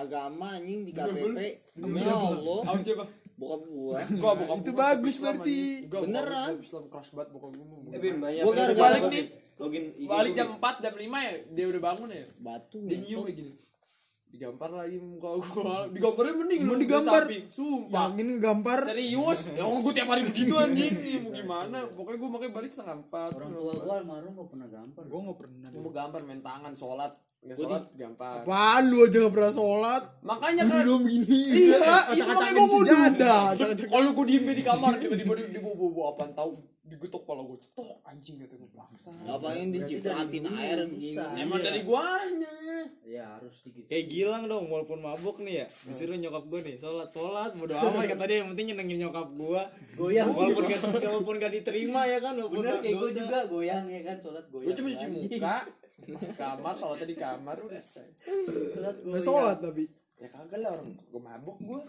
agama 0.00 0.46
anjing 0.56 0.80
di 0.88 0.92
KTP 0.96 1.38
ya 1.76 2.14
Allah? 2.16 2.60
Bokap 3.40 3.62
gua 3.64 3.96
Gua 4.20 4.32
bukan 4.36 4.56
Itu 4.60 4.72
bagus 4.72 5.16
berarti. 5.16 5.58
Beneran. 5.88 6.60
Islam 6.60 6.84
keras 6.86 7.08
banget 7.10 7.28
bukan 7.32 7.50
gua. 7.50 7.66
mau- 7.66 7.88
Eh, 7.88 7.98
Bim, 7.98 8.16
banyak. 8.18 8.42
Gua 8.42 8.52
gara-gara 8.52 8.84
Balik 8.86 9.02
nih. 9.08 9.24
Login 9.56 9.84
IG 9.94 10.06
Balik 10.06 10.30
gua, 10.30 10.38
jam 10.38 10.48
4 10.54 10.74
jam 10.78 10.94
5 10.94 11.18
ya, 11.18 11.32
dia 11.46 11.64
udah 11.66 11.82
bangun 11.82 12.08
ya. 12.10 12.24
batu 12.38 12.78
Dia 12.82 12.96
nyium 12.98 13.24
kayak 13.24 13.36
gini. 13.36 13.52
Digampar 14.30 14.70
lagi 14.70 14.96
muka 15.02 15.28
gua. 15.42 15.76
Digambarnya 15.94 16.34
mending 16.38 16.60
Mau 16.62 16.78
lu, 16.78 16.82
digambar? 16.86 17.22
di 17.26 17.42
samping. 17.42 17.44
Sumpah. 17.50 18.14
Yakin 18.14 18.28
gampar. 18.38 18.78
Serius? 18.86 19.40
Ya 19.58 19.66
Allah 19.66 19.80
gue 19.82 19.92
tiap 19.92 20.08
hari 20.08 20.22
begitu 20.22 20.54
anjing 20.54 20.94
nih 21.02 21.16
mau 21.18 21.34
gimana? 21.34 21.78
Pokoknya 21.90 22.18
gue 22.22 22.30
makanya 22.30 22.52
balik 22.54 22.70
setengah 22.70 22.96
empat. 23.02 23.30
orang 23.34 23.50
tua 23.50 23.74
gua 23.74 23.94
almarhum 23.98 24.32
gak 24.38 24.48
pernah 24.54 24.68
gampar 24.70 25.02
Gue 25.10 25.20
gak 25.26 25.38
pernah. 25.42 25.68
Gue 25.74 25.82
mau 25.82 25.92
gambar 25.92 26.20
main 26.22 26.40
tangan 26.40 26.72
sholat. 26.78 27.12
Nggak 27.40 27.56
sholat 27.58 27.84
gampar. 27.96 28.36
Apaan 28.46 28.82
lu 28.86 28.96
aja 29.02 29.18
gak 29.26 29.34
pernah 29.34 29.52
sholat? 29.52 30.02
Makanya 30.22 30.62
kan 30.70 30.78
Belum 30.86 31.02
gini. 31.02 31.40
Iya, 31.50 31.98
itu 32.14 32.22
makanya 32.30 32.52
gue 32.54 32.68
mau. 32.70 32.82
Kalau 33.90 34.10
gue 34.14 34.24
diem 34.30 34.46
di 34.54 34.64
kamar 34.64 34.92
tiba-tiba 35.02 35.32
di 35.42 35.42
di 35.58 35.60
bobo 35.60 35.90
bobo 35.90 36.00
apaan 36.14 36.30
tahu 36.38 36.54
digetok 36.90 37.22
kepala 37.22 37.46
gue 37.46 37.56
cetok 37.56 38.02
anjing 38.02 38.36
kata 38.36 38.54
gue 38.54 38.70
paksa. 38.70 39.14
ngapain 39.16 39.70
dicipratin 39.70 40.44
air 40.50 40.78
anjing 40.82 41.14
Emang 41.32 41.58
dari 41.58 41.80
guanya. 41.80 42.54
ya 43.06 43.38
harus 43.38 43.62
dikit 43.62 43.86
Kayak 43.86 44.06
Gilang 44.06 44.44
dong, 44.46 44.66
walaupun 44.66 44.98
mabuk 44.98 45.38
nih 45.38 45.62
ya 45.62 45.66
Disuruh 45.86 46.14
nyokap 46.14 46.44
gue 46.44 46.60
nih, 46.62 46.76
sholat, 46.76 47.08
sholat 47.08 47.54
Bodo 47.54 47.72
amat, 47.72 48.04
kata 48.06 48.24
dia 48.24 48.36
yang 48.40 48.48
penting 48.50 48.66
nyenengin 48.70 48.98
nyokap 49.00 49.28
gue 49.30 49.62
goyang 49.94 50.28
Walaupun 50.28 50.64
gak, 50.66 50.80
walaupun 51.00 51.34
gak 51.38 51.52
diterima 51.52 52.00
ya 52.04 52.18
kan 52.18 52.34
walaupun 52.34 52.58
bener 52.58 52.74
kayak 52.80 52.96
gue 52.96 53.10
juga 53.16 53.38
goyang 53.46 53.84
ya 53.86 54.00
kan 54.02 54.16
sholat 54.18 54.44
goyang 54.48 54.66
Gue 54.66 54.74
cuma 54.74 54.88
cuci 54.90 55.06
muka, 55.06 55.56
kamar, 56.34 56.74
sholatnya 56.74 57.06
di 57.06 57.16
kamar 57.16 57.56
udah 57.60 57.78
selesai. 57.78 58.08
sholat 58.74 58.96
goyang 58.98 59.22
sholat 59.22 59.56
tapi. 59.58 59.84
Ya 60.16 60.28
kagak 60.28 60.58
lah 60.58 60.70
orang 60.74 60.88
gue 60.92 61.22
mabuk 61.22 61.56
gue. 61.60 61.80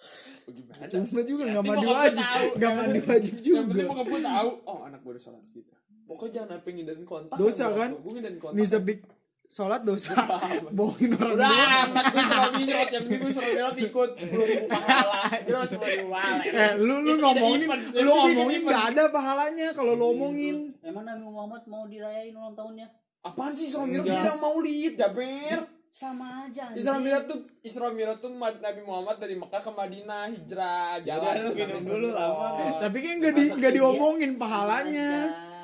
Bagaimana? 0.46 0.82
Cuma 0.88 1.20
juga 1.22 1.42
Yang 1.42 1.50
gak 1.50 1.62
penting 1.62 1.70
mandi 1.70 1.86
wajib. 1.94 2.24
tahu, 2.24 2.46
Gak 2.52 2.60
ya 2.62 2.76
mandi 2.76 3.00
wajib 3.00 3.34
Yang 3.34 3.44
penting 3.62 3.76
juga. 3.78 3.90
bokap 3.90 4.06
gue 4.06 4.20
tahu, 4.22 4.50
oh 4.64 4.78
anak 4.84 4.98
gue 5.00 5.10
udah 5.10 5.22
sholat 5.22 5.44
gitu. 5.50 5.72
Pokoknya 6.02 6.32
jangan 6.34 6.48
sampai 6.52 6.70
ngindarin 6.72 7.04
kontak. 7.04 7.36
Dosa 7.36 7.66
kan? 7.70 7.90
Gue 7.94 8.12
ngindarin 8.12 8.38
kontak. 8.38 8.56
Nih 8.56 8.66
sepik 8.66 8.98
sholat 9.46 9.80
dosa. 9.82 10.14
Bohongin 10.76 11.10
orang 11.12 11.34
Udah 11.34 11.50
tua. 11.50 11.82
amat 11.84 12.04
gue 12.06 12.22
suruh 12.24 12.50
nyerot, 12.56 12.88
yang 12.88 13.02
penting 13.04 13.20
gue 13.20 13.32
suruh 13.32 13.52
nyerot 13.52 13.76
ikut 13.80 14.10
10 14.16 14.30
ribu 14.48 14.66
pahala. 14.66 15.18
Dia 15.40 15.60
sepuluh 15.64 15.90
ribu 15.92 16.08
pahala. 16.08 16.42
Eh, 16.60 16.72
lu 16.76 16.94
lu 17.00 17.12
ngomongin, 17.16 17.68
lu 17.96 18.10
ngomongin 18.12 18.60
gak 18.64 18.84
ada 18.90 19.02
pahalanya 19.08 19.68
kalau 19.70 19.92
lu 19.92 20.04
omongin. 20.08 20.56
emang 20.80 21.04
Nabi 21.04 21.22
Muhammad 21.24 21.62
mau 21.66 21.84
dirayain 21.84 22.32
ulang 22.32 22.54
tahunnya 22.54 22.86
Apaan 23.20 23.52
sih 23.52 23.68
Isra 23.68 23.84
Mi'raj 23.84 24.00
dia 24.02 24.16
orang 24.24 24.40
maulid, 24.40 24.92
Jaber? 24.96 25.58
Sama 25.90 26.46
aja 26.46 26.70
Isra 26.72 27.02
Mi'raj 27.02 27.26
tuh 27.26 27.38
Isra 27.60 27.90
Mi'raj 27.90 28.22
tuh 28.22 28.30
Mad- 28.32 28.62
Nabi 28.62 28.80
Muhammad 28.86 29.18
dari 29.18 29.34
Mekah 29.34 29.58
ke 29.58 29.70
Madinah 29.74 30.30
hijrah 30.30 31.02
jalan 31.02 31.34
lu 31.42 31.50
minum 31.52 31.82
dulu 31.82 32.08
lama. 32.14 32.46
Tapi 32.78 32.96
kan 33.02 33.14
gak, 33.18 33.34
di, 33.34 33.44
gak 33.58 33.72
diomongin 33.74 34.32
pahalanya. 34.38 35.10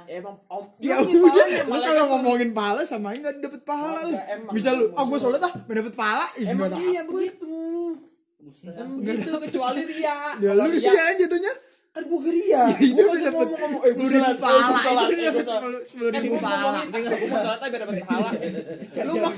Emang 0.07 0.39
om 0.47 0.71
Ya 0.79 1.03
Emang 1.03 1.11
udah, 1.11 1.31
pahalanya, 1.31 1.63
lu 1.67 1.79
kalau 1.79 2.05
ngomongin 2.11 2.51
pahala 2.55 2.83
samain 2.83 3.19
gak 3.23 3.39
dapet 3.39 3.63
pahala 3.63 4.01
lu. 4.03 4.15
Bisa 4.51 4.71
lu, 4.75 4.91
ah 4.95 5.05
gue 5.07 5.19
sholat 5.19 5.43
ah, 5.43 5.53
gak 5.63 5.77
dapet 5.79 5.95
pahala. 5.95 6.27
Ih, 6.39 6.47
Emang 6.51 6.71
iya 6.75 7.03
begitu. 7.07 7.55
Emang 8.67 8.99
begitu 9.03 9.31
kecuali 9.51 9.83
ria. 9.87 10.19
Ya 10.43 10.53
lu 10.55 10.63
ria 10.71 10.91
dia 10.91 11.03
aja 11.07 11.23
jatuhnya. 11.23 11.53
Kan 11.97 12.05
gua 12.05 12.21
geria. 12.21 12.63
itu 12.77 12.93
dapet 13.01 13.33
ngomong-ngomong 13.33 13.81
eh 13.81 13.91
gua 13.91 14.05
10.000 14.05 14.13
sholat, 14.13 14.29
eh, 14.29 14.37
pahala. 14.37 14.69
gua 14.69 14.79
sholat, 14.79 15.07
Itu 15.07 15.17
eh, 15.17 15.17
udah 15.17 15.17
gua 15.17 15.33
dapet 15.33 15.45
sholat. 15.47 15.83
10.000 15.89 16.13
Eh, 16.13 16.23
gua 16.23 16.39
pahala. 16.39 16.71
ngomongin, 16.77 17.03
gua 17.09 17.27
mau 17.27 17.39
sholat 17.39 17.57
aja 17.57 17.67
biar 17.67 17.81
dapet 17.81 17.97
pahala. 18.03 18.29
Lu 19.07 19.15
mak 19.17 19.35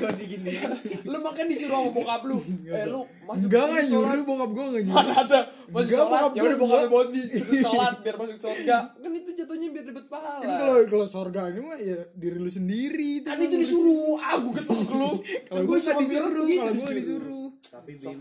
lu 1.05 1.19
makan 1.21 1.45
disuruh 1.47 1.79
sama 1.79 1.91
bokap 1.93 2.23
lu. 2.25 2.39
Eh 2.67 2.85
lu 2.85 3.01
masuk 3.21 3.47
Enggak 3.47 3.63
masuk 3.63 3.71
gak 3.71 3.85
sholat. 3.85 4.09
nyuruh 4.11 4.25
bokap 4.25 4.51
gue 4.51 4.67
gak 4.69 4.83
nyuruh. 4.83 5.07
Ada 5.17 5.41
masuk 5.69 5.99
bokap 6.03 6.31
ya 6.31 6.41
udah 6.43 6.59
bokap 6.59 6.77
enggak. 6.77 6.91
bondi 6.91 7.23
sholat 7.59 7.95
biar 8.01 8.17
masuk 8.17 8.39
surga 8.39 8.79
kan 8.99 9.11
itu 9.15 9.31
jatuhnya 9.33 9.69
biar 9.71 9.85
dapat 9.87 10.05
pahala 10.07 10.39
Kan 10.39 10.49
kalau 10.59 10.77
kalau 10.85 11.07
surga 11.07 11.41
ini 11.49 11.61
mah 11.61 11.79
ya 11.79 11.99
diri 12.13 12.37
lu 12.37 12.51
sendiri. 12.51 13.13
kan 13.23 13.39
itu 13.39 13.55
disuruh 13.57 14.19
ah 14.19 14.35
gua 14.37 14.53
getok 14.53 14.81
lu 14.91 15.11
Kalau 15.47 15.63
Gua 15.63 15.71
gue 15.71 15.79
disuruh, 15.79 16.03
begitu, 16.03 16.59
kalau 16.59 16.75
gue 16.75 16.91
disuruh. 16.91 16.97
disuruh. 16.97 17.47
tapi 17.65 17.91
Bim 17.95 18.19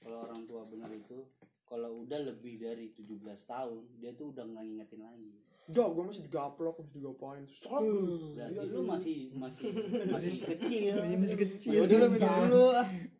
kalau 0.00 0.18
orang 0.22 0.40
tua 0.44 0.62
benar 0.64 0.90
itu 0.90 1.18
kalau 1.64 2.02
udah 2.02 2.20
lebih 2.22 2.56
dari 2.56 2.90
17 2.90 3.20
tahun 3.44 3.82
dia 3.96 4.12
tuh 4.12 4.30
udah 4.30 4.44
nggak 4.44 4.62
ngingetin 4.62 5.00
lagi 5.00 5.32
Enggak, 5.64 5.96
gue 5.96 6.04
masih 6.04 6.22
digaplok, 6.28 6.76
masih 6.76 6.92
digapain 6.92 7.44
Sholat 7.48 7.80
dulu 7.80 8.36
berarti 8.36 8.68
lu 8.68 8.80
masih 8.84 9.16
masih 9.32 9.64
masih 10.12 10.32
kecil 10.44 10.92
Ini 11.08 11.16
masih 11.16 11.38
kecil. 11.40 11.72
Ya 11.72 11.80
udah 11.80 11.96
lu 11.96 12.08
minum 12.10 12.32
dulu. 12.36 12.64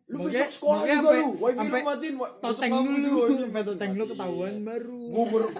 Lu 0.05 0.17
besok 0.29 0.49
sekolah 0.53 0.83
juga 0.85 0.93
sampai- 0.93 1.17
lu 1.17 1.27
Wifi 1.35 1.49
lu 1.49 1.57
sampai 1.57 1.81
matiin 1.81 2.15
Toteng 2.37 2.73
dulu, 2.77 3.13
sampai 3.41 3.63
toteng 3.65 3.91
lu 3.97 4.05
ketahuan 4.05 4.53
baru. 4.61 4.99
Gua 5.09 5.25
ber 5.25 5.43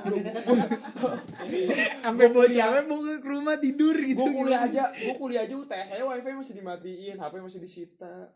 Sampai 2.05 2.27
bocahnya 2.29 2.81
mau 2.85 2.99
ke 3.01 3.13
rumah 3.23 3.57
tidur 3.57 3.95
gitu. 3.97 4.15
Gue 4.15 4.29
kuliah 4.35 4.61
aja, 4.61 4.83
gue 4.91 5.15
kuliah 5.15 5.41
aja 5.41 5.55
UTS 5.55 5.87
saya 5.89 6.03
wifi 6.05 6.31
masih 6.31 6.53
dimatiin, 6.53 7.15
HP 7.17 7.33
masih 7.39 7.59
disita. 7.59 8.29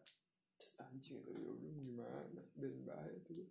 Anjing 0.82 1.22
ya 1.24 1.38
udah 1.38 1.72
gimana? 1.72 2.42
Dan 2.58 2.74
bahaya 2.84 3.18
tuh. 3.22 3.48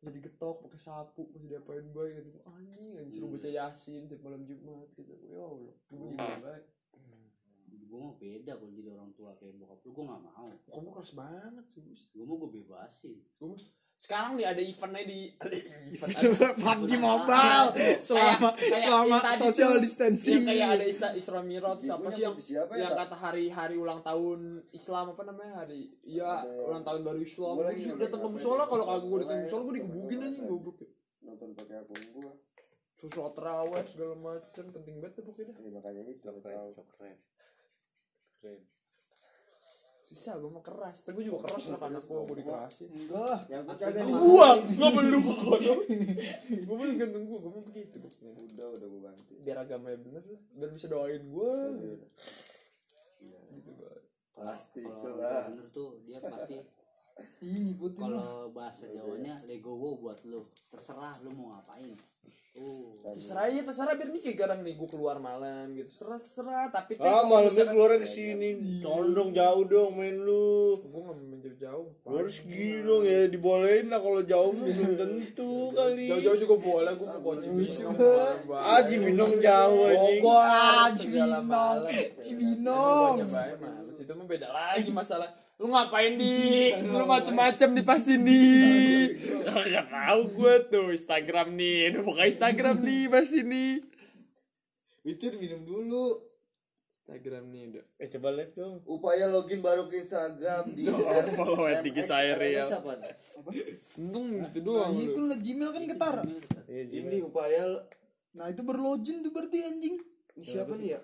Jadi 0.00 0.18
getok 0.24 0.64
pakai 0.64 0.80
sapu, 0.80 1.28
masih 1.28 1.48
diapain 1.52 1.84
gue 1.84 2.04
gitu. 2.16 2.40
Anjing, 2.48 2.96
anjing 2.96 3.12
suruh 3.12 3.28
baca 3.28 3.48
Yasin 3.52 4.08
tiap 4.08 4.24
malam 4.24 4.48
Jumat 4.48 4.88
gitu. 4.96 5.12
Ya 5.28 5.44
Allah, 5.44 5.76
gue 5.76 5.98
gimana? 6.16 6.52
gue 7.90 7.98
mau 7.98 8.14
beda 8.14 8.54
kalau 8.54 8.70
jadi 8.70 8.94
orang 8.94 9.10
tua 9.10 9.34
kayak 9.34 9.58
bokap 9.58 9.82
lu 9.82 9.90
gue 9.90 10.04
nggak 10.06 10.22
mau 10.22 10.46
Kok 10.46 10.78
gue 10.78 10.92
keras 10.94 11.12
banget 11.18 11.66
sih, 11.74 11.82
gue 12.14 12.22
mau 12.22 12.38
gue 12.38 12.50
bebasin 12.62 13.18
mas- 13.42 13.66
sekarang 14.00 14.40
nih 14.40 14.48
ada 14.48 14.62
eventnya 14.64 15.04
di 15.04 15.28
event 15.92 16.16
PUBG 16.64 16.92
Mobile. 16.96 17.68
Selama 18.00 18.56
Kayak- 18.56 18.80
selama 18.80 19.16
social 19.36 19.76
distancing. 19.76 20.40
yang 20.40 20.48
kayak 20.48 20.68
ada 20.72 20.84
Isra, 20.88 21.08
Isra 21.12 21.40
Mi'raj 21.44 21.84
Ibunya 21.84 21.92
apa 21.92 22.08
sih 22.08 22.22
yang 22.24 22.36
siapa 22.40 22.72
ya, 22.74 22.88
yang 22.88 22.96
kata 22.96 23.12
hari 23.14 23.52
hari 23.52 23.76
ulang 23.76 24.00
tahun 24.00 24.64
Islam 24.72 25.12
apa 25.12 25.22
namanya? 25.28 25.52
Hari 25.62 26.00
iya 26.00 26.40
Ada- 26.40 26.64
ulang 26.64 26.80
tahun 26.80 27.00
baru 27.04 27.20
Islam. 27.20 27.52
gue 27.52 27.64
nonton 27.68 28.00
datang 28.00 28.20
ke 28.24 28.28
musola. 28.32 28.64
Ya? 28.64 28.68
kalau 28.72 28.84
kagak 28.88 29.04
gue 29.04 29.18
datang 29.20 29.36
ke 29.36 29.44
musola 29.44 29.60
gue 29.60 29.74
nonton 29.84 30.16
aja 30.24 30.42
goblok. 30.48 30.76
nonton 31.20 31.48
pakai 31.52 31.76
akun 31.76 32.00
gua. 32.16 32.32
Terus 32.96 33.10
sholat 33.12 33.32
terawih 33.36 33.84
segala 33.84 34.14
macem 34.16 34.64
penting 34.72 34.96
banget 35.04 35.12
tuh 35.20 35.24
pokoknya. 35.28 35.52
Ini 35.60 35.68
makanya 35.76 36.00
itu 36.08 36.24
aku 36.24 36.40
tahu 36.40 36.72
susah 40.10 40.42
gue 40.42 40.50
mah 40.50 40.64
keras. 40.66 41.06
Tapi 41.06 41.22
gue 41.22 41.24
juga 41.30 41.46
keras 41.46 41.70
lah 41.70 41.78
anak 41.86 42.02
gue 42.02 42.18
gue 42.18 42.36
dikerasin. 42.42 42.90
Yang 43.46 43.62
aku 43.62 43.72
kagak 43.78 44.06
gua 44.10 44.48
nggak 44.58 44.90
perlu 44.90 45.18
gue 45.22 45.56
gue 46.50 46.74
mau 46.74 46.84
gantung 46.98 47.24
gue 47.30 47.38
gue 47.38 47.52
mau 47.54 47.62
begitu. 47.62 47.96
Pokoknya. 48.02 48.42
udah 48.50 48.66
udah 48.74 48.88
gua 48.90 49.00
ganti. 49.06 49.34
Biar 49.46 49.56
agamanya 49.62 49.98
bener 50.02 50.22
lah 50.26 50.42
biar 50.58 50.70
bisa 50.74 50.86
doain 50.90 51.22
gue 51.22 51.52
gitu 53.50 53.70
banget 53.78 54.02
pasti 54.40 54.80
orang 54.88 55.52
bener 55.52 55.66
tuh 55.68 56.00
dia 56.08 56.16
pasti 56.16 56.56
kalau 58.00 58.48
bahasa 58.56 58.88
Jawanya 58.88 59.36
legowo 59.46 60.00
buat 60.00 60.18
lu. 60.26 60.40
Terserah 60.72 61.12
lu 61.22 61.30
mau 61.36 61.54
ngapain 61.54 61.92
oh 62.52 62.90
terserah 63.00 63.46
aja 63.46 63.62
terserah 63.62 63.94
biar 63.94 64.10
nih 64.10 64.34
kadang 64.34 64.60
nih 64.60 64.74
gue 64.74 64.88
keluar 64.88 65.16
malam 65.18 65.70
gitu 65.70 65.86
terserah 65.88 66.18
terserah 66.18 66.66
tapi 66.68 66.94
teh 66.94 67.02
Ah, 67.02 67.22
malamnya 67.22 67.64
keluar 67.64 67.94
ke 67.94 68.04
sini. 68.04 68.58
Condong 68.80 69.30
jauh 69.30 69.64
dong 69.64 69.94
main 69.94 70.18
lu. 70.18 70.74
gue 70.74 71.00
nggak 71.00 71.16
mau 71.16 71.38
jauh-jauh 71.40 71.86
harus 72.10 72.36
gini 72.42 72.82
dong 72.82 73.02
ya 73.02 73.26
dibolehin 73.26 73.86
lah 73.86 73.98
kalau 73.98 74.20
jauh 74.20 74.50
belum 74.50 74.92
tentu 74.94 75.52
kali. 75.78 76.06
jauh-jauh 76.06 76.38
juga 76.38 76.56
boleh 76.58 76.92
gue 76.92 77.06
mau 77.06 77.20
kunci 77.22 77.48
Ah, 78.50 78.80
Cibinong 78.82 79.34
jauh 79.38 79.82
anjing. 79.86 80.20
Bogor 80.20 80.42
Ah, 80.42 80.86
Cibinong. 80.90 81.78
Cibinong. 82.18 83.14
Itu 83.92 84.12
mah 84.12 84.26
beda 84.26 84.48
lagi 84.48 84.90
masalah 84.90 85.28
lu 85.60 85.68
ngapain 85.68 86.16
di 86.16 86.72
lu 86.90 87.04
macem-macem 87.04 87.68
di 87.70 87.82
pas 87.82 88.00
ini 88.02 88.42
gak 89.44 89.86
tahu 89.86 90.20
gue 90.32 90.54
tuh 90.66 90.86
Instagram 90.90 91.52
nih 91.52 91.92
udah 91.92 92.02
buka 92.02 92.22
Instagram 92.24 92.80
nih 92.80 93.02
pas 93.06 93.28
ini 93.28 93.66
Itu 95.02 95.32
minum 95.34 95.60
dulu. 95.62 96.20
Instagram 96.90 97.48
nih 97.48 97.62
udah 97.72 97.84
Eh 97.96 98.08
coba 98.10 98.28
live 98.32 98.52
dong. 98.52 98.84
upaya 98.86 99.24
login 99.26 99.60
baru 99.60 99.84
ke 99.86 100.00
Instagram 100.00 100.72
di 100.72 100.84
follow 101.34 101.64
at 101.66 101.80
Diki 101.80 102.00
Sairi 102.00 102.54
ya. 102.54 102.64
Untung 103.96 104.26
gitu 104.38 104.58
Nah, 104.60 104.64
doang 104.86 104.92
itu 104.94 105.16
lu. 105.18 105.26
lah 105.26 105.36
Gmail 105.36 105.70
kan 105.70 105.84
ketara. 105.86 106.22
ini 106.68 107.16
upaya 107.20 107.84
Nah, 108.30 108.46
itu 108.46 108.62
berlogin 108.62 109.20
tuh 109.20 109.30
berarti 109.30 109.58
anjing. 109.62 109.96
ini 110.30 110.44
siapa 110.46 110.72
nih 110.74 110.94
ya 110.94 111.00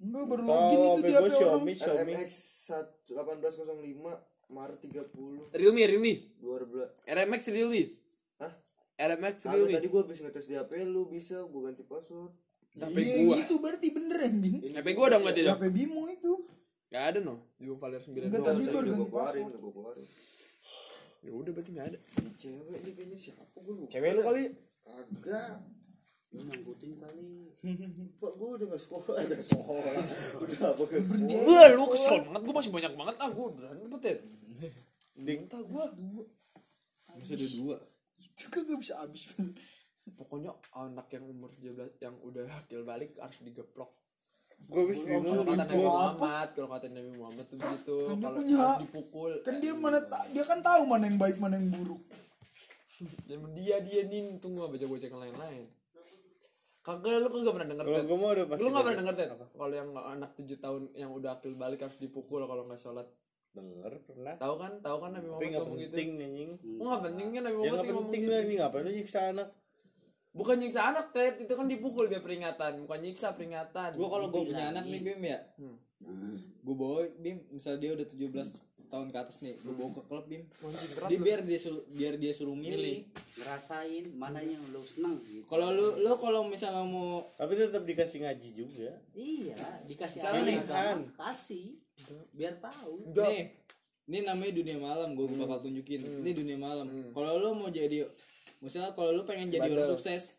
Enggak 0.00 0.24
berlogin 0.26 0.78
itu 0.80 0.88
di 0.96 1.02
gue 1.02 1.12
HP 1.12 1.20
orang. 1.20 1.30
Xiaomi, 1.36 1.72
Xiaomi. 1.76 2.12
RMX 2.16 2.32
1805 3.12 4.50
Maret 4.50 4.78
30 4.82 5.54
Realme 5.54 5.82
Realme 5.86 6.12
2000 6.40 7.06
RMX 7.06 7.40
Realme 7.54 7.82
Hah? 8.40 8.52
RMX 8.98 9.36
Realme 9.46 9.76
tadi 9.76 9.86
gua 9.86 10.00
habis 10.02 10.18
ngetes 10.18 10.46
di 10.48 10.54
HP 10.56 10.72
lu 10.84 11.06
bisa 11.06 11.44
gua 11.46 11.70
ganti 11.70 11.84
password 11.84 12.32
HP 12.74 12.96
Iya, 12.96 13.14
gua 13.22 13.34
gitu 13.38 13.54
berarti 13.58 13.88
bener 13.90 14.18
anjing. 14.24 14.54
HP 14.72 14.86
gua 14.90 15.04
udah 15.10 15.18
nggak 15.20 15.36
tidak 15.36 15.54
HP 15.54 15.64
Bimo 15.70 16.02
itu. 16.06 16.32
Gak 16.90 17.04
ada 17.14 17.18
no 17.22 17.46
Jum 17.58 17.78
Valer 17.78 18.02
9 18.02 18.10
Enggak, 18.18 18.42
tadi 18.42 18.64
gua 18.66 18.82
ganti 18.82 18.90
gua 18.90 19.06
keluarin, 19.06 19.44
password. 19.46 19.60
gua 19.62 19.72
keluarin. 19.76 20.06
Ya 21.20 21.30
udah 21.36 21.52
berarti 21.52 21.70
gak 21.70 21.86
ada 21.92 21.98
Cewek 22.40 22.78
ini 22.80 22.92
kayaknya 22.96 23.18
siapa 23.20 23.56
gue 23.60 23.74
lupa. 23.76 23.90
Cewek 23.92 24.10
lu 24.16 24.22
kali 24.24 24.42
Kagak. 24.80 25.52
Lu 26.30 26.46
ngangkutin 26.46 26.92
kali. 26.94 27.50
Pak 28.22 28.32
gue 28.38 28.48
udah 28.56 28.66
gak 28.70 28.82
sekolah, 28.82 29.14
udah 29.18 29.40
sekolah. 29.42 29.94
Udah 30.46 30.66
apa 30.72 30.82
ke 30.86 30.96
sekolah. 31.02 31.42
Gue 31.44 31.62
lu 31.76 31.84
kesel 31.90 32.16
banget 32.24 32.40
Gue 32.46 32.54
masih 32.56 32.72
banyak 32.72 32.92
banget 32.96 33.16
ah 33.20 33.28
Gue 33.28 33.44
udah 33.52 33.68
dapetin 33.76 34.18
Minta 35.20 35.58
gue 35.60 35.84
Masih 37.18 37.34
ada 37.36 37.48
dua. 37.52 37.76
Itu 38.16 38.44
kan 38.48 38.60
gak 38.64 38.80
bisa 38.80 38.94
habis. 39.02 39.22
Pokoknya 40.16 40.56
anak 40.72 41.12
yang 41.12 41.24
umur 41.28 41.52
17 41.52 42.00
Yang 42.00 42.16
udah 42.24 42.44
hakil 42.48 42.80
balik 42.86 43.12
harus 43.20 43.38
digeplok 43.44 43.90
Gue 44.70 44.80
habis 44.86 44.98
Kalau 45.04 45.20
bingung 45.20 45.44
kata 45.44 45.64
Nabi? 45.68 45.76
Muhammad 45.84 46.48
Kalau 46.56 46.68
kata 46.72 46.86
Nabi 46.88 47.10
Muhammad 47.18 47.44
tuh 47.50 47.58
begitu 47.60 47.96
Kan 48.08 48.18
dia 48.40 48.56
Kalau 48.56 48.80
dipukul 48.80 49.32
Kan 49.44 49.54
dia 49.60 49.72
mana 49.76 49.98
dia 50.32 50.44
kan 50.48 50.58
tahu 50.64 50.82
mana 50.88 51.04
yang 51.10 51.18
baik 51.20 51.36
mana 51.36 51.60
yang 51.60 51.68
buruk. 51.74 52.00
Zaman 53.28 53.50
dia 53.52 53.82
dia 53.84 54.08
nih 54.08 54.40
Tunggu 54.40 54.64
baca 54.64 54.86
bocah 54.88 55.08
yang 55.10 55.20
lain-lain 55.20 55.79
Kagak 56.80 57.12
lu 57.18 57.28
kagak 57.28 57.52
pernah 57.52 57.68
denger 57.68 57.84
Kalau 57.84 57.98
Ted? 57.98 58.06
gue 58.06 58.18
mau 58.18 58.30
udah 58.30 58.46
pasti 58.48 58.60
Lu 58.60 58.68
gak 58.70 58.82
pernah 58.82 58.98
denger 58.98 59.14
Ted? 59.14 59.28
Kalau 59.52 59.74
yang 59.74 59.88
anak 59.92 60.30
7 60.34 60.56
tahun 60.56 60.82
yang 60.94 61.10
udah 61.12 61.30
akil 61.34 61.52
balik 61.54 61.80
harus 61.80 61.96
dipukul 61.96 62.40
kalau 62.42 62.64
nggak 62.64 62.78
sholat. 62.78 63.04
denger 63.50 63.92
pernah 64.00 64.34
Tahu 64.36 64.54
kan? 64.56 64.72
Tahu 64.78 64.96
kan 64.96 65.10
Nabi 65.10 65.26
Muhammad 65.26 65.42
nggak 65.44 65.60
ngomong 65.60 65.78
gitu? 65.78 65.90
penting 65.92 66.10
anjing 66.20 66.50
Kok 66.56 66.84
nggak 66.86 67.02
penting 67.04 67.26
kan 67.28 67.42
Nabi 67.42 67.50
ya 67.50 67.58
Muhammad 67.58 67.74
nggak 67.74 67.86
ngomong 67.86 68.04
penting 68.06 68.22
gitu? 68.22 68.30
lah 68.30 68.38
anjing 68.38 68.58
ngapain 68.58 68.82
lu 68.82 68.90
nyiksa 68.92 69.20
anak 69.28 69.48
Bukan 70.30 70.56
nyiksa 70.56 70.80
anak 70.86 71.06
Ted, 71.10 71.34
itu 71.36 71.50
kan 71.50 71.66
dipukul 71.66 72.06
biar 72.06 72.22
peringatan, 72.22 72.86
bukan 72.86 73.02
nyiksa 73.02 73.34
peringatan. 73.34 73.90
Gue 73.92 74.06
kalau 74.06 74.30
gue 74.30 74.46
punya 74.46 74.70
anak 74.70 74.86
nih 74.86 75.02
Bim 75.02 75.18
ya, 75.20 75.42
Hmm. 75.58 75.74
gue 76.62 76.70
bawa 76.72 77.02
Bim, 77.18 77.42
misal 77.50 77.76
dia 77.76 77.90
udah 77.90 78.06
17 78.06 78.30
tahun 78.90 79.08
ke 79.08 79.18
atas 79.18 79.36
nih, 79.40 79.54
gue 79.56 79.70
bawa 79.70 79.90
ke 79.92 80.02
klub 80.04 80.24
Bim. 80.26 80.42
Lu. 80.42 81.18
biar 81.20 81.40
dia 81.40 81.58
suruh 81.58 81.82
biar 81.88 82.14
dia 82.16 82.32
suruh 82.32 82.52
milih. 82.54 83.06
Ngerasain 83.36 84.04
mana 84.12 84.40
yang 84.40 84.58
lu 84.66 84.82
seneng 84.82 85.16
gitu. 85.22 85.46
Kalau 85.46 85.70
lu 85.70 85.98
lu 85.98 86.12
kalau 86.16 86.42
misalnya 86.44 86.82
mau 86.82 87.22
tapi 87.32 87.54
tetap 87.54 87.82
dikasih 87.82 88.18
ngaji 88.20 88.48
juga 88.52 88.90
Iya, 89.12 89.56
dikasih 89.86 90.18
Misalnya 90.18 90.42
nih, 90.44 90.58
Han. 90.66 91.00
kasih 91.14 91.66
biar 92.32 92.54
tahu. 92.58 93.14
nih, 93.14 93.42
ini 94.06 94.18
namanya 94.22 94.52
dunia 94.52 94.76
malam, 94.76 95.08
gue 95.12 95.26
bakal 95.36 95.62
tunjukin. 95.62 96.00
Ini 96.20 96.30
dunia 96.32 96.56
malam. 96.56 96.86
Kalau 97.08 97.32
lu 97.36 97.54
mau 97.54 97.70
jadi 97.70 98.02
misalnya 98.58 98.90
kalau 98.90 99.12
lu 99.12 99.22
pengen 99.22 99.48
jadi 99.48 99.62
Bandel. 99.64 99.78
orang 99.78 99.90
sukses, 99.94 100.34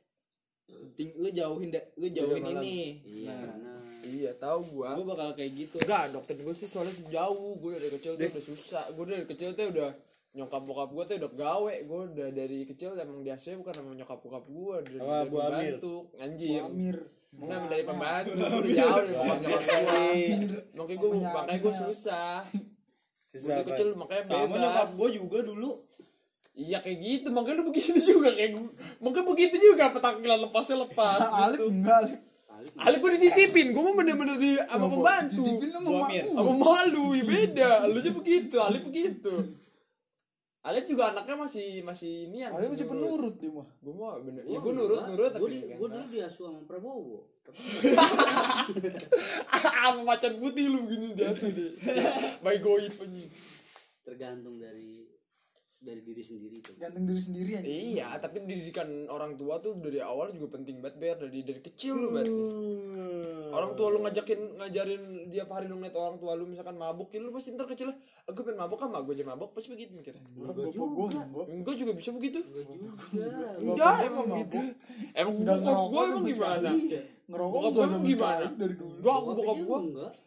ting- 0.94 1.16
lu 1.16 1.30
jauhin 1.30 1.70
da- 1.70 1.88
lu 1.96 2.08
jauhin 2.08 2.44
ini. 2.54 2.80
Iya, 3.02 3.32
Nah, 3.32 3.56
nah. 3.56 3.71
Iya, 4.12 4.32
tahu 4.36 4.60
gua. 4.74 4.94
gue 4.94 5.06
bakal 5.08 5.32
kayak 5.32 5.52
gitu. 5.56 5.76
Enggak, 5.80 6.12
dokter 6.12 6.36
gue 6.36 6.52
sih 6.52 6.68
soalnya 6.68 6.92
jauh. 7.08 7.56
Gue 7.56 7.72
dari 7.76 7.90
kecil 7.90 8.12
tuh 8.14 8.28
udah 8.28 8.44
susah. 8.44 8.84
Gue 8.92 9.06
dari 9.08 9.24
kecil 9.24 9.50
tuh 9.52 9.72
udah 9.72 9.90
nyokap 10.32 10.62
bokap 10.64 10.90
gue 10.92 11.04
tuh 11.06 11.16
udah 11.18 11.32
gawe. 11.32 11.76
Gue 11.82 12.00
udah 12.12 12.28
dari 12.30 12.60
kecil 12.64 12.94
emang 12.94 13.20
biasanya 13.22 13.56
bukan 13.58 13.74
sama 13.74 13.92
nyokap 13.94 14.20
bokap 14.20 14.46
gue. 14.46 14.76
Dari, 14.84 14.98
Sama 14.98 15.16
dari 15.16 15.30
Bu 15.30 15.38
Amir. 15.40 15.76
Anjir. 16.20 16.62
Amir. 16.62 16.98
Enggak 17.32 17.60
dari 17.66 17.84
pembantu. 17.84 18.32
Gue 18.36 18.60
udah 18.60 18.74
jauh 18.76 19.00
dari 19.00 19.14
bokap 19.16 19.38
nyokap 19.40 19.62
gue. 19.64 20.10
Makanya 20.74 20.98
gue 21.00 21.10
makanya 21.24 21.60
gue 21.60 21.74
susah. 21.80 22.36
Gue 23.32 23.40
Susah 23.40 23.56
apa? 23.58 23.68
kecil 23.72 23.88
makanya 23.96 24.24
Sama 24.28 24.44
nyokap 24.52 24.76
bebas. 24.84 24.92
gue 24.94 25.10
juga 25.16 25.40
dulu. 25.42 25.72
Iya 26.52 26.78
kayak 26.84 26.98
gitu. 27.00 27.28
Makanya 27.32 27.56
lu 27.58 27.72
begini 27.72 28.00
juga 28.12 28.30
kayak 28.30 28.52
gue. 28.54 28.70
Makanya 29.00 29.26
begitu 29.26 29.56
juga 29.56 29.84
petakkilan 29.90 30.40
lepasnya 30.44 30.78
lepas. 30.84 31.22
Alif 31.48 31.56
gitu. 31.56 31.66
enggak. 31.72 31.98
Alif. 32.04 32.20
Ali 32.82 32.98
gue 33.02 33.10
dititipin, 33.18 33.74
gue 33.74 33.82
mah 33.82 33.96
bener-bener 33.98 34.38
di 34.38 34.52
sama 34.66 34.88
pembantu. 34.90 35.46
Dititipin 35.46 35.70
sama 36.34 36.52
malu, 36.54 37.06
ya 37.18 37.24
beda. 37.26 37.72
Lu 37.90 37.98
aja 38.00 38.12
begitu, 38.14 38.56
Ali 38.62 38.80
begitu. 38.82 39.34
Ali 40.62 40.86
juga 40.86 41.10
anaknya 41.10 41.42
masih 41.42 41.82
masih 41.82 42.30
ini 42.30 42.46
Alif 42.46 42.70
masih 42.70 42.86
penurut 42.86 43.34
dia 43.42 43.50
mah. 43.50 43.66
Gue 43.82 43.94
mah 43.98 44.22
bener, 44.22 44.46
ya 44.46 44.62
gue 44.62 44.74
nurut 44.78 45.02
nurut 45.10 45.34
tapi 45.34 45.58
gue 45.58 45.88
dulu 45.90 46.06
diasuh 46.14 46.54
sama 46.54 46.62
Prabowo. 46.70 47.26
Tapi 47.42 47.58
sama 49.74 50.02
macan 50.06 50.34
putih 50.38 50.70
lu 50.70 50.86
gini 50.86 51.18
dia 51.18 51.34
sih. 51.34 51.50
Baik 52.46 52.62
goib 52.62 52.94
anjing. 52.94 53.30
tergantung 54.02 54.58
dari 54.62 55.01
dari 55.82 56.02
diri 56.06 56.22
sendiri 56.22 56.62
tuh. 56.62 56.78
Gantung 56.78 57.10
diri 57.10 57.22
sendiri 57.22 57.52
aja. 57.58 57.66
Iya, 57.66 58.08
tapi 58.22 58.46
didikan 58.46 59.10
orang 59.10 59.34
tua 59.34 59.58
tuh 59.58 59.74
dari 59.82 59.98
awal 59.98 60.30
juga 60.38 60.62
penting 60.62 60.78
banget 60.78 61.02
ber 61.02 61.18
dari 61.26 61.42
dari 61.42 61.62
kecil 61.62 61.94
lu 61.98 62.10
bet. 62.14 62.30
Orang 63.52 63.72
tua 63.74 63.88
lu 63.90 64.00
ngajakin 64.00 64.40
ngajarin 64.58 65.04
dia 65.28 65.44
hari 65.46 65.68
lu 65.68 65.76
ngeliat 65.76 65.94
orang 65.94 66.18
tua 66.18 66.32
lu 66.34 66.44
misalkan 66.46 66.74
mabuk, 66.74 67.12
ya 67.12 67.20
lu 67.20 67.30
pasti 67.30 67.52
ntar 67.52 67.66
kecil 67.66 67.92
aku 68.24 68.40
pengen 68.42 68.60
mabuk 68.60 68.78
kan 68.78 68.88
mak 68.88 69.04
gue 69.04 69.14
aja 69.14 69.26
mabuk 69.26 69.52
pasti 69.52 69.70
begitu 69.70 69.92
mikirnya. 69.94 70.24
Bapak 70.34 70.72
gua 70.72 70.88
enggak. 71.06 71.26
Enggak 71.48 71.76
juga 71.76 71.92
bisa 71.92 72.10
begitu. 72.12 72.40
Enggak 73.60 73.96
emang 74.06 74.26
mabuk. 74.26 74.40
gitu. 74.42 74.60
Emang 75.12 75.36
Udah 75.38 75.56
bokap 75.56 75.62
ngerokok 75.62 75.90
gue 75.92 76.04
emang 76.08 76.26
gimana? 76.26 76.70
sekarang. 76.72 76.80
Ngerokok 77.32 77.52
Bokap 77.54 77.72
gue 77.72 77.84
emang 77.86 78.04
gimana? 78.04 78.46
dari 78.52 78.76
dulu. 78.76 78.96
Gua 79.00 79.14
bokap 79.22 79.58
gue 79.60 79.80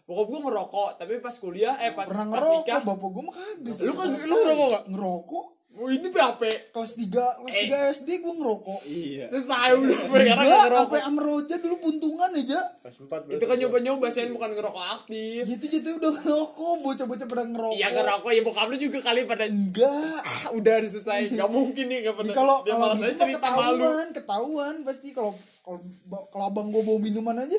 bokap 0.05 0.27
gue 0.27 0.41
ngerokok 0.45 0.89
tapi 0.97 1.13
pas 1.19 1.35
kuliah 1.35 1.75
eh 1.79 1.93
pas 1.93 2.07
Pernah 2.07 2.27
pas 2.27 2.41
ngerokok, 2.41 2.61
nikah 2.61 2.81
bapak 2.83 3.09
gua 3.09 3.23
mah 3.25 3.35
kagak. 3.35 3.77
lu 3.81 3.93
kan 3.93 4.09
lu 4.13 4.35
ngerokok 4.37 4.69
gak? 4.69 4.85
ngerokok 4.93 5.45
Oh 5.75 5.89
ini 5.89 6.07
PHP 6.07 6.43
kelas 6.71 6.93
3 6.95 7.11
kelas 7.37 7.51
Eh. 7.53 7.67
3 7.67 7.91
SD 7.93 8.09
gua 8.19 8.31
ngerokok. 8.33 8.81
Iya. 8.87 9.27
selesai 9.27 9.75
udah 9.75 9.99
gue 10.01 10.19
karena 10.21 10.31
Enggak, 10.37 10.47
gak 10.47 10.55
sampai 10.55 10.71
ngerokok 10.71 11.03
Amroja 11.05 11.55
dulu 11.59 11.75
buntungan 11.81 12.31
aja. 12.33 12.61
pas 12.79 12.95
empat 12.95 13.21
itu 13.27 13.45
kan 13.45 13.57
nyoba-nyoba 13.57 14.07
saya 14.09 14.27
bukan 14.29 14.51
ngerokok 14.53 14.85
aktif 14.95 15.43
Gitu 15.45 15.65
gitu 15.69 15.89
udah 15.97 16.13
ngerokok, 16.15 16.75
bocah-bocah 16.81 17.27
pada 17.27 17.45
ngerokok. 17.45 17.75
Iya 17.75 17.89
ngerokok 17.93 18.31
ya 18.31 18.43
bokap 18.43 18.67
lu 18.67 18.77
juga 18.79 18.99
kali 19.03 19.21
pada 19.25 19.45
Enggak. 19.45 20.21
ah, 20.21 20.47
udah 20.53 20.75
selesai 20.81 21.21
nggak 21.35 21.51
mungkin 21.51 21.85
nih 21.85 21.99
Jadi 22.01 22.15
pernah 22.15 22.35
kalau 22.35 22.57
dia 22.61 22.71
kalau 22.71 22.81
malah 22.81 22.95
gitu 22.95 23.03
mah 23.05 23.19
cerita 23.21 23.49
malu 23.49 23.59
ketahuan, 23.83 24.07
ketahuan 24.13 24.75
pasti 24.83 25.09
kalau 25.11 25.33
kalau 25.61 25.79
ba- 26.05 26.27
kalau 26.29 26.45
abang 26.47 26.69
gua 26.69 26.83
bawa 26.83 26.99
minuman 26.99 27.37
aja 27.41 27.59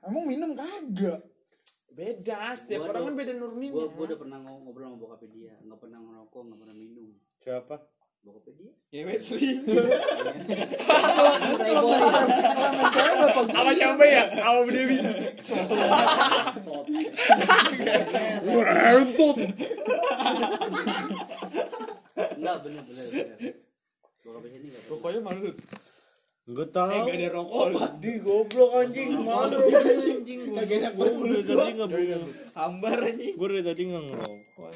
emang 0.00 0.24
minum 0.24 0.54
kagak. 0.54 1.20
Beda 1.98 2.54
setiap 2.54 2.86
Gua 2.86 2.94
orang 2.94 3.10
kan 3.10 3.14
beda 3.18 3.32
nurninya 3.34 3.74
Gue 3.74 3.90
gue 3.90 4.04
udah 4.06 4.18
pernah 4.22 4.38
ngomong 4.38 4.62
ngobrol 4.70 4.86
sama 4.86 5.02
bokapnya 5.02 5.28
dia, 5.34 5.54
nggak 5.66 5.78
pernah 5.82 5.98
ngerokok, 5.98 6.42
nggak 6.46 6.58
pernah 6.62 6.76
minum. 6.78 7.08
siapa? 7.42 7.76
Bokapnya 8.22 8.52
dia. 8.54 8.70
ya 8.94 9.18
sering 9.18 9.58
Kalau 12.94 13.14
bapak 13.18 13.44
gua 13.50 13.58
apa 13.66 13.72
siapa 13.74 14.04
ya? 14.06 14.22
Sama 14.30 14.70
Dewi 14.70 14.96
Runtut 18.62 19.36
Enggak 22.38 22.56
bener 22.62 22.82
bener. 22.86 23.06
Bokapnya 24.22 24.54
ini 24.54 24.68
pokoknya 24.86 25.18
malu 25.18 25.50
Enggak 26.48 26.68
tahu. 26.72 26.88
Eh, 26.88 27.12
ada 27.12 27.28
rokok. 27.36 27.66
Di 28.00 28.12
goblok 28.24 28.70
anjing. 28.80 29.20
Malu 29.20 29.68
anjing. 29.68 30.40
Kagak 30.56 30.76
enak 30.80 30.92
Gue 30.96 31.28
dari 31.28 31.44
tadi 31.44 31.70
enggak 31.76 31.88
punya. 31.92 32.16
Hambar 32.56 32.98
anjing. 33.04 33.34
Gue 33.36 33.48
dari 33.52 33.64
tadi 33.68 33.82
enggak 33.84 34.04
ngerokok. 34.08 34.70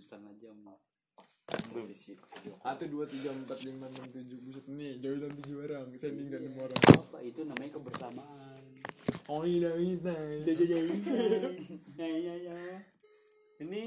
Setengah 0.00 0.32
jam. 0.40 0.56
satu 2.62 2.84
dua 2.88 3.04
tiga 3.04 3.28
empat 3.28 3.60
lima 3.68 3.84
enam 3.92 4.04
tujuh 4.08 4.38
buset 4.40 4.64
nih 4.72 4.96
jauh 5.04 5.20
dan 5.20 5.30
tujuh 5.36 5.56
orang 5.68 5.86
sending 5.94 6.32
dan 6.32 6.40
lima 6.48 6.64
orang 6.64 6.80
Apa 6.96 7.18
itu 7.20 7.44
namanya 7.44 7.76
kebersamaan. 7.76 8.62
oh 9.28 9.44
iya 9.44 9.68
iya 9.76 9.98
Ya 12.00 12.08
ya 12.08 12.34
ya. 12.40 12.56
Ini 13.60 13.82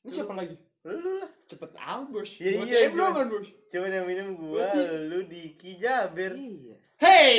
ini 0.00 0.10
siapa 0.10 0.32
lagi 0.32 0.56
lu 0.84 1.10
lah. 1.16 1.30
cepet 1.48 1.70
amat 1.74 2.06
bos 2.12 2.30
Iya, 2.36 2.50
Buat 2.60 2.66
iya, 2.68 2.78
iya. 2.84 3.08
kan 3.08 3.26
bos 3.32 3.48
Cuman 3.72 3.90
yang 3.90 4.06
minum 4.06 4.28
gua, 4.36 4.68
lu 5.08 5.18
Diki 5.24 5.80
Jaber. 5.80 6.32
Iya. 6.36 6.76
hey 7.00 7.34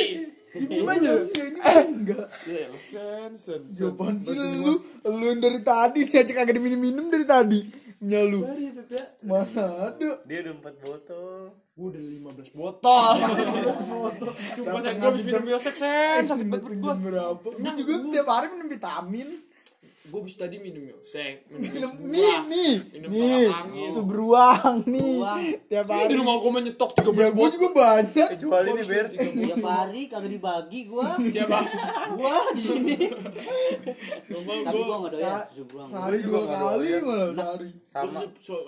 gimana? 0.70 1.12
Ini 1.28 1.60
enggak. 1.60 2.26
ya 2.48 2.66
sen 2.80 3.36
sen 3.36 3.60
sen. 3.68 3.76
Jawaban 3.76 4.16
sih 4.16 4.32
lu, 4.32 4.80
lu 5.04 5.26
dari 5.36 5.60
tadi 5.60 6.08
nih 6.08 6.16
aja 6.24 6.32
kagak 6.32 6.56
diminum-minum 6.56 7.12
dari 7.12 7.28
tadi. 7.28 7.60
Nyalu. 7.96 8.40
Mana 9.24 9.64
ada? 9.92 10.10
Dia 10.24 10.38
udah 10.44 10.52
empat 10.56 10.74
botol. 10.80 11.48
Gue 11.76 11.86
udah 11.92 12.02
15 12.44 12.56
botol. 12.56 13.12
Cuma 14.56 14.78
saya 14.80 14.96
gue 14.96 15.08
habis 15.12 15.24
minum 15.24 15.44
Yosek 15.44 15.76
sen 15.76 16.24
sakit 16.24 16.46
banget. 16.48 16.72
Jam 16.80 16.98
berapa? 17.00 17.48
Gue 17.52 17.72
juga 17.76 17.94
tiap 18.16 18.28
hari 18.32 18.46
minum 18.52 18.68
vitamin. 18.68 19.28
Gue 20.06 20.20
habis 20.20 20.34
tadi 20.34 20.56
minum 20.56 20.86
Yosek, 20.86 21.50
minum 21.50 21.66
Minum 21.66 21.92
buah. 22.00 22.40
nih 22.46 22.74
Minum 22.88 23.10
angin. 23.50 23.88
seberuang 23.88 24.74
nih 24.84 25.18
tiap 25.66 25.84
Di 25.84 25.92
hari. 25.92 26.14
rumah 26.14 26.34
gue 26.36 26.52
menyetok 26.52 26.90
13 26.94 27.10
Ya 27.12 27.28
gue 27.28 27.46
juga 27.50 27.68
banyak. 27.72 28.28
Jual 28.38 28.62
ini 28.64 28.82
ber. 28.82 29.06
Tiap 29.10 29.64
hari 29.64 30.02
kagak 30.06 30.30
dibagi 30.30 30.80
gua. 30.86 31.18
Siapa? 31.18 31.58
Gua 32.12 32.34
di 32.50 32.62
sini. 32.62 32.96
Tapi 33.02 34.30
gue. 34.30 34.40
gua 34.40 34.54
enggak 34.56 34.72
doyan 34.72 35.66
beruang. 35.66 35.88
Sehari 35.88 36.18
dua 36.20 36.38
nggak 36.40 36.60
kali 36.60 36.88
malah 37.02 37.28
sehari. 37.32 37.70
Sama. 37.88 38.20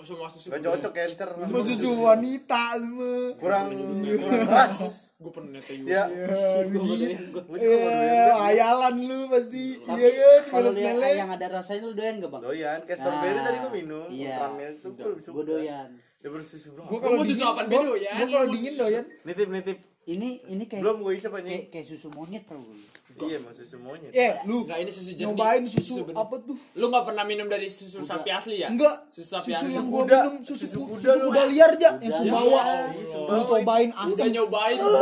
Semua 0.03 0.27
susu. 0.27 0.47
Cocok 0.51 0.91
cancer. 0.91 1.27
Susu 1.45 1.89
wanita 1.95 2.63
semua. 2.75 3.33
Kurang 3.37 3.67
kurang 4.03 4.43
ras. 4.45 5.08
Gue 5.19 5.31
pernah 5.31 5.51
nete 5.53 5.73
juga 5.75 5.89
Ya, 5.89 6.03
Ya, 6.07 6.25
doyan, 6.25 6.65
gue 6.65 6.79
juga 7.11 7.41
baru 7.43 7.59
doyan. 7.59 7.83
Eh, 7.99 8.31
hayalan 8.39 8.95
lu 9.01 9.19
pasti. 9.27 9.65
Iya 9.77 10.09
kan? 10.09 10.41
kalau 10.49 10.71
yang, 10.71 10.95
melek. 10.95 11.13
yang 11.13 11.29
ada 11.29 11.45
rasanya 11.51 11.81
lu 11.81 11.91
doyan 11.91 12.13
gak 12.17 12.31
bang? 12.31 12.41
Doyan, 12.41 12.79
kayak 12.81 12.97
strawberry 12.97 13.33
Nah, 13.33 13.43
tadi 13.43 13.57
gue 13.59 13.71
minum. 13.75 14.07
iya. 14.09 14.35
Gue 14.39 14.55
lebih 14.55 14.79
suka. 15.19 15.31
Gue 15.33 15.43
doyan. 15.45 15.89
Dia 16.19 16.29
bersusu 16.29 16.67
bro. 16.69 16.83
Gua 16.85 16.97
Gua 16.97 17.09
mau 17.13 17.23
susu 17.25 17.39
gua- 17.41 17.95
ya? 17.97 18.11
Gua 18.13 18.27
kalau 18.29 18.47
dingin 18.49 18.71
susu- 18.71 18.81
doyan. 18.81 19.03
Nitip 19.21 19.47
nitip. 19.49 19.77
Ini 20.05 20.29
ini 20.47 20.63
kayak 20.65 20.81
Belum 20.81 20.97
gue 21.01 21.13
isap 21.13 21.31
kayak, 21.33 21.45
aja. 21.45 21.55
kayak 21.69 21.85
susu 21.85 22.07
monyet 22.09 22.43
tau 22.43 22.55
gue. 22.57 22.75
Iya, 23.21 23.37
mau 23.39 23.51
susu 23.51 23.75
monyet. 23.77 24.11
Eh, 24.11 24.31
lu 24.43 24.63
Nggak 24.63 24.79
ini 24.79 24.89
susu 24.89 25.11
jernih 25.11 25.23
nyobain 25.27 25.63
susu 25.65 26.01
benih. 26.01 26.17
apa 26.17 26.35
tuh? 26.39 26.55
lu 26.73 26.85
nggak 26.87 27.05
pernah 27.05 27.23
minum 27.23 27.45
dari 27.45 27.67
susu 27.67 27.99
sapi 28.01 28.29
asli 28.29 28.55
ya 28.57 28.67
Enggak. 28.67 28.95
susu 29.07 29.27
sapi 29.29 29.49
Susu 29.49 29.59
asli 29.59 29.71
yang 29.73 29.87
gua 29.87 30.01
kuda. 30.01 30.19
minum 30.21 30.35
susu 30.41 30.55
Susu 30.61 30.77
ku- 30.77 30.87
kuda 30.89 31.01
susu 31.01 31.17
lu. 31.17 31.27
kuda 31.27 31.41
liar 31.45 31.71
aja 31.71 31.89
yang 31.91 31.95
Kuda. 31.99 32.15
Sumbawa. 32.15 32.61
Iya, 32.89 33.17
Lu 33.29 33.41
cobain 33.43 33.89
udah 33.89 34.05
asam. 34.05 34.27
nyobain 34.29 34.77
Oh, 34.77 34.87
gua 34.87 34.99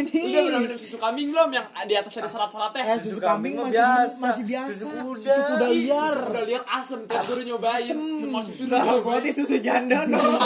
udah 0.00 0.42
pernah 0.42 0.60
minum 0.60 0.78
susu 0.78 0.96
kambing 0.96 1.26
belum 1.28 1.48
yang 1.50 1.66
di 1.82 1.94
atas 1.94 2.12
ada 2.14 2.28
serat-seratnya 2.28 2.82
Eh, 2.84 2.98
susu 2.98 3.18
kambing 3.18 3.54
masih 3.54 3.72
biasa. 3.74 4.16
masih 4.18 4.44
biasa. 4.44 4.68
Susu 4.70 4.86
kuda. 4.88 5.28
Susu 5.28 5.42
kuda 5.50 5.66
liar. 5.68 6.16
udah 6.28 6.44
liar 6.44 6.64
asem 6.66 7.00
gue 7.02 7.34
udah 7.34 7.46
nyobain 7.46 7.84
semua 8.14 8.40
susu 8.40 8.62
udah 8.64 8.80
Nah, 8.80 8.98
berarti 8.98 9.30
susu 9.30 9.56
janda 9.58 9.98
dong. 10.04 10.40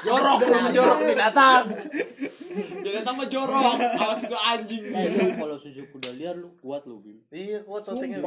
jorok 0.00 0.38
jorok 0.70 0.98
binatang 1.04 1.64
binatang 2.50 3.14
mah 3.14 3.26
jorok 3.26 3.62
kalau 3.94 4.14
susu 4.16 4.36
anjing 4.36 4.82
Eh 4.86 5.06
lu 5.08 5.24
kalau 5.34 5.56
susu 5.56 5.82
kuda 5.88 6.10
liar 6.12 6.34
lu 6.34 6.50
kuat 6.56 6.82
lu 6.84 6.98
Bim. 6.98 7.18
Iya, 7.28 7.62
kuat 7.62 7.82
totengnya. 7.82 8.20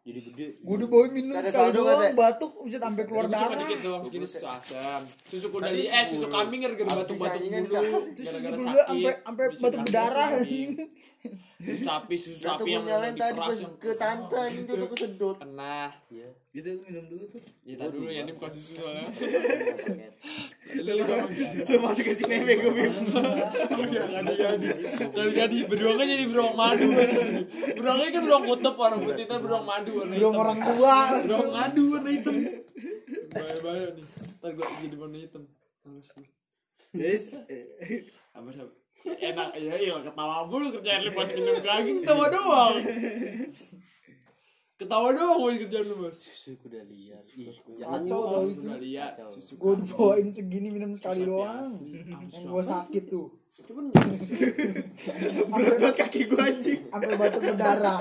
Jadi 0.00 0.20
gede. 0.22 0.46
Gue 0.58 0.74
udah 0.76 0.88
bawa 0.88 1.04
minum 1.08 1.32
Kagak 1.34 1.52
sekali 1.52 1.70
doang 1.70 1.92
kata. 2.00 2.16
batuk 2.16 2.52
bisa 2.64 2.78
sampai 2.78 3.04
keluar 3.04 3.24
Gua 3.24 3.32
cuma 3.32 3.44
darah. 3.46 3.60
dikit 3.62 3.80
doang 3.80 4.02
segini 4.02 4.24
susu 4.24 4.46
asam 4.46 5.02
susu 5.22 5.46
kuda 5.50 5.64
Tadi 5.66 5.76
liar 5.78 5.92
eh 5.92 6.04
susu 6.08 6.26
kambing 6.26 6.60
gara-gara 6.60 6.88
batuk-batuk 6.94 7.40
dulu 7.40 7.78
Itu 8.08 8.22
susu 8.22 8.48
kuda 8.50 8.80
sampai 8.82 9.12
sampai 9.18 9.44
batuk 9.50 9.80
berdarah 9.80 10.28
anjing. 10.34 10.70
Susu 11.60 11.76
sapi 11.76 12.16
susu 12.16 12.40
Jatuh 12.40 12.64
sapi 12.64 12.64
gue 12.64 12.72
yang 12.72 12.84
nyalain 12.88 13.12
tadi 13.12 13.36
pas 13.36 13.52
ke 13.76 13.92
tante 13.94 14.40
ini 14.48 14.60
tuh 14.64 14.74
aku 14.80 14.96
sedot. 14.96 15.36
kena 15.36 15.92
Gitu 16.50 16.68
minum 16.82 17.04
dulu 17.06 17.24
tuh. 17.28 17.40
ya 17.62 17.86
dulu 17.86 18.08
ya 18.08 18.24
ini 18.24 18.32
bukan 18.32 18.50
susu 18.50 18.72
soalnya 18.80 19.06
lu 20.80 20.92
lu 20.96 21.76
masuk 21.84 22.04
ke 22.08 22.12
sini 22.16 22.42
bego. 22.42 22.72
Gak 22.72 22.88
jadi 24.34 24.66
Gak 25.12 25.28
jadi 25.36 25.58
Beruangnya 25.68 26.06
jadi 26.08 26.24
beruang 26.26 26.54
madu 26.56 26.88
Beruangnya 27.76 28.08
kan 28.10 28.22
beruang 28.24 28.44
kutub 28.46 28.74
Warna 28.74 28.96
putihnya 28.98 29.36
beruang 29.38 29.64
madu 29.64 29.92
hitam. 30.02 30.32
orang 30.32 30.58
tua. 30.58 30.96
Beruang 31.22 31.50
madu 31.52 31.82
warna 31.92 32.10
hitam 32.10 32.36
Bahaya-bahaya 33.30 33.86
nih 33.94 34.04
Ntar 34.40 34.50
gue 34.56 34.64
jadi 34.80 34.96
warna 34.96 35.18
hitam 35.18 35.42
Terus 35.84 36.08
Yes. 36.90 37.36
Apa 38.32 38.48
siapa 38.50 38.72
Enak 39.02 39.48
ya 39.62 39.74
iya 39.74 39.94
ketawa 39.98 40.44
mulu 40.44 40.68
kerjaan 40.70 41.00
lu 41.02 41.10
pas 41.12 41.28
minum 41.32 41.56
kaki 41.58 41.90
ketawa 41.98 42.24
doang 42.28 42.74
Ketawa 44.76 45.08
doang 45.12 45.36
mau 45.38 45.50
kerjaan 45.50 45.84
lu 45.84 45.94
bos 45.98 46.16
Susu 46.16 46.56
kuda 46.58 46.80
liar. 46.82 47.20
Ih, 47.30 47.52
Kacau 47.78 48.20
tau 48.26 48.44
itu. 48.44 48.60
Udah 48.60 48.78
lihat 48.78 49.12
Kacau. 49.14 49.28
susu 49.30 49.52
Gue 49.54 49.72
udah 49.74 49.86
bawain 49.86 50.28
segini 50.30 50.68
minum 50.68 50.92
sekali 50.94 51.20
doang. 51.22 51.76
Yang 52.32 52.44
gue 52.46 52.64
sakit 52.66 53.04
tuh. 53.06 53.28
Cuman 53.60 53.84
Berat 55.50 55.76
banget 55.76 55.96
kaki 55.98 56.20
gua 56.26 56.42
anjing. 56.46 56.80
Sampai 56.86 57.12
batuk 57.14 57.40
berdarah. 57.42 58.00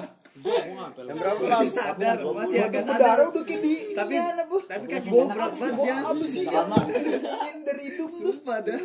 Yang 0.95 1.17
berapa 1.19 1.39
Masih 1.43 1.67
sadar, 1.69 2.15
masih 2.23 2.59
agak 2.61 2.79
sadar. 2.79 2.95
berdarah 2.95 3.25
udah 3.27 3.43
kayak 3.43 3.59
di 3.59 3.73
Tapi- 3.91 4.19
tapi 4.65 4.85
kaki 4.87 5.07
Gua- 5.09 5.19
gua 5.19 5.35
berat 5.35 5.53
banget, 5.53 5.75
gua 5.75 5.83
Jan. 5.83 6.01
Apa 6.05 6.23
sih 6.23 6.43
yang 6.47 6.69
dari 7.59 7.83
hidung 7.85 8.11
tuh? 8.13 8.35
Dah. 8.39 8.81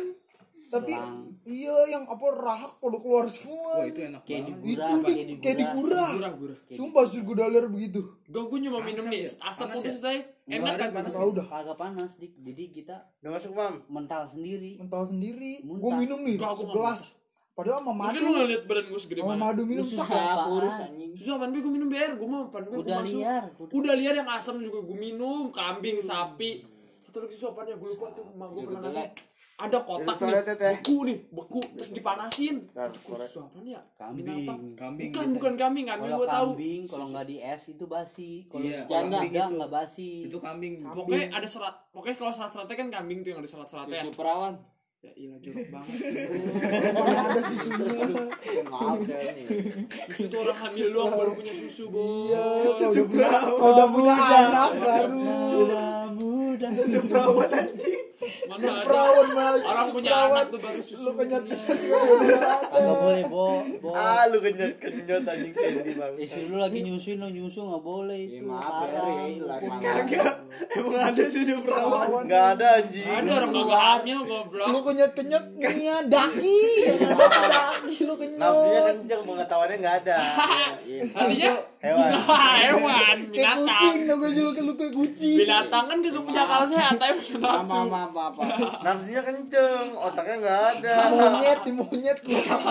Tapi. 0.67 0.93
Iya 1.45 1.77
yang 1.87 2.03
apa 2.03 2.25
rahak 2.27 2.81
pada 2.81 2.97
keluar 2.97 3.25
semua. 3.25 3.77
Wah, 3.77 3.85
itu 3.85 4.01
enak 4.03 4.21
Kayak 4.21 4.41
banget. 4.43 4.57
Itu 4.57 4.65
digurah, 4.65 4.97
di- 4.99 5.15
kayak 5.15 5.39
kayak 5.39 5.57
digurah. 5.57 6.09
Gurah 6.11 6.33
gurah 6.33 6.57
Sumpah 6.67 7.03
susu 7.05 7.21
gue 7.23 7.35
dalar 7.37 7.65
begitu. 7.65 7.99
Gue 8.25 8.43
gue 8.43 8.59
cuma 8.61 8.79
minum 8.81 9.05
nih 9.05 9.21
asap 9.23 9.67
udah 9.67 9.77
selesai 9.79 10.15
enak 10.45 10.73
kan 10.91 11.05
Tahu 11.05 11.29
dah. 11.31 11.45
Kagak 11.45 11.77
panas 11.77 12.11
dik. 12.17 12.33
Jadi 12.35 12.63
kita 12.73 12.95
Udah 13.21 13.31
masuk, 13.31 13.51
Mam. 13.53 13.73
mental 13.87 14.25
sendiri. 14.25 14.71
Mental 14.75 15.03
sendiri. 15.05 15.61
Gue 15.61 15.91
minum 15.95 16.19
nih 16.19 16.35
segelas. 16.35 17.13
Padahal 17.55 17.79
sama 17.79 17.95
Mungkin 17.95 18.19
madu. 18.19 18.27
lu 18.27 18.31
ngeliat 18.35 18.63
badan 18.67 18.85
gue 18.91 18.99
segede 18.99 19.21
Sama 19.23 19.31
mana 19.31 19.43
madu 19.47 19.61
minum 19.63 19.85
Susah? 19.87 20.43
Kurus 20.43 20.75
anjing. 20.75 21.11
Susah 21.15 21.33
apaan 21.39 21.55
gue 21.55 21.71
minum 21.71 21.87
BR 21.87 22.11
gue 22.19 22.27
mau 22.27 22.51
apaan 22.51 22.67
gue 22.67 22.83
Kuda 22.83 22.99
liar. 23.07 23.43
Kuda 23.55 23.91
liar 23.95 24.15
yang 24.19 24.27
asam 24.27 24.59
juga 24.59 24.83
gue 24.83 24.97
minum 24.99 25.55
Kambing, 25.55 26.03
sapi 26.03 26.67
Satu 26.99 27.23
lagi 27.23 27.31
susu 27.31 27.55
apaan 27.55 27.71
ya 27.71 27.79
gue 27.79 27.87
lupa 27.87 28.11
tuh 28.11 28.27
Emak 28.27 28.47
gue 28.51 28.61
pernah 28.67 28.81
ngasih 28.83 29.07
Ada 29.55 29.87
kotak 29.87 30.19
Itu 30.19 30.27
nih 30.27 30.43
Tete. 30.43 30.67
Beku 30.75 30.97
nih 31.07 31.17
Beku 31.31 31.61
Terus 31.79 31.91
dipanasin 31.91 32.55
Itu 32.67 32.99
sore. 32.99 33.23
Susu 33.23 33.39
apaan 33.41 33.63
ya 33.63 33.79
Kambing. 33.95 34.75
Kambing. 34.75 35.07
Bukan 35.09 35.27
bukan 35.31 35.53
kambing 35.55 35.85
Kambing 35.87 36.11
gue 36.11 36.27
tahu 36.27 36.49
kambing, 36.51 36.81
kalau 36.85 37.05
nggak 37.09 37.25
di 37.25 37.37
es 37.39 37.63
itu 37.67 37.85
basi. 37.85 38.43
Kalau 38.45 38.61
Iya, 38.61 38.83
kalau 38.83 39.07
janda. 39.07 39.19
kuda 39.23 39.43
nggak 39.55 39.71
basi. 39.71 40.11
Itu 40.27 40.37
kambing. 40.37 40.73
Pokoknya 40.83 41.31
ada 41.31 41.47
serat 41.47 41.75
Pokoknya 41.89 42.15
kalau 42.15 42.31
serat-seratnya 42.31 42.75
kan 42.75 42.87
kambing 42.91 43.23
tuh 43.23 43.29
yang 43.31 43.39
ada 43.39 43.47
serat-seratnya 43.47 43.99
Susu 44.03 44.11
perawan. 44.13 44.55
Ya 44.99 45.13
ilah 45.15 45.37
jorok 45.37 45.69
banget 45.69 45.97
ada 47.29 47.41
susunya. 47.45 48.01
Maaf 48.65 48.99
saya 48.99 49.29
nih. 49.37 49.45
Susu 50.09 50.25
tuh 50.27 50.39
orang 50.41 50.57
hamil 50.57 50.87
doang 50.89 51.13
baru 51.13 51.31
punya 51.31 51.53
susu 51.55 51.83
bos 51.87 52.25
Iya, 52.75 53.05
punya 53.05 53.29
kalau 53.29 53.71
udah 53.71 53.87
punya 53.87 54.13
anak 54.17 54.71
baru. 54.75 55.23
Susu 56.57 56.99
perawan 57.05 57.49
anjing. 57.53 57.94
Mana 58.45 58.65
ada 58.65 58.83
Perawan 58.83 59.27
mas. 59.31 59.61
Orang 59.63 59.87
punya 59.89 60.09
perawan. 60.09 60.31
anak 60.31 60.45
tuh 60.47 60.59
baru 60.59 60.79
susu 60.79 61.01
Lu 61.01 61.11
kenyat 61.13 61.43
kenyat 61.43 61.65
Kagak 62.65 62.95
boleh 62.95 63.23
bo. 63.25 63.47
bo. 63.79 63.89
Ah, 63.91 64.23
lu 64.27 64.37
kenyot-kenyot 64.39 65.23
anjing 65.23 65.53
Sandy, 65.53 65.91
Bang. 65.93 66.13
Istri 66.15 66.43
lu 66.45 66.57
lagi 66.57 66.79
nyusuin 66.81 67.17
lo 67.17 67.27
nyusu 67.27 67.59
nggak 67.61 67.81
boleh 67.81 68.17
Ya, 68.17 68.27
itu 68.27 68.37
maaf 68.43 68.63
ya, 68.83 69.01
haram. 69.01 69.37
ya, 69.77 69.93
Kagak. 69.99 70.33
Emang 70.71 71.03
ada 71.05 71.23
susu 71.25 71.53
perawan. 71.59 72.07
Enggak 72.21 72.45
ada 72.53 72.67
anjing. 72.77 73.05
Ada 73.05 73.31
orang 73.35 73.51
kagak 73.51 73.81
hamil 73.83 74.19
goblok 74.23 74.67
Lu 74.67 74.79
kenyat 74.81 75.11
kenyat 75.11 75.43
nih 75.51 76.03
daki. 76.05 76.59
Daki 77.05 77.97
lu 78.01 78.13
Nafsunya 78.35 78.79
kenyat. 78.79 78.95
kenceng, 78.95 79.21
pengetahuannya 79.23 79.75
enggak 79.77 79.95
ada. 80.01 80.17
Artinya 81.17 81.51
Hewan. 81.85 82.11
hewan 82.65 83.17
Kayak 83.29 83.29
binatang 83.29 83.61
kucing 83.61 83.97
tau 84.03 84.15
gak 84.17 84.31
sih 84.31 84.41
lu 84.41 84.51
kayak 84.73 84.91
kucing. 84.91 85.37
binatang 85.37 85.83
kan 85.85 85.97
kagak 86.01 86.23
punya 86.23 86.41
akal 86.43 86.61
sehat 86.65 86.93
tapi 86.95 87.13
bisa 87.15 87.35
nafsu 87.37 87.69
maaf, 87.85 88.09
maaf, 88.09 88.33
maaf. 88.33 88.33
Nafsunya 88.81 89.21
kenceng, 89.21 89.87
otaknya 89.93 90.35
enggak 90.35 90.59
ada. 90.73 90.95
Monyet 91.11 91.59
di 91.61 91.71
monyet 91.71 92.17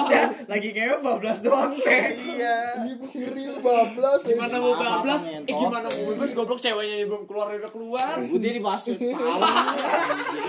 lagi 0.52 0.68
kayak 0.70 0.98
bablas 0.98 1.38
doang 1.40 1.72
teh. 1.76 2.04
Iya. 2.10 2.56
Ini 2.80 2.92
gua 2.96 3.08
ngeri 3.08 3.42
lu 3.46 3.58
bablas. 3.60 4.20
gimana 4.24 4.56
mau 4.56 4.74
bablas 4.74 5.22
eh 5.26 5.54
gimana 5.54 5.86
mau 5.86 6.02
bebas 6.08 6.30
goblok 6.32 6.58
ceweknya 6.58 7.04
belum 7.04 7.22
keluar 7.24 7.46
udah 7.52 7.70
keluar 7.70 8.14
Udah 8.18 8.50
dibahas 8.50 8.82
tahu. 8.84 9.38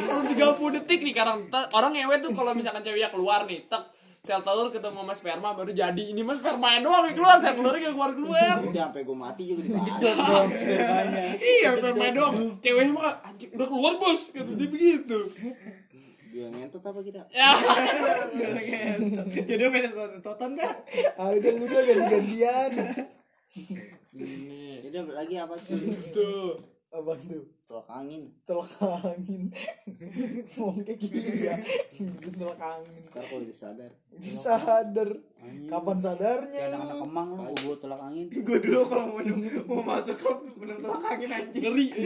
Baru 0.06 0.22
30 0.58 0.76
detik 0.76 1.00
nih 1.02 1.14
sekarang 1.14 1.38
Ta- 1.48 1.70
orang 1.72 1.92
ngewe 1.94 2.16
tuh 2.20 2.32
kalau 2.32 2.52
misalkan 2.52 2.82
ceweknya 2.82 3.10
keluar 3.10 3.46
nih 3.46 3.62
tek 3.66 3.84
sel 4.26 4.42
telur 4.42 4.68
ketemu 4.68 5.00
sama 5.00 5.14
sperma 5.14 5.50
baru 5.52 5.72
jadi 5.72 6.04
ini 6.04 6.20
mas 6.20 6.38
sperma 6.38 6.76
doang 6.78 7.06
yang 7.06 7.14
keluar 7.14 7.38
sel 7.38 7.54
telurnya 7.54 7.80
gak 7.84 7.94
keluar 7.94 8.12
keluar 8.12 8.56
Udah 8.66 8.84
sampai 8.84 9.02
gue 9.02 9.14
mati 9.16 9.44
juga 9.46 9.62
dibahas. 9.62 10.02
dong 10.02 10.50
spermanya. 10.60 11.26
iya 11.38 11.70
sperma 11.72 12.06
doang 12.12 12.36
ceweknya 12.58 12.92
mah 12.92 13.14
anjing 13.24 13.50
udah 13.52 13.68
keluar 13.68 13.94
bos 13.96 14.22
kata 14.30 14.52
dia 14.52 14.68
begitu 14.68 15.20
Dia 16.28 16.52
ngentot 16.52 16.84
apa 16.84 17.00
kita? 17.00 17.22
ya 17.32 17.56
Jadi 19.40 19.64
main 19.66 19.88
tonton 20.20 20.52
dah. 20.54 20.74
Ah 21.16 21.32
udah 21.32 21.52
udah 21.56 21.82
ganti-gantian. 21.82 22.72
ini 24.12 24.84
Udah 24.86 25.02
lagi 25.16 25.36
apa 25.38 25.56
sih? 25.56 25.80
tuh 26.10 26.60
Apa 26.96 27.12
tuh? 27.28 27.44
Tolak 27.68 27.90
angin. 27.92 28.24
Tolak 28.48 28.72
angin. 28.80 29.52
Ngomong 30.56 30.80
kayak 30.88 30.96
gitu 31.02 31.20
ya. 31.44 31.60
Gitu 31.92 32.30
tolak 32.40 32.62
angin. 32.62 33.02
Ntar 33.12 33.24
kalau 33.28 33.44
udah 33.44 33.58
sadar. 33.58 33.92
Sadar. 34.24 35.10
Kapan 35.68 35.98
sadarnya 36.00 36.56
Kayak 36.56 36.70
anak-anak 36.72 36.98
kemang 37.04 37.30
lu 37.36 37.44
gua 37.68 37.76
tolak 37.76 38.02
angin. 38.06 38.28
Gue 38.48 38.58
dulu 38.64 38.80
kalau 38.88 39.06
mau 39.12 39.22
mau 39.68 39.84
masuk 39.84 40.16
klub 40.16 40.40
bener 40.56 40.78
tolak 40.80 41.04
angin 41.04 41.30
anjing. 41.36 41.64
ngeri 41.68 41.88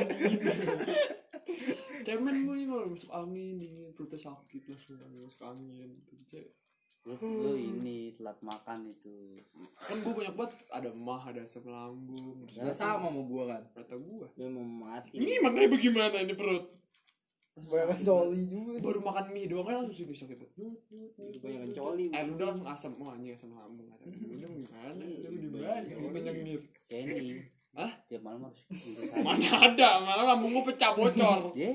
cemen 2.08 2.48
gue 2.48 2.56
nih 2.56 2.66
kalau 2.72 2.86
masuk 2.90 3.12
angin 3.12 3.60
dingin 3.60 3.92
perutnya 3.92 4.18
sakit 4.18 4.62
langsung 4.72 4.98
masuk 5.20 5.44
angin 5.44 6.00
Cewek. 6.32 6.56
Lu, 7.10 7.18
lu 7.18 7.54
ini 7.58 8.14
telat 8.14 8.38
makan 8.40 8.86
itu. 8.86 9.42
kan 9.80 9.98
gue 9.98 10.14
banyak 10.14 10.36
banget 10.38 10.54
ada 10.70 10.90
mah 10.94 11.22
ada 11.26 11.42
asam 11.42 11.66
lambung. 11.66 12.46
Nah, 12.46 12.70
sama 12.70 13.10
sama 13.10 13.22
gua 13.24 13.44
kan. 13.50 13.64
kata 13.74 13.98
gue 13.98 14.28
Dia 14.36 14.46
mau 14.46 14.62
mati. 14.62 15.18
ini 15.18 15.42
makanya 15.42 15.74
bagaimana 15.74 16.18
ini 16.20 16.38
perut? 16.38 16.70
Banyak 17.60 18.00
coli 18.00 18.42
juga. 18.46 18.72
baru 18.80 19.00
makan 19.02 19.26
mie 19.34 19.50
doang 19.50 19.66
kan 19.66 19.76
langsung 19.84 20.08
nut, 20.08 20.80
nut, 20.88 21.12
Itu 21.18 21.38
banyak 21.42 21.74
coli. 21.74 22.06
eh 22.08 22.24
udah 22.24 22.46
langsung 22.48 22.70
asam 22.70 22.92
oh 22.96 23.10
anjing 23.10 23.34
asam 23.34 23.52
lambung 23.52 23.90
kata 23.90 24.06
gue 24.06 24.30
udah 24.30 24.50
gimana? 24.54 25.04
Udah 25.04 25.32
di 25.34 25.48
banyak 25.50 25.96
udah 26.00 26.22
nyengir 26.24 26.62
Candy. 26.86 27.42
Hah? 27.70 27.92
Tiap 28.06 28.22
malam 28.22 28.46
harus 28.46 28.62
mana 29.26 29.50
ada? 29.66 29.90
Malah 30.00 30.26
lambung 30.30 30.54
gue 30.54 30.64
pecah 30.70 30.94
bocor. 30.94 31.52
Dia 31.52 31.74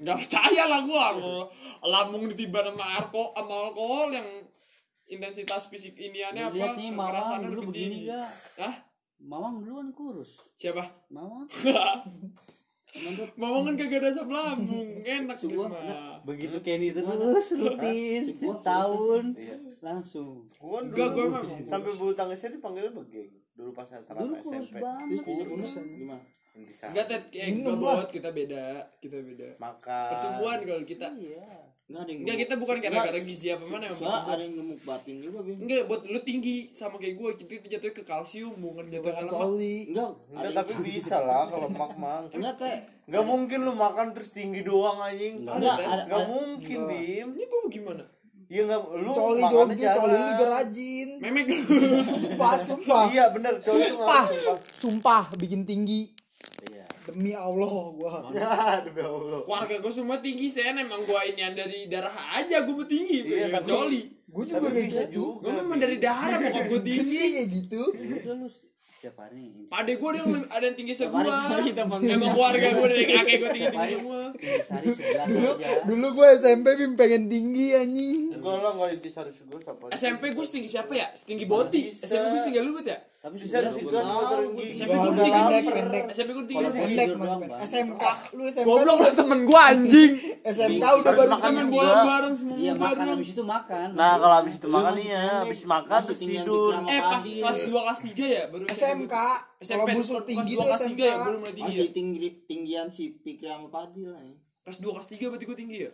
nggak 0.00 0.16
percaya. 0.16 0.62
lah 0.64 0.80
gua 0.88 1.04
kalau 1.12 1.44
lambung 1.84 2.24
ditiban 2.32 2.72
sama 2.72 2.84
arko 2.96 3.36
sama 3.36 3.54
alkohol 3.68 4.08
yang 4.16 4.28
intensitas 5.10 5.68
fisik 5.68 5.98
iniannya 5.98 6.48
apa? 6.48 6.54
Lihat 6.56 6.74
nih 6.78 6.88
kekerasannya 6.94 7.48
dulu 7.50 7.62
begini 7.74 7.94
tinggi. 8.06 8.10
gak 8.10 8.28
Hah? 8.62 8.74
Mawang 9.20 9.60
dulu 9.60 9.72
kan 9.84 9.88
kurus. 9.92 10.40
Siapa? 10.56 10.80
Mawang. 11.12 11.44
Mawang 13.40 13.62
kan 13.70 13.74
kagak 13.78 14.02
ada 14.02 14.08
asam 14.10 14.30
lambung. 14.32 14.88
Enak 15.06 15.36
Sebuah 15.38 15.68
mah. 15.70 16.18
begitu 16.26 16.58
Kenny 16.64 16.90
itu 16.90 17.04
terus 17.04 17.48
rutin 17.54 18.22
setahun 18.26 19.24
langsung. 19.78 20.48
Gua 20.58 20.82
Enggak, 20.82 21.14
dulu 21.14 21.30
gua 21.30 21.38
emang. 21.38 21.44
sampai 21.68 21.92
bulu 21.94 22.12
tangkisnya 22.16 22.58
dipanggilnya 22.58 22.92
begeng. 22.96 23.30
Dulu 23.54 23.70
pas 23.76 23.86
asrama 23.92 24.26
dulu 24.26 24.34
kurus 24.42 24.72
SMP. 24.74 24.82
banget. 24.82 25.22
Gimana 25.22 26.22
Sana. 26.70 26.90
enggak 26.92 27.06
tet 27.08 27.22
eh, 27.32 27.48
enggak 27.48 27.76
lah. 27.76 27.96
bot 28.00 28.08
kita 28.08 28.28
beda. 28.30 28.64
Kita 28.98 29.16
beda. 29.16 29.48
Makan. 29.56 30.08
pertumbuhan 30.12 30.58
kalau 30.60 30.84
kita. 30.84 31.06
Iya. 31.12 31.48
Nggak 31.90 32.02
ada 32.02 32.10
yang 32.14 32.20
enggak 32.22 32.38
kita 32.38 32.54
bukan 32.54 32.76
gara-gara 32.78 33.18
gizi 33.18 33.46
apa 33.50 33.64
mana 33.66 33.84
yang 33.90 33.98
ada 33.98 34.38
yang 34.38 34.54
gemuk 34.54 34.80
batin 34.86 35.16
juga 35.18 35.38
bim. 35.42 35.58
Enggak 35.58 35.82
buat 35.84 36.00
lu 36.06 36.20
tinggi 36.22 36.56
sama 36.70 36.96
kayak 36.96 37.14
gue 37.18 37.30
kita 37.34 37.52
itu 37.58 37.66
jatuhnya 37.66 37.94
ke 37.98 38.04
kalsium 38.06 38.54
bukan 38.62 38.84
jatuh 38.86 39.10
ke 39.10 39.22
lemak 39.26 39.48
enggak 39.90 40.10
Enggak, 40.30 40.50
tapi 40.54 40.72
bisa 40.86 41.16
lah 41.18 41.50
kalau 41.50 41.66
mak 41.66 41.92
mang. 41.98 42.24
enggak 42.30 42.54
teh 42.62 42.78
Enggak 43.10 43.24
mungkin 43.26 43.58
lu 43.66 43.74
makan 43.74 44.14
terus 44.14 44.30
tinggi 44.30 44.62
doang 44.62 45.02
anjing. 45.02 45.42
enggak 45.42 46.06
Enggak 46.06 46.24
mungkin, 46.30 46.78
Bim. 46.86 47.28
ini 47.34 47.42
gue 47.42 47.60
gimana? 47.74 48.06
Iya 48.46 48.66
enggak 48.66 48.80
lu 48.82 49.06
coli 49.10 49.42
joget 49.46 49.90
coli 49.94 50.14
lu 50.14 50.26
juga 50.30 50.46
rajin. 50.46 51.08
Memek. 51.18 51.46
Sumpah 52.06 52.54
sumpah. 52.54 53.04
Iya 53.10 53.24
bener, 53.30 53.58
coli 53.58 53.82
sumpah. 53.94 54.24
sumpah. 54.26 54.56
sumpah 54.62 55.22
bikin 55.38 55.62
tinggi. 55.62 56.10
Demi 57.06 57.32
Allah 57.32 57.72
gua. 57.90 58.12
Ya, 58.36 58.82
demi 58.82 59.00
Allah. 59.00 59.40
keluarga 59.42 59.74
gue 59.78 59.92
semua 59.92 60.18
tinggi 60.18 60.46
saya 60.46 60.74
emang 60.74 61.00
gue 61.02 61.20
ini 61.28 61.40
dari 61.50 61.78
darah 61.86 62.12
aja 62.34 62.62
gue 62.62 62.84
tinggi. 62.84 63.18
Iya, 63.26 63.60
coli 63.60 64.02
gua 64.26 64.44
juga 64.44 64.68
kayak 64.68 64.88
gitu. 65.10 65.24
gue 65.38 65.52
memang 65.52 65.74
dari 65.74 65.96
darah 65.98 66.38
bokap 66.38 66.64
gue 66.66 66.70
Gua 66.70 66.86
tinggi. 66.86 67.16
kayak 67.16 67.48
gitu 67.48 67.82
setiap 69.00 69.16
hari 69.18 69.48
Pade 69.66 69.96
gue 69.96 70.10
yang 70.12 70.28
lebih- 70.28 70.52
ada 70.52 70.60
yang 70.62 70.76
tinggi 70.76 70.92
segua 70.92 71.24
emang 71.24 72.30
keluarga 72.30 72.68
gue 72.68 72.86
dari 72.86 73.04
kakek 73.08 73.36
gue 73.40 73.48
tinggi 73.50 73.68
tinggi 73.70 73.94
semua 73.96 74.20
aja 74.28 75.68
dulu 75.88 76.06
gua 76.12 76.26
SMP 76.34 76.76
bim 76.76 76.92
pengen 76.94 77.24
tinggi 77.26 77.72
anjing 77.72 78.28
Enggak 78.30 78.56
lah 78.58 78.72
enggak 78.72 79.00
di 79.00 79.10
Saris 79.10 79.36
gue 79.38 79.56
apa. 79.58 79.84
SMP 79.92 80.32
gue 80.32 80.40
setinggi 80.42 80.68
siapa 80.70 80.92
ya 80.92 81.08
setinggi 81.12 81.44
boti. 81.44 81.92
SMP 81.92 82.24
gue 82.26 82.40
setinggi 82.40 82.60
lu 82.60 82.72
bet 82.74 82.86
ya 82.86 82.98
tapi 83.20 83.36
di 83.36 83.44
situ 83.44 83.52
tinggi. 83.52 84.72
SMP 84.72 84.92
gue 84.94 85.12
Udah 85.12 85.24
tinggi 85.26 85.40
pendek, 85.42 85.62
pendek. 85.70 86.04
SMP 86.10 86.30
gue 86.32 86.44
tinggi 86.46 86.64
pendek. 86.66 87.08
SMK 87.60 88.04
lu 88.32 88.42
SMK 88.46 88.64
goblok 88.64 88.80
udah 88.86 88.96
udah 88.98 89.12
temen 89.14 89.40
gue 89.44 89.60
anjing 89.62 90.12
SMK 90.40 90.84
udah 90.96 91.12
baru 91.14 91.28
makan 91.30 91.50
temen 91.50 91.66
bola 91.68 91.92
bareng 92.02 92.34
semua 92.34 92.56
iya 92.56 92.72
makan 92.74 93.04
habis 93.10 93.28
itu 93.30 93.42
makan 93.44 93.86
Nah, 93.92 94.12
kalau 94.16 94.34
habis 94.34 94.54
itu 94.56 94.66
makan 94.66 94.94
iya, 94.96 95.24
habis 95.38 95.60
makan 95.66 96.00
terus 96.00 96.16
tidur. 96.18 96.72
eh 96.86 97.00
pas 97.02 97.20
kelas 97.20 97.58
2 97.62 97.76
kelas 97.76 98.00
3 98.08 98.24
ya 98.30 98.42
baru 98.48 98.64
SMK 98.90 99.16
SMP 99.60 99.78
kalau 99.78 99.86
busuk 99.94 100.22
tinggi 100.26 100.52
2 100.54 100.58
tuh 100.58 100.66
kelas 100.66 100.82
3 100.82 100.86
SMK 100.86 101.00
ya 101.00 101.16
mulai 101.18 101.54
tinggi 101.54 101.60
ya? 101.60 101.66
masih 101.70 101.88
tinggi 101.94 102.18
tinggian 102.44 102.86
si 102.90 103.04
Pikri 103.14 103.46
sama 103.46 103.68
Padil 103.70 104.08
lah 104.10 104.22
ya. 104.22 104.34
kelas 104.66 104.78
2 104.82 104.94
kelas 104.94 105.08
3 105.10 105.30
berarti 105.30 105.44
gue 105.46 105.58
tinggi 105.58 105.78
ya? 105.86 105.92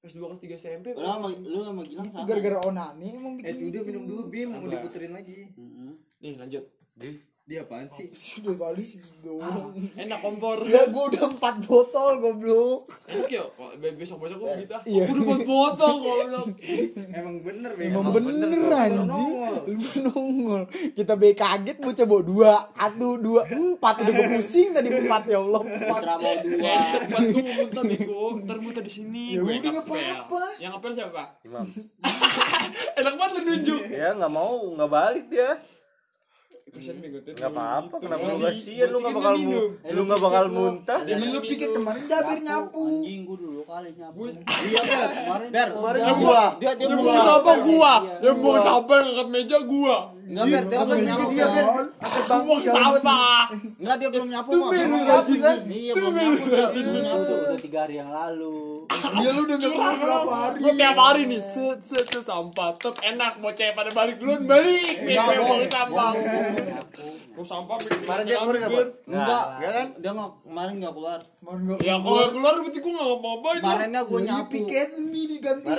Kelas 0.00 0.14
2 0.16 0.28
kelas 0.32 0.40
3 0.40 0.56
SMP 0.56 0.86
lu 0.96 1.04
sama 1.04 1.28
lu 1.28 1.60
sama 1.60 1.80
Gilang 1.84 2.06
itu 2.08 2.16
sama. 2.16 2.28
gara-gara 2.28 2.58
onani 2.64 3.08
emang 3.16 3.34
Eh 3.40 3.52
bikin 3.52 3.68
udah 3.68 3.82
minum 3.84 4.02
dulu 4.08 4.22
Bim, 4.32 4.48
mau 4.48 4.64
diputerin 4.64 5.12
lagi. 5.12 5.52
Nih 6.20 6.34
lanjut 6.40 6.64
Dia 7.50 7.66
apaan 7.66 7.90
sih? 7.90 8.06
sudah 8.14 8.54
tadi 8.54 8.86
sih 8.86 9.02
doang 9.26 9.74
enak 9.98 10.22
kompor. 10.22 10.62
Ya 10.70 10.86
gua 10.86 11.10
udah 11.10 11.34
empat 11.34 11.66
botol 11.66 12.22
goblok. 12.22 12.86
Enak 13.10 13.26
ya 13.26 13.42
kok 13.42 13.74
besok 13.98 14.22
besok 14.22 14.38
gue 14.46 14.62
gitu 14.62 14.74
Iya. 14.86 15.10
aku 15.10 15.12
udah 15.18 15.24
buat 15.26 15.42
botol 15.50 15.94
kalau 15.98 16.44
Emang 17.10 17.36
bener. 17.42 17.70
Emang 17.74 18.06
bener 18.14 18.70
anjing. 18.70 19.32
Lu 19.66 19.90
nongol. 19.98 20.62
Kita 20.94 21.18
be 21.18 21.34
kaget 21.34 21.82
bocah 21.82 22.06
bawa 22.06 22.22
dua. 22.22 22.54
Satu, 22.70 23.18
dua, 23.18 23.42
empat. 23.50 23.94
Udah 24.06 24.12
gue 24.14 24.26
pusing 24.38 24.70
tadi 24.70 24.88
empat. 24.94 25.22
Ya 25.26 25.42
Allah 25.42 25.62
empat. 25.66 26.00
Mau 26.06 26.34
dua. 26.46 26.76
Banget 27.10 27.28
gue 27.34 27.42
mau 27.42 27.54
muntah 27.66 27.82
bego 27.82 28.24
Ntar 28.46 28.56
muntah 28.62 28.82
di 28.86 28.92
sini. 28.94 29.34
Ya 29.34 29.42
Gue 29.42 29.58
udah, 29.58 29.70
nggak 29.74 29.86
apa-apa. 29.90 30.42
Yang 30.62 30.70
ngepel 30.78 30.92
siapa? 30.94 31.22
Imam. 31.42 31.66
Enak 33.02 33.14
banget 33.18 33.32
lu 33.34 33.42
nunjuk. 33.42 33.80
Ya 33.90 34.14
nggak 34.14 34.30
mau, 34.30 34.54
nggak 34.78 34.90
balik 34.94 35.26
dia. 35.26 35.58
Kasian 36.70 36.96
bego 37.02 37.18
tuh 37.20 37.34
Nggak 37.34 37.50
apa-apa, 37.50 37.94
kenapa 37.98 38.24
lu 38.24 38.38
kasihan 38.38 38.88
lu 38.88 38.98
nggak 39.02 39.14
bakal 39.18 39.34
dia 39.34 39.46
mu, 39.50 39.62
lu 39.90 40.02
nggak 40.06 40.20
bakal 40.22 40.44
muntah. 40.46 41.00
Jadi 41.02 41.24
lu 41.26 41.38
pikir 41.42 41.68
kemarin 41.74 42.02
Jabir 42.06 42.38
nyapu. 42.40 42.84
Anjing 42.86 43.22
gua 43.26 43.36
dulu 43.36 43.60
kali 43.66 43.90
nyapu. 43.98 44.20
Iya 44.30 44.80
ber. 44.86 45.08
Kemarin 45.10 45.48
ber 45.50 45.68
kemarin 45.74 46.00
gua 46.16 46.42
dia 46.56 46.72
dia 46.78 46.86
buang 46.88 47.20
sampah 47.20 47.56
gua 47.58 47.92
Iya. 48.00 48.14
Yang 48.22 48.36
buang 48.38 48.60
sampah 48.62 48.94
yang 48.96 49.08
angkat 49.10 49.28
meja 49.28 49.58
gua. 49.66 49.96
Enggak 50.30 50.44
ber. 50.46 50.62
Dia 50.70 50.78
kan 50.78 50.98
nyapu 51.02 51.26
Iya, 51.34 51.46
ber 51.50 51.64
kan? 51.66 52.40
Buang 52.46 52.60
sampah. 52.62 53.42
enggak 53.50 53.96
dia 53.98 54.08
belum 54.08 54.28
nyapu 54.30 54.50
Belum 54.54 55.02
nyapu, 55.02 55.32
kan 55.42 55.56
iya 55.66 55.92
belum 55.92 56.12
nyapu 56.14 56.44
dia 56.46 56.66
belum 56.70 57.02
nyapu 57.02 57.32
udah 57.34 57.58
tiga 57.58 57.78
hari 57.82 57.94
yang 57.98 58.10
lalu 58.14 58.79
Iya 58.90 59.30
lu 59.30 59.46
udah 59.46 59.56
gak 59.56 59.70
keluar 59.70 59.94
berapa 59.96 60.32
hari 60.34 60.56
Gue 60.58 60.72
tiap 60.74 60.98
hari 60.98 61.22
nih 61.30 61.38
Set 61.38 61.78
set 61.86 62.06
set 62.10 62.24
sampah. 62.26 62.74
Tetep 62.74 62.96
enak 63.06 63.38
Bocah 63.38 63.70
pada 63.72 63.90
balik 63.94 64.16
duluan 64.18 64.42
Balik. 64.44 65.06
Gue 65.06 65.14
Enggak, 65.14 65.38
buang 65.38 65.62
Bang. 65.62 65.70
sampah 65.70 66.12
Buang 67.40 67.48
sampah 67.48 67.80
Kemarin 67.80 68.24
dia 68.26 68.36
keluar 68.36 68.52
nggak, 68.54 68.68
Bang? 68.70 68.88
enggak 69.08 69.44
Ya 69.56 69.70
kan? 69.72 69.86
dia 69.96 70.10
nggak 70.12 70.30
kemarin 70.44 70.74
nggak 70.76 70.92
keluar. 70.92 71.20
Kemarin 71.40 71.60
gak 71.64 71.78
Ya 71.80 71.94
kalau 71.96 72.28
keluar 72.28 72.54
berarti 72.54 72.78
gue 72.78 72.92
gak 72.92 73.00
ngapa-ngapain 73.00 73.58
kemarinnya 73.58 74.00
gua 74.04 74.20
nyapu. 74.20 74.50
piket 74.52 74.88
ini 74.92 75.22
diganti. 75.26 75.72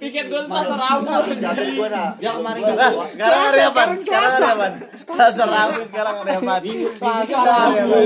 Piket 0.00 0.24
gue 0.24 0.40
sasar 0.42 0.78
rambut 0.80 1.36
Jaber 1.36 1.68
gua 1.76 1.88
dah. 1.90 2.08
dia 2.16 2.30
kemarin 2.32 2.60
nggak 2.64 2.78
keluar 2.80 3.08
sekarang 3.12 3.42
ada 3.44 3.60
apa? 3.60 3.82
sekarang 4.00 4.32
apa? 4.32 4.66
Selasa 4.96 5.44
Rabu 5.44 5.80
sekarang 5.84 6.14
ada 6.16 6.32
apa? 6.32 6.54
Selasa. 6.96 7.38
Rabu 7.44 8.00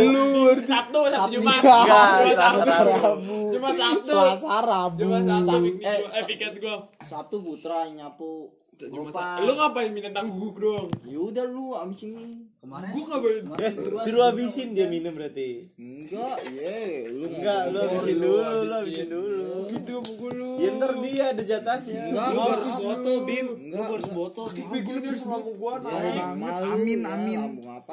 Sabtu 0.65 1.01
Sabtu. 1.05 1.31
Jumat. 1.33 1.61
Enggak, 1.63 2.11
Sabtu. 2.35 2.91
Rabu. 2.99 3.39
Jumat 3.55 3.75
Sabtu. 3.77 4.11
Selasa 4.11 4.57
Rabu 4.61 4.99
Jumat 4.99 5.23
Sabtu. 5.23 5.59
Piknik 5.63 5.75
Eh, 5.81 5.95
gua- 5.97 6.11
Eh 6.13 6.23
piket 6.27 6.53
gue 6.59 6.77
Sabtu 7.01 7.37
Putra 7.39 7.87
nyapu 7.89 8.51
Lupa. 8.91 9.39
Sabtu. 9.39 9.47
Lu 9.47 9.53
ngapain 9.55 9.91
minta 9.91 10.11
tangguk 10.11 10.57
dong? 10.59 10.87
yaudah 11.05 11.47
lu 11.47 11.75
abis 11.75 12.01
ini 12.05 12.27
kemarin 12.59 12.91
Gue 12.91 13.05
ngapain? 13.07 13.43
Eh, 13.61 13.73
suruh 14.03 14.25
habisin 14.27 14.69
dia 14.73 14.87
minum 14.91 15.15
berarti. 15.15 15.71
enggak 15.79 16.37
ye 16.51 17.07
lu 17.09 17.25
Enggak, 17.31 17.63
lu 17.71 17.79
habisin 17.79 18.17
dulu, 18.19 18.41
lu 18.67 18.73
habisin 18.75 19.09
dulu. 19.09 19.47
Itu 19.71 19.95
pukul 20.03 20.33
lu 20.35 20.51
Ya 20.59 20.71
ntar 20.75 20.93
dia 20.99 21.25
ada 21.31 21.43
jatahnya. 21.43 22.01
enggak 22.11 22.29
Lu 22.31 22.37
gua 22.37 22.51
harus 22.51 22.71
botol 22.77 23.17
Bim. 23.23 23.47
Lu 23.47 23.55
enggak 23.71 23.87
harus 23.91 24.09
botol 24.11 24.47
Bim. 24.51 24.63
Tapi 24.65 24.79
gue 24.83 24.97
udah 24.99 25.15
sama 25.15 25.37
Ya, 25.39 25.75
naik 25.79 26.05
emang 26.11 26.35
malu 26.35 26.71
Amin, 26.75 27.01
ya, 27.01 27.13
amin. 27.15 27.41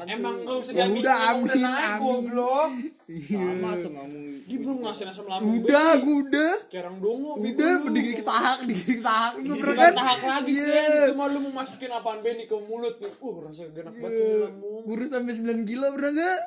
Emang 0.07 0.35
gak 0.41 0.57
usah 0.61 0.73
Ya 0.73 0.85
udah, 0.89 1.17
amin, 1.29 1.47
naik, 1.51 1.85
amin. 2.01 2.71
Goblok 3.19 3.77
sama 3.77 3.99
ngomong 3.99 4.23
Dia 4.41 4.57
belum 4.57 4.77
ngasih 4.79 5.05
asam 5.07 5.25
lambung 5.25 5.51
Udah 5.59 5.89
gue 5.97 6.15
udah. 6.23 6.53
Kerang 6.67 6.97
dongo 6.97 7.31
Udah 7.37 7.73
dikit 7.89 8.15
kita 8.19 8.33
hak 8.33 8.59
Dikit 8.63 8.87
kita 8.97 9.11
hak 9.11 9.33
Gue 9.41 9.55
pernah 9.57 9.75
kan? 9.77 9.93
tahak 9.93 10.21
lagi 10.21 10.53
sih 10.53 10.71
Iya. 10.71 11.11
Cuma 11.11 11.27
lu 11.27 11.39
mau 11.43 11.53
masukin 11.59 11.91
apaan 11.91 12.19
Benny 12.19 12.45
ke 12.45 12.55
mulut. 12.55 12.95
Nih 12.97 13.11
Uh 13.19 13.35
rasa 13.41 13.67
genak 13.69 13.93
banget 13.93 14.15
sih 14.15 14.25
lambung 14.39 14.81
Kurus 14.85 15.09
sampai 15.09 15.33
9 15.33 15.65
kilo 15.65 15.85
pernah 15.91 16.11
gak? 16.13 16.39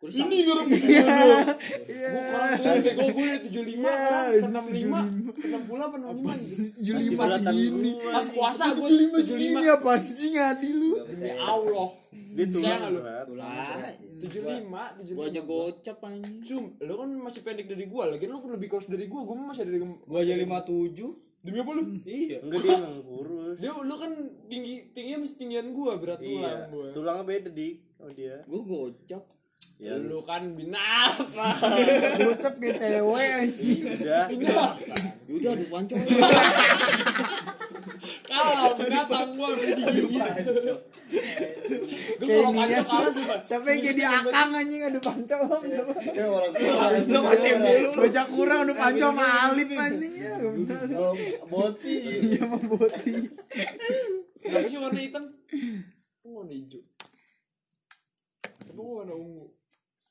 Ini 0.00 0.36
gara 0.48 0.62
Iya. 0.64 1.04
Gue 1.84 2.22
sekarang 2.24 2.50
tuh 2.56 2.64
bego 2.80 3.04
gue 3.12 3.28
75 3.52 3.84
sekarang 3.84 4.32
Ke 4.32 4.48
65 4.48 5.36
Ke 5.36 5.46
60 5.52 5.76
apa 5.76 5.96
65 6.00 6.80
75 6.80 7.20
berat 7.20 7.40
segini? 7.44 7.92
Pas 8.00 8.26
puasa 8.32 8.64
gue 8.72 8.88
75 8.88 9.28
segini 9.28 9.60
75 9.60 9.76
apaan 9.76 10.00
sih 10.00 10.28
ngadi 10.32 10.68
lu? 10.72 10.90
Demi 11.04 11.30
Allah. 11.36 11.88
Dia 12.32 12.46
tulang 12.48 12.82
lu. 12.96 13.00
Berat. 13.04 13.26
ah 13.44 13.92
75 14.20 15.16
gua 15.16 15.24
aja 15.28 15.40
75 15.44 15.50
gocap 15.50 15.98
anjing. 16.04 16.36
Cum, 16.44 16.64
lu 16.80 16.94
kan 16.96 17.10
masih 17.20 17.40
pendek 17.40 17.66
dari 17.72 17.84
gua, 17.88 18.04
lagi 18.12 18.24
lu 18.28 18.36
kan 18.36 18.50
lebih 18.52 18.68
kurus 18.68 18.86
dari 18.88 19.04
gua, 19.08 19.24
gua 19.24 19.36
masih 19.52 19.64
dari 19.64 19.80
Gua 19.80 20.20
aja 20.20 20.32
57. 20.36 21.40
Demi 21.40 21.58
apa 21.64 21.72
lu? 21.72 21.82
Iya. 22.04 22.38
Enggak 22.44 22.60
dia 22.60 22.72
emang 22.76 23.00
kurus. 23.00 23.56
Dia 23.56 23.70
lu 23.72 23.94
kan 23.96 24.12
tinggi 24.48 24.74
tingginya 24.92 25.18
masih 25.24 25.36
tinggian 25.40 25.66
gua, 25.72 25.92
berat 25.96 26.20
tulang 26.20 26.56
Iya. 26.56 26.68
gua. 26.68 26.86
Tulangnya 26.92 27.24
beda 27.24 27.50
dik. 27.50 27.74
Oh 28.00 28.10
dia. 28.12 28.36
gua 28.44 28.60
gocap 28.64 29.24
Ya 29.80 29.96
Lu 29.96 30.20
kan 30.28 30.44
binatang. 30.52 31.24
Gocap 32.20 32.54
kayak 32.60 32.76
cewek 32.76 33.28
anjing 33.32 33.80
udah. 33.96 34.28
yaudah 35.24 35.56
aduh 35.56 35.68
panco 35.72 35.96
Kalah 38.28 38.76
binatang 38.76 39.40
gua 39.40 39.48
udah 39.56 39.68
digigit. 39.80 40.20
Gua 42.20 42.20
Kayak 42.20 42.44
kalau 42.44 42.52
ya 42.52 42.52
panjang 42.52 42.84
kalah 42.84 43.08
sih. 43.16 43.24
Siapa 43.48 43.72
yang 43.72 43.80
kayak 43.80 43.96
di 43.96 44.04
akang 44.04 44.52
anjing 44.52 44.84
Aduh 44.84 45.00
panco 45.00 45.36
Ya 46.12 46.24
orang 46.28 46.52
tua. 46.52 46.92
Bocah 47.96 48.26
kurang 48.28 48.68
Aduh 48.68 48.76
panco 48.76 49.06
sama 49.16 49.26
Alif 49.48 49.70
anjing 49.80 50.12
ya 50.12 50.36
Boti. 51.48 51.94
Iya 52.36 52.44
mau 52.44 52.60
boti 52.60 53.32
Kenapa 54.44 54.68
sih 54.68 54.76
warna 54.76 55.00
hitam? 55.00 55.24
Gua 56.20 56.44
warna 56.44 56.52
hijau. 56.52 56.89
Gua 58.80 59.04
warna 59.04 59.12
ungu. 59.12 59.44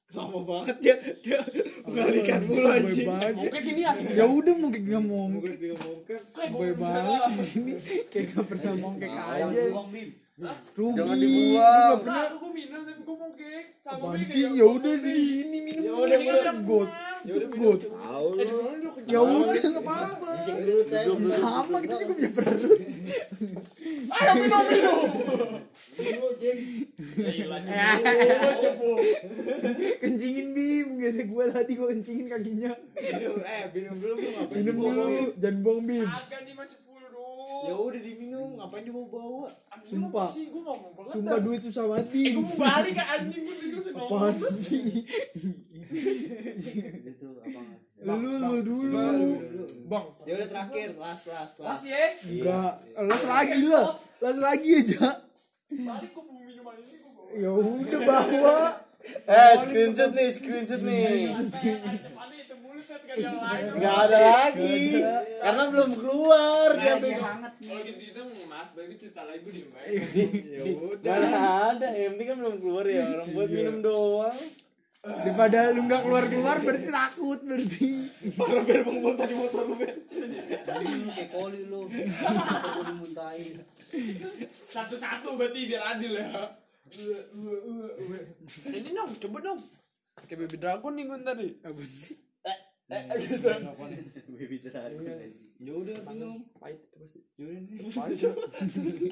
lama 0.10 0.42
banget 0.42 0.78
dia 0.82 0.96
dia 1.22 1.38
mengalihkan 1.86 2.42
mulu 2.50 2.66
anjing. 2.66 3.06
Oke 3.10 3.60
gini 3.62 3.82
ya. 3.86 3.94
Ya 3.94 4.26
udah 4.26 4.54
mungkin 4.58 4.82
gak 4.90 5.04
mau 5.06 5.30
Mungkin 5.30 5.54
mongkek 5.78 6.22
Boy 6.50 6.74
banget 6.74 7.22
di 7.30 7.38
sini 7.46 7.72
kayak 8.10 8.26
gak 8.34 8.46
pernah 8.50 8.74
mongkek 8.78 9.14
aja. 9.14 9.46
Rugi. 10.74 10.98
Jangan 10.98 11.18
dibuang. 11.22 11.62
gak 11.62 11.98
pernah. 12.02 12.26
Nah, 12.26 12.38
gue 12.42 12.52
minum 12.58 12.82
tapi 12.90 13.02
gue 13.06 13.16
mau 13.22 13.32
kek. 13.38 13.64
Sama 13.86 14.18
sih? 14.18 14.40
ya 14.42 14.50
Ya 14.58 14.66
udah 14.66 14.96
di 14.98 15.14
sini 15.22 15.58
minum. 15.62 15.84
Ya 15.84 15.94
udah, 15.94 16.56
got. 16.66 16.90
ya 17.28 17.34
udah 17.38 17.50
Got. 17.54 17.80
Tahu 17.86 18.28
Eh, 18.40 18.48
Ya 19.14 19.20
udah 19.22 19.62
gak 19.62 19.84
apa-apa. 19.86 20.30
Sama 21.22 21.78
kita 21.86 21.96
juga 22.02 22.14
punya 22.18 22.32
perut. 22.34 22.80
Ayo 24.10 24.32
minum 24.38 24.64
minum. 24.66 25.00
Kencingin 30.00 30.48
bim, 30.52 30.88
ada 31.02 31.24
gue 31.24 31.44
tadi 31.50 31.72
gue 31.74 31.88
kencingin 31.90 32.28
kakinya. 32.28 32.72
minum 32.96 33.38
eh 33.42 33.64
minum 33.70 33.96
dulu 33.96 34.16
Minum 34.50 34.76
dulu, 34.78 35.06
jangan 35.36 35.58
buang 35.62 35.82
bim. 35.84 36.06
Agak 36.06 36.40
nih 36.44 36.54
masih 36.54 36.80
full 36.82 37.04
dong. 37.06 37.62
ya 37.62 37.76
udah 37.76 38.00
diminum 38.00 38.50
ngapain 38.56 38.84
dibawa 38.84 39.06
bawa 39.06 39.48
Sumpah. 39.82 40.24
sih 40.26 40.48
gue 40.48 40.62
banget. 40.62 41.12
Sumpah 41.12 41.38
duit 41.40 41.62
susah 41.62 41.84
banget 41.86 42.06
Eh, 42.06 42.12
bim. 42.14 42.34
gue 42.34 42.46
mau 42.46 42.58
balik 42.58 42.94
ke 42.94 43.04
anjing 43.06 43.44
gue 43.44 43.58
tidur 43.58 43.84
Apaan 44.00 44.36
sih? 44.56 44.84
Itu 47.06 47.28
apa? 47.36 47.62
Lu 48.00 48.16
lu 48.16 48.56
dulu. 48.64 49.08
Bang. 49.92 50.08
ya 50.24 50.34
udah 50.40 50.48
terakhir 50.48 50.88
last 50.96 51.28
last 51.28 51.56
last 51.60 51.84
Masih 51.84 51.92
ya? 51.92 52.08
Enggak, 52.24 52.74
las 52.96 53.24
lagi 53.28 53.62
lah. 53.68 53.88
Las 54.24 54.38
lagi 54.40 54.72
aja. 54.72 55.06
Balik 55.70 56.10
gue 56.16 56.24
mau 56.24 56.40
minuman 56.40 56.76
ini 56.80 56.98
bawa. 57.04 57.24
Ya 57.36 57.52
udah 57.52 58.02
bawa. 58.08 58.60
Eh, 59.28 59.54
screenshot 59.60 60.12
nih, 60.16 60.30
screenshot 60.32 60.82
nih. 60.86 61.36
Enggak 63.76 63.96
ada 64.08 64.20
lagi. 64.20 64.80
Karena 65.44 65.64
belum 65.68 65.90
keluar 66.00 66.70
dia 66.80 66.96
nih. 67.04 67.16
Kalau 67.20 67.80
gitu 67.84 68.00
itu 68.00 68.22
mas, 68.48 68.70
bagi 68.72 68.96
cerita 68.96 69.22
lagi 69.28 69.44
gue 69.44 69.54
aja. 69.76 69.92
ya 70.56 70.64
udah 70.88 71.16
ada, 71.76 71.88
yang 72.00 72.16
penting 72.16 72.28
kan 72.32 72.38
belum 72.40 72.56
keluar 72.64 72.86
ya 72.88 73.04
orang 73.12 73.28
buat 73.36 73.50
minum 73.52 73.78
doang. 73.84 74.40
Daripada 75.00 75.72
lu 75.72 75.88
nggak 75.88 76.02
keluar 76.04 76.28
keluar 76.28 76.58
berarti 76.60 76.92
takut 76.92 77.40
berarti. 77.48 77.88
parah 78.36 78.64
biar 78.68 78.84
bang 78.84 79.00
bang 79.00 79.16
tadi 79.16 79.34
motor 79.40 79.64
lu 79.64 79.76
lu 79.80 81.12
kayak 81.16 81.30
koli 81.32 81.62
lu. 81.72 81.88
Aku 81.88 82.82
dimuntahin. 82.84 83.64
Satu-satu 84.52 85.40
berarti 85.40 85.60
biar 85.72 85.96
adil 85.96 86.20
ya. 86.20 86.28
Ini 88.68 88.90
dong, 88.92 89.12
coba 89.24 89.38
dong. 89.40 89.60
Kayak 90.28 90.40
baby 90.44 90.58
dragon 90.60 90.92
nih 90.92 91.04
gue 91.08 91.18
tadi. 91.24 91.48
Apa 91.64 91.82
sih? 91.88 92.16
Baby 92.92 94.58
dragon. 94.60 94.92
ya 95.60 95.76
udah 95.76 95.96
minum 96.12 96.40
Pahit 96.60 96.80
itu 96.80 96.96
pasti. 97.00 97.20
ya 97.40 97.44
udah 97.48 97.60
nih 97.60 99.12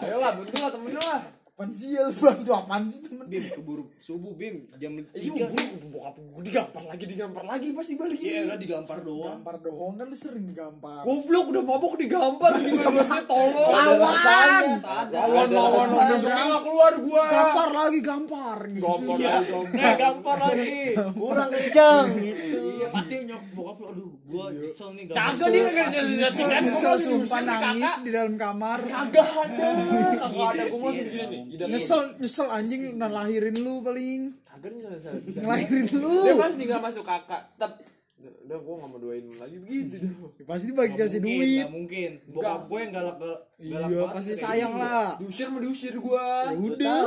Ayolah, 0.00 0.30
bantu 0.36 0.56
lah 0.60 0.70
temen 0.72 0.92
lah. 0.96 1.20
Apaan 1.60 1.76
sih 1.76 1.92
ya 1.92 2.08
lu 2.08 2.16
bantu 2.24 2.56
apaan 2.56 2.88
sih 2.88 3.04
temen? 3.04 3.28
bim 3.28 3.44
keburu 3.44 3.84
subuh 4.00 4.32
bim 4.32 4.64
jam 4.74 4.96
Iya, 5.12 5.44
gue 5.44 5.64
bokap 5.86 6.16
gue 6.16 6.40
digampar 6.42 6.82
lagi, 6.82 7.04
digampar 7.04 7.44
lagi 7.44 7.68
pasti 7.70 7.94
balik. 7.94 8.16
iya 8.16 8.48
udah 8.48 8.56
digampar 8.56 8.98
doang 9.00 9.36
Gampar 9.36 9.60
doang 9.60 9.92
kan 9.94 10.08
lu 10.08 10.16
sering 10.16 10.48
gampar. 10.50 11.04
Goblok 11.04 11.52
udah 11.52 11.60
mabok 11.62 11.94
digampar 11.94 12.56
gimana 12.56 13.04
sih 13.04 13.22
tolong. 13.24 13.76
Lawan. 13.76 14.64
Lawan 15.12 15.48
lawan 15.52 15.88
udah 15.90 16.16
nggak 16.16 16.62
keluar 16.62 16.92
gua. 16.98 17.24
Gampar 17.28 17.68
lagi 17.70 18.00
gampar 18.00 18.56
gitu. 18.66 18.80
Gampar 18.82 19.16
Iya. 19.20 19.28
lagi, 19.30 19.52
gampar. 19.52 19.76
eh 19.76 19.94
gampar 19.94 20.36
lagi 20.40 20.76
Kurang 21.12 21.50
kenceng 21.52 22.06
gitu. 22.16 22.58
iya 22.72 22.86
pasti 22.88 23.14
nyok 23.22 23.42
bokap 23.52 23.76
lu 23.76 23.86
aduh 23.86 24.08
gua 24.30 24.46
nyesel 24.48 24.88
nih 24.94 25.04
Kagak 25.10 25.48
dia 25.50 25.62
di 25.90 26.00
Nyesel, 26.16 26.48
nyesel 26.62 26.94
sumpah 27.02 27.40
nangis 27.42 27.92
di 28.00 28.10
dalam 28.14 28.34
kamar. 28.38 28.78
Kagak 28.86 29.26
ada, 29.26 29.68
kagak 30.22 30.46
ada. 30.54 30.62
Gue 30.70 30.78
masih 30.80 31.02
begini 31.10 31.26
nih. 31.26 31.40
Idan. 31.58 31.66
Nyesel, 31.74 32.00
nyesel 32.16 32.46
anjing 32.48 32.82
udah 32.94 33.10
lahirin 33.10 33.56
lu 33.58 33.74
paling. 33.82 34.20
Kagak 34.46 34.70
nih 34.70 34.80
saya 34.86 35.18
bisa. 35.20 35.38
Ngelahirin 35.42 35.86
lu. 35.92 36.14
Dia 36.22 36.34
kan 36.38 36.52
tinggal 36.54 36.78
masuk 36.78 37.02
kakak. 37.02 37.42
Tep. 37.58 37.72
Udah 38.20 38.58
gue 38.60 38.74
gak 38.76 38.88
mau 38.92 38.98
doain 39.00 39.24
lu 39.24 39.32
lagi 39.32 39.56
begitu 39.58 39.94
dong. 40.04 40.28
Ya, 40.36 40.44
Pasti 40.44 40.70
bagi 40.70 40.92
kasih 40.92 41.20
duit. 41.24 41.64
nggak 41.64 41.72
mungkin 41.72 42.10
bokap 42.28 42.62
gue 42.68 42.78
yang 42.84 42.92
galak 42.92 43.16
galak 43.16 43.40
Iya, 43.56 44.02
pasti 44.12 44.32
sayang 44.36 44.74
lah. 44.76 45.16
Diusir 45.16 45.48
mah 45.48 45.60
diusir 45.64 45.94
gua. 45.96 46.52
Ya 46.52 46.56
udah. 46.58 47.00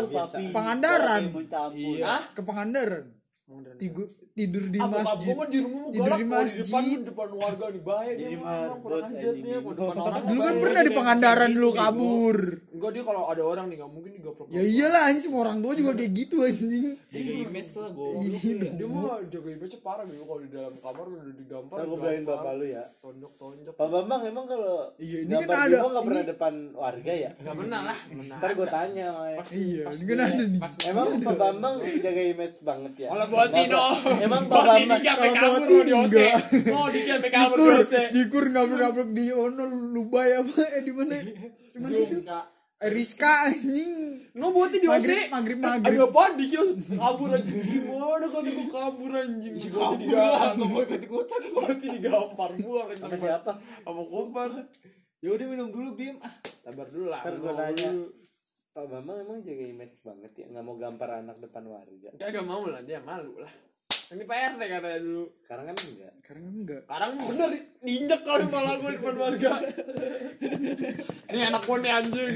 Pangandaran. 0.49 1.24
Iya 1.78 2.34
ke 2.34 2.41
Pangandaran. 2.41 3.05
Tidur 3.78 4.09
tidur 4.34 4.65
di 4.65 4.79
masjid. 4.81 5.29
gua 5.29 5.36
mah 5.36 5.47
di 5.47 5.59
rumah 5.61 5.79
mah 5.79 5.91
Tidur 5.93 6.09
galak 6.09 6.17
di 6.17 6.25
kalau 6.25 6.41
di 6.43 6.57
depan 6.57 6.73
masjid. 6.81 6.97
di 6.97 7.05
depan 7.05 7.27
warga 7.38 7.65
nih 7.69 7.81
bahaya 7.84 8.11
dia 8.15 8.27
mah 8.34 8.53
kurang 8.81 9.03
ajarnya 9.05 9.55
depan 9.61 9.95
orang 9.95 10.23
Dulu 10.23 10.39
kan 10.41 10.53
pernah 10.57 10.81
di 10.81 10.91
Pangandaran 10.91 11.51
lu 11.53 11.69
kabur. 11.71 12.38
Enggak 12.73 12.91
dia 12.91 13.03
kalau 13.03 13.23
ada 13.23 13.43
orang 13.43 13.65
nih 13.69 13.77
gak 13.77 13.91
mungkin 13.93 14.11
digaplok. 14.11 14.45
Ya 14.49 14.61
iyalah 14.63 15.01
anjing 15.05 15.23
semua 15.23 15.39
orang 15.43 15.61
tua 15.61 15.73
juga 15.73 15.91
kayak 15.93 16.11
gitu 16.11 16.36
anjing. 16.41 16.86
jaga 17.05 17.34
image 17.45 17.71
lah 17.75 17.89
gue 17.93 18.09
Dia 18.73 18.88
mah 18.88 19.03
jaga 19.23 19.49
image 19.53 19.75
parah 19.79 20.03
gitu 20.03 20.23
kalau 20.23 20.41
di 20.41 20.49
dalam 20.49 20.73
kamar 20.75 21.05
udah 21.05 21.36
digampar. 21.38 21.77
Gue 21.84 21.97
bilangin 22.01 22.23
bapak 22.25 22.51
lu 22.55 22.65
ya. 22.67 22.84
Tonjok 22.99 23.34
tonjok. 23.38 23.73
Pak 23.75 23.88
Bambang 23.88 24.21
emang 24.25 24.45
kalau 24.45 24.89
Iya, 24.97 25.17
ini 25.21 25.34
kan 25.45 25.45
ada- 25.45 25.77
Bimo 25.77 25.88
nggak 25.88 26.03
pernah 26.03 26.19
ini- 26.19 26.31
depan 26.34 26.53
warga 26.73 27.13
ya? 27.13 27.29
Gak 27.38 27.55
pernah 27.55 27.79
lah. 27.86 27.97
Ntar 28.34 28.49
gue 28.51 28.67
tanya. 28.67 29.07
Iya, 29.45 29.84
ini 29.86 30.03
kan 30.09 30.17
ada 30.19 30.43
nih. 30.43 30.59
Emang 30.89 31.07
Pak 31.21 31.36
Bambang 31.38 31.75
jaga 32.01 32.21
image 32.25 32.57
banget 32.63 32.93
ya? 32.97 33.07
Kalau 33.13 33.25
buat 33.29 33.49
Tino. 33.53 33.86
Emang 34.24 34.43
Pak 34.47 34.61
Bambang 34.61 35.01
sampai 35.01 35.30
Kalau 35.30 35.34
kabur 35.36 35.51
buat 35.51 35.63
lo 35.67 35.78
di 35.84 35.93
enggak. 35.93 36.34
Oh, 36.69 36.88
Diki 36.88 37.09
sampai 37.09 37.30
kabur 37.30 37.57
di 37.57 37.59
Jikur, 37.59 37.74
OC. 37.78 37.93
jikur 38.09 38.43
ngabruk-ngabruk 38.47 39.09
di 39.11 39.26
ono 39.30 39.63
Lubay 39.67 40.30
apa 40.34 40.61
eh 40.71 40.82
di 40.82 40.91
mana? 40.91 41.15
Di 41.19 41.78
mana 41.78 41.97
itu? 41.99 42.17
Eh, 42.80 42.89
Rizka 42.89 43.47
anjing. 43.47 43.93
No 44.34 44.51
buatnya 44.51 44.80
di 44.80 44.88
OC. 44.88 44.95
Maghrib, 44.95 45.30
maghrib, 45.30 45.59
maghrib. 45.59 45.93
Ada 45.93 46.05
apaan 46.05 46.32
Diki 46.36 46.55
langsung 46.55 46.97
kabur 46.97 47.30
anjing. 47.32 47.61
Gimana 47.65 48.26
kata 48.28 48.49
gue 48.49 48.67
kabur 48.69 49.11
anjing. 49.13 49.53
Buatnya 49.65 49.97
digampar. 49.97 50.51
Gue 50.53 50.67
mau 50.67 50.82
ikut 50.82 51.01
ikutan. 51.01 51.41
Buatnya 51.51 51.89
digampar 51.91 52.49
buang. 52.57 52.88
Sama 52.93 53.15
siapa? 53.15 53.51
Sama 53.59 54.01
Kobar. 54.03 54.51
ya 55.19 55.32
udah 55.32 55.47
minum 55.47 55.71
dulu 55.71 55.95
bim 55.95 56.19
ah 56.19 56.34
Sabar 56.59 56.84
dulu 56.86 57.07
lah. 57.07 57.24
Ntar 57.24 57.34
gue 57.34 57.43
ngomong 57.45 57.59
nanya. 57.61 57.88
dulu. 57.89 58.07
Pak 58.74 58.86
Bambang 58.89 59.17
emang 59.21 59.39
jaga 59.39 59.65
image 59.65 59.97
banget 60.01 60.32
ya? 60.34 60.45
Nggak 60.49 60.63
mau 60.63 60.76
gampar 60.76 61.09
anak 61.15 61.38
depan 61.38 61.63
warga? 61.63 62.09
Kagak 62.15 62.41
mau 62.41 62.65
lah 62.65 62.82
dia 62.82 62.99
malu 62.99 63.38
lah. 63.38 63.53
Ini 64.14 64.24
PRT 64.24 64.61
katanya 64.61 64.99
dulu. 65.01 65.24
Sekarang 65.41 65.66
kan 65.66 65.76
enggak. 65.76 66.14
Sekarang 66.24 66.43
enggak. 66.45 66.82
Sekarang 66.86 67.11
bener 67.20 67.47
di- 67.49 67.66
diinjek 67.84 68.22
kali 68.22 68.45
malah 68.47 68.76
gue 68.78 68.89
di 68.89 68.97
depan 68.97 69.16
warga. 69.18 69.53
Ini 71.34 71.39
anak 71.49 71.61
gue 71.66 71.78
nih 71.82 71.91
anjing. 71.91 72.30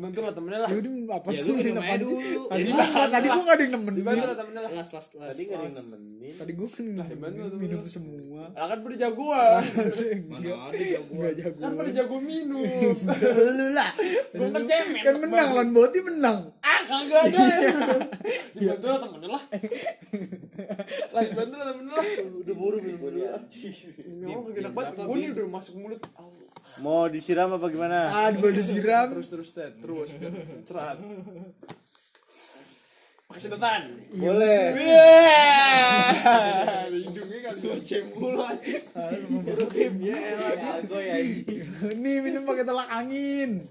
Bantu 0.00 0.18
lah 0.24 0.32
temennya 0.32 0.58
lah. 0.64 0.68
Ya 0.68 0.76
udah 0.80 0.92
apa 1.12 1.28
Ya, 1.30 1.38
sih 1.38 1.44
lu 1.44 1.52
minum 1.54 1.84
aja 1.84 1.96
dulu. 2.00 2.42
Tadi 2.48 2.62
Ya, 2.66 3.04
tadi 3.06 3.26
gua 3.26 3.40
enggak 3.40 3.54
ada 3.54 3.62
yang 3.62 3.72
nemenin. 3.76 3.98
Dibantu 4.00 4.24
lah 4.26 4.36
temennya 4.36 4.60
lah. 4.60 4.70
last 4.74 4.92
last 4.92 5.10
last 5.14 5.30
Tadi 5.30 5.42
nggak 5.44 5.58
ada 5.60 5.66
yang 5.66 5.76
nemenin. 5.76 6.32
Tadi 6.34 6.52
gua 6.56 6.68
kan 6.68 6.84
dibantu 7.06 7.38
lah, 7.38 7.48
minum 7.54 7.80
semua. 7.86 8.44
Lah 8.50 8.66
kan 8.66 8.78
pada 8.80 8.96
jagoan. 8.96 9.62
mana 10.26 10.48
ada 10.66 10.78
jago 10.80 11.12
Enggak 11.14 11.34
jago. 11.36 11.60
Kan 11.60 11.72
pada 11.76 11.90
jago 11.92 12.16
minum. 12.18 12.94
Lu 13.54 13.66
lah. 13.70 13.90
Gue 14.32 14.48
kan 14.48 14.62
cemen. 14.64 15.02
Kan 15.04 15.14
menang 15.20 15.48
lawan 15.52 15.68
Boti 15.70 15.98
menang. 16.02 16.38
Ah 16.60 16.80
kagak 16.82 17.22
ada. 17.28 17.44
Dibantu 18.56 18.86
lah 18.88 18.98
temennya 18.98 19.28
lah. 19.30 19.42
Lah 21.14 21.22
dibantu 21.24 21.54
lah 21.56 21.66
temennya 21.72 21.94
lah. 21.96 22.06
Udah 22.44 22.54
buru. 22.54 22.76
Ini 22.80 24.34
enak 24.34 24.72
banget. 24.74 24.92
Gue 25.04 25.16
nih 25.16 25.30
udah 25.34 25.44
masuk 25.48 25.74
mulut. 25.80 26.00
Au. 26.18 26.30
Mau 26.78 27.10
disiram 27.10 27.50
apa 27.56 27.66
gimana? 27.66 28.06
Ah, 28.08 28.28
di 28.30 28.38
bawah 28.38 28.54
disiram. 28.54 29.10
Terus 29.10 29.28
terus 29.28 29.50
Ted. 29.50 29.82
terus 29.82 30.14
cerat. 30.64 30.96
Pakai 33.30 33.46
sedotan. 33.46 33.82
Boleh. 34.10 34.74
Wah, 34.74 36.10
hidungnya 36.94 37.38
kali 37.46 37.62
ya 37.62 37.78
anjing. 41.14 41.62
Nih 42.02 42.16
minum 42.26 42.42
pakai 42.42 42.66
tolak 42.66 42.90
angin. 42.90 43.70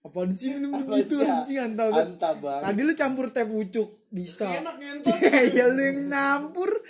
Apaan 0.00 0.32
sih 0.32 0.56
minum 0.56 0.80
gitu 0.96 1.20
anjing 1.20 1.60
antau 1.60 1.92
tuh. 1.92 2.08
Anta 2.08 2.40
bang. 2.40 2.62
Tadi 2.64 2.80
lu 2.88 2.96
campur 2.96 3.28
teh 3.36 3.44
pucuk 3.44 3.95
bisa. 4.10 4.46
Enak 4.62 4.76
ngentot. 4.78 5.18
ya 5.56 5.64
lu 5.70 5.80
yang 5.82 6.00
nyampur. 6.10 6.70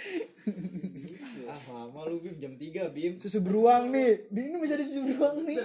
ah 1.47 1.63
lama 1.73 2.11
lu 2.11 2.19
bim 2.19 2.37
jam 2.43 2.53
3 2.59 2.91
bim 2.91 3.13
Susu 3.23 3.41
beruang 3.41 3.95
nih. 3.95 4.29
Di 4.29 4.41
ini 4.51 4.57
masih 4.59 4.77
ada 4.77 4.85
susu 4.85 5.01
beruang 5.09 5.47
nih. 5.47 5.59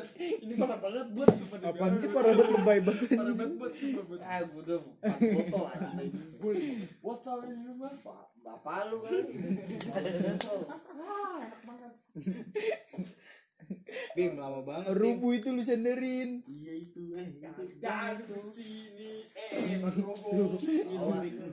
Ini 0.46 0.54
parah 0.56 0.78
banget 0.80 1.08
buat 1.12 1.30
sumpah 1.36 1.58
demi 1.60 1.70
Apaan 1.74 1.94
sih 2.00 2.10
para 2.10 2.30
banget 2.32 2.54
lebay 2.56 2.80
banget. 2.86 3.10
Parah 3.18 3.34
banget 3.36 3.56
buat 3.58 3.74
sumpah. 3.76 4.04
Ah, 4.24 4.40
udah 4.46 4.78
foto 4.80 5.60
anjing. 5.68 6.14
Botol 7.02 7.40
di 7.50 7.56
rumah. 7.66 7.94
Bapak 8.42 8.90
lu 8.90 8.98
kan. 9.06 9.14
Bim 14.16 14.34
lama 14.38 14.60
banget. 14.62 14.92
rubuh 14.94 15.32
itu 15.36 15.50
lu 15.52 15.62
senderin 15.62 16.44
Iya 16.46 16.74
itu 16.78 17.02
eh. 17.16 17.28
Jangan 17.80 18.18
ke 18.22 18.36
sini. 18.38 19.26
Eh, 19.36 19.78
Mas 19.84 19.96
Robo. 19.98 20.58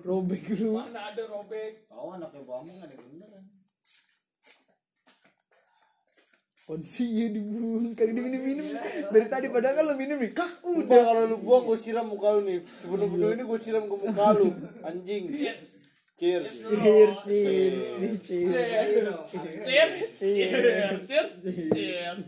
robek 0.04 0.44
lu 0.58 0.76
Mana 0.76 1.12
ada 1.12 1.22
robek? 1.26 1.86
Oh 1.88 2.12
anaknya 2.12 2.42
nggak 2.44 2.88
ada 2.88 2.96
bener 2.96 3.28
kan? 3.28 3.44
kondisi 6.68 7.08
ya 7.08 7.32
dibung 7.32 7.96
kagak 7.96 8.12
diminum 8.12 8.44
minum 8.44 8.68
dari 9.08 9.24
tadi 9.24 9.48
padahal 9.48 9.72
kan 9.72 9.84
lu 9.88 9.94
minum 9.96 10.20
nih 10.20 10.36
kah 10.36 10.52
Udah 10.60 11.00
kalau 11.00 11.24
lu 11.24 11.40
buang 11.40 11.64
gue 11.64 11.80
siram 11.80 12.04
muka 12.04 12.28
lu 12.36 12.44
nih. 12.44 12.60
Sepenuh-penuh 12.60 13.28
ini 13.32 13.42
gue 13.48 13.58
siram 13.64 13.88
ke 13.88 13.94
muka 13.96 14.26
lu. 14.36 14.52
Anjing. 14.88 15.32
Cheers. 16.18 16.50
cheers 16.66 17.14
cheers 17.24 18.18
cheers 18.26 18.50
Cheers. 19.64 19.94
Cheers. 20.18 20.50
Cheers. 21.06 21.32
Cheers. 21.38 22.24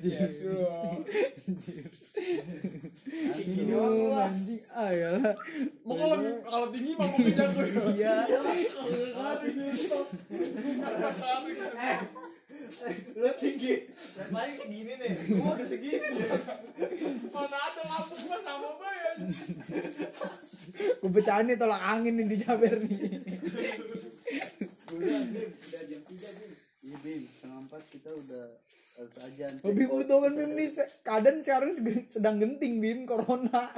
Cheers. 0.00 0.34
Cheers. 1.64 2.06
anjing 4.26 4.62
ah 4.74 4.90
ya 4.90 5.08
lah 5.18 5.34
Mau 5.82 5.94
kalau 5.98 6.16
kalau 6.46 6.66
tinggi 6.70 6.92
mau 6.94 7.06
mungkin 7.10 7.34
jago 7.34 7.62
ya. 7.94 8.26
iya 8.30 8.46
Lu 13.14 13.30
tinggi. 13.34 13.74
Paling 14.28 14.56
segini 14.56 14.92
nih. 14.96 15.10
Gua 15.34 15.50
udah 15.54 15.66
segini 15.66 16.06
nih. 16.08 16.28
Mana 17.30 17.58
ada 17.58 17.82
lampu 17.84 18.14
gua 18.22 18.38
sama 18.40 18.70
bayar. 18.76 19.14
gue 20.76 21.10
pecahin 21.10 21.46
nih 21.46 21.56
tolak 21.56 21.78
angin 21.80 22.14
nih 22.14 22.26
di 22.26 22.36
jaber 22.36 22.74
nih 22.80 23.00
Iya 26.82 26.96
Bim, 27.00 27.22
setengah 27.22 27.58
empat 27.64 27.82
kita 27.88 28.10
udah 28.12 28.44
harus 28.96 29.14
ajan. 29.22 29.52
Oh, 29.60 29.72
Bim 29.72 29.88
lu 29.88 30.04
tau 30.04 30.20
kan 30.20 30.32
Bim 30.32 30.52
nih 30.52 30.68
se- 30.68 30.92
keadaan 31.00 31.40
sekarang 31.40 31.70
sedang 32.06 32.36
genting 32.38 32.78
Bim 32.78 32.98
corona 33.04 33.72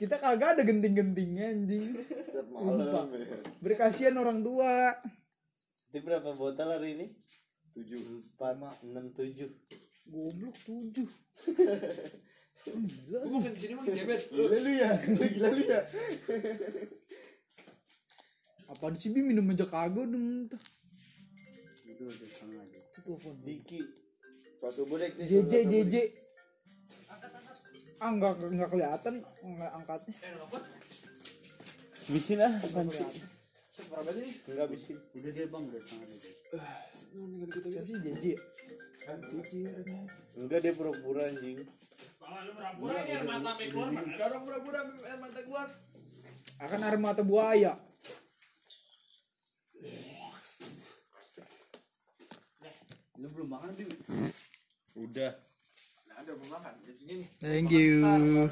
kita 0.00 0.16
kagak 0.16 0.58
ada 0.58 0.62
genting-gentingnya 0.62 1.46
anjing 1.50 1.96
sumpah 2.50 3.04
berkasihan 3.58 4.14
orang 4.14 4.40
tua 4.40 4.92
Itu 5.88 6.02
berapa 6.02 6.30
botol 6.32 6.68
hari 6.68 6.88
ini? 6.94 7.06
Tujuh. 7.76 8.00
Empat, 8.24 8.56
enam, 8.80 9.04
tujuh. 9.12 9.52
goblok 10.06 10.54
tujuh 10.62 11.08
Gua 12.66 13.38
main 13.38 13.52
di 13.54 13.60
sini 13.62 13.74
mah 13.78 13.84
gebet. 13.86 14.20
Gila 14.30 14.56
lu 14.58 14.72
ya. 14.74 14.90
Gila 14.98 15.48
lu 15.54 15.62
ya. 15.66 15.80
apa 18.66 18.90
sih 18.98 19.14
Bim 19.14 19.30
minum 19.30 19.46
aja 19.54 19.62
kagak 19.62 20.10
udah 20.10 20.18
muntah 20.18 20.58
Itu 21.86 22.02
udah 22.02 22.26
setengah 22.26 22.66
aja. 22.66 22.78
telepon 22.98 23.34
Diki. 23.46 23.80
Pas 24.58 24.74
subuh 24.74 24.98
dek 24.98 25.14
nih. 25.14 25.26
JJ 25.30 25.52
JJ 25.70 25.94
ah 27.96 28.12
nggak 28.12 28.32
nggak 28.36 28.68
kelihatan 28.68 29.24
nggak 29.24 29.72
angkatnya 29.72 30.12
Bisin 32.12 32.38
ah. 32.44 32.52
apaan 32.60 32.86
sih? 32.92 33.08
Berapa 33.88 34.10
sih? 34.14 34.30
Enggak 34.46 34.68
bisin. 34.70 34.98
Udah 35.16 35.30
dia 35.32 35.46
bang 35.48 35.62
udah 35.66 35.80
setengah 35.80 36.06
aja. 36.06 36.30
Siapa 37.16 37.86
sih 37.86 37.96
JJ 38.04 38.24
JJ 39.06 39.54
Enggak 40.36 40.58
dia 40.66 40.72
pura-pura 40.74 41.22
anjing. 41.30 41.62
Pura-pura 42.18 42.96
ini 43.06 43.10
air 43.14 43.24
mata 43.24 43.54
sampai 43.54 43.66
keluar. 43.70 43.88
Mana 43.94 44.10
ada 44.12 44.24
orang 44.26 44.42
pura-pura 44.44 44.80
air 44.84 45.18
mata 45.22 45.40
keluar. 45.40 45.68
akan 46.56 46.80
air 46.88 46.96
mata 46.96 47.20
buaya 47.20 47.72
Lu 53.20 53.28
belum 53.32 53.48
makan 53.48 53.70
Bim? 53.76 53.90
Udah. 54.96 55.32
Ada 56.16 56.32
mau 56.32 56.48
makan. 56.56 56.72
Jadi 56.80 57.00
gini. 57.04 57.24
thank 57.40 57.68
you 57.68 58.48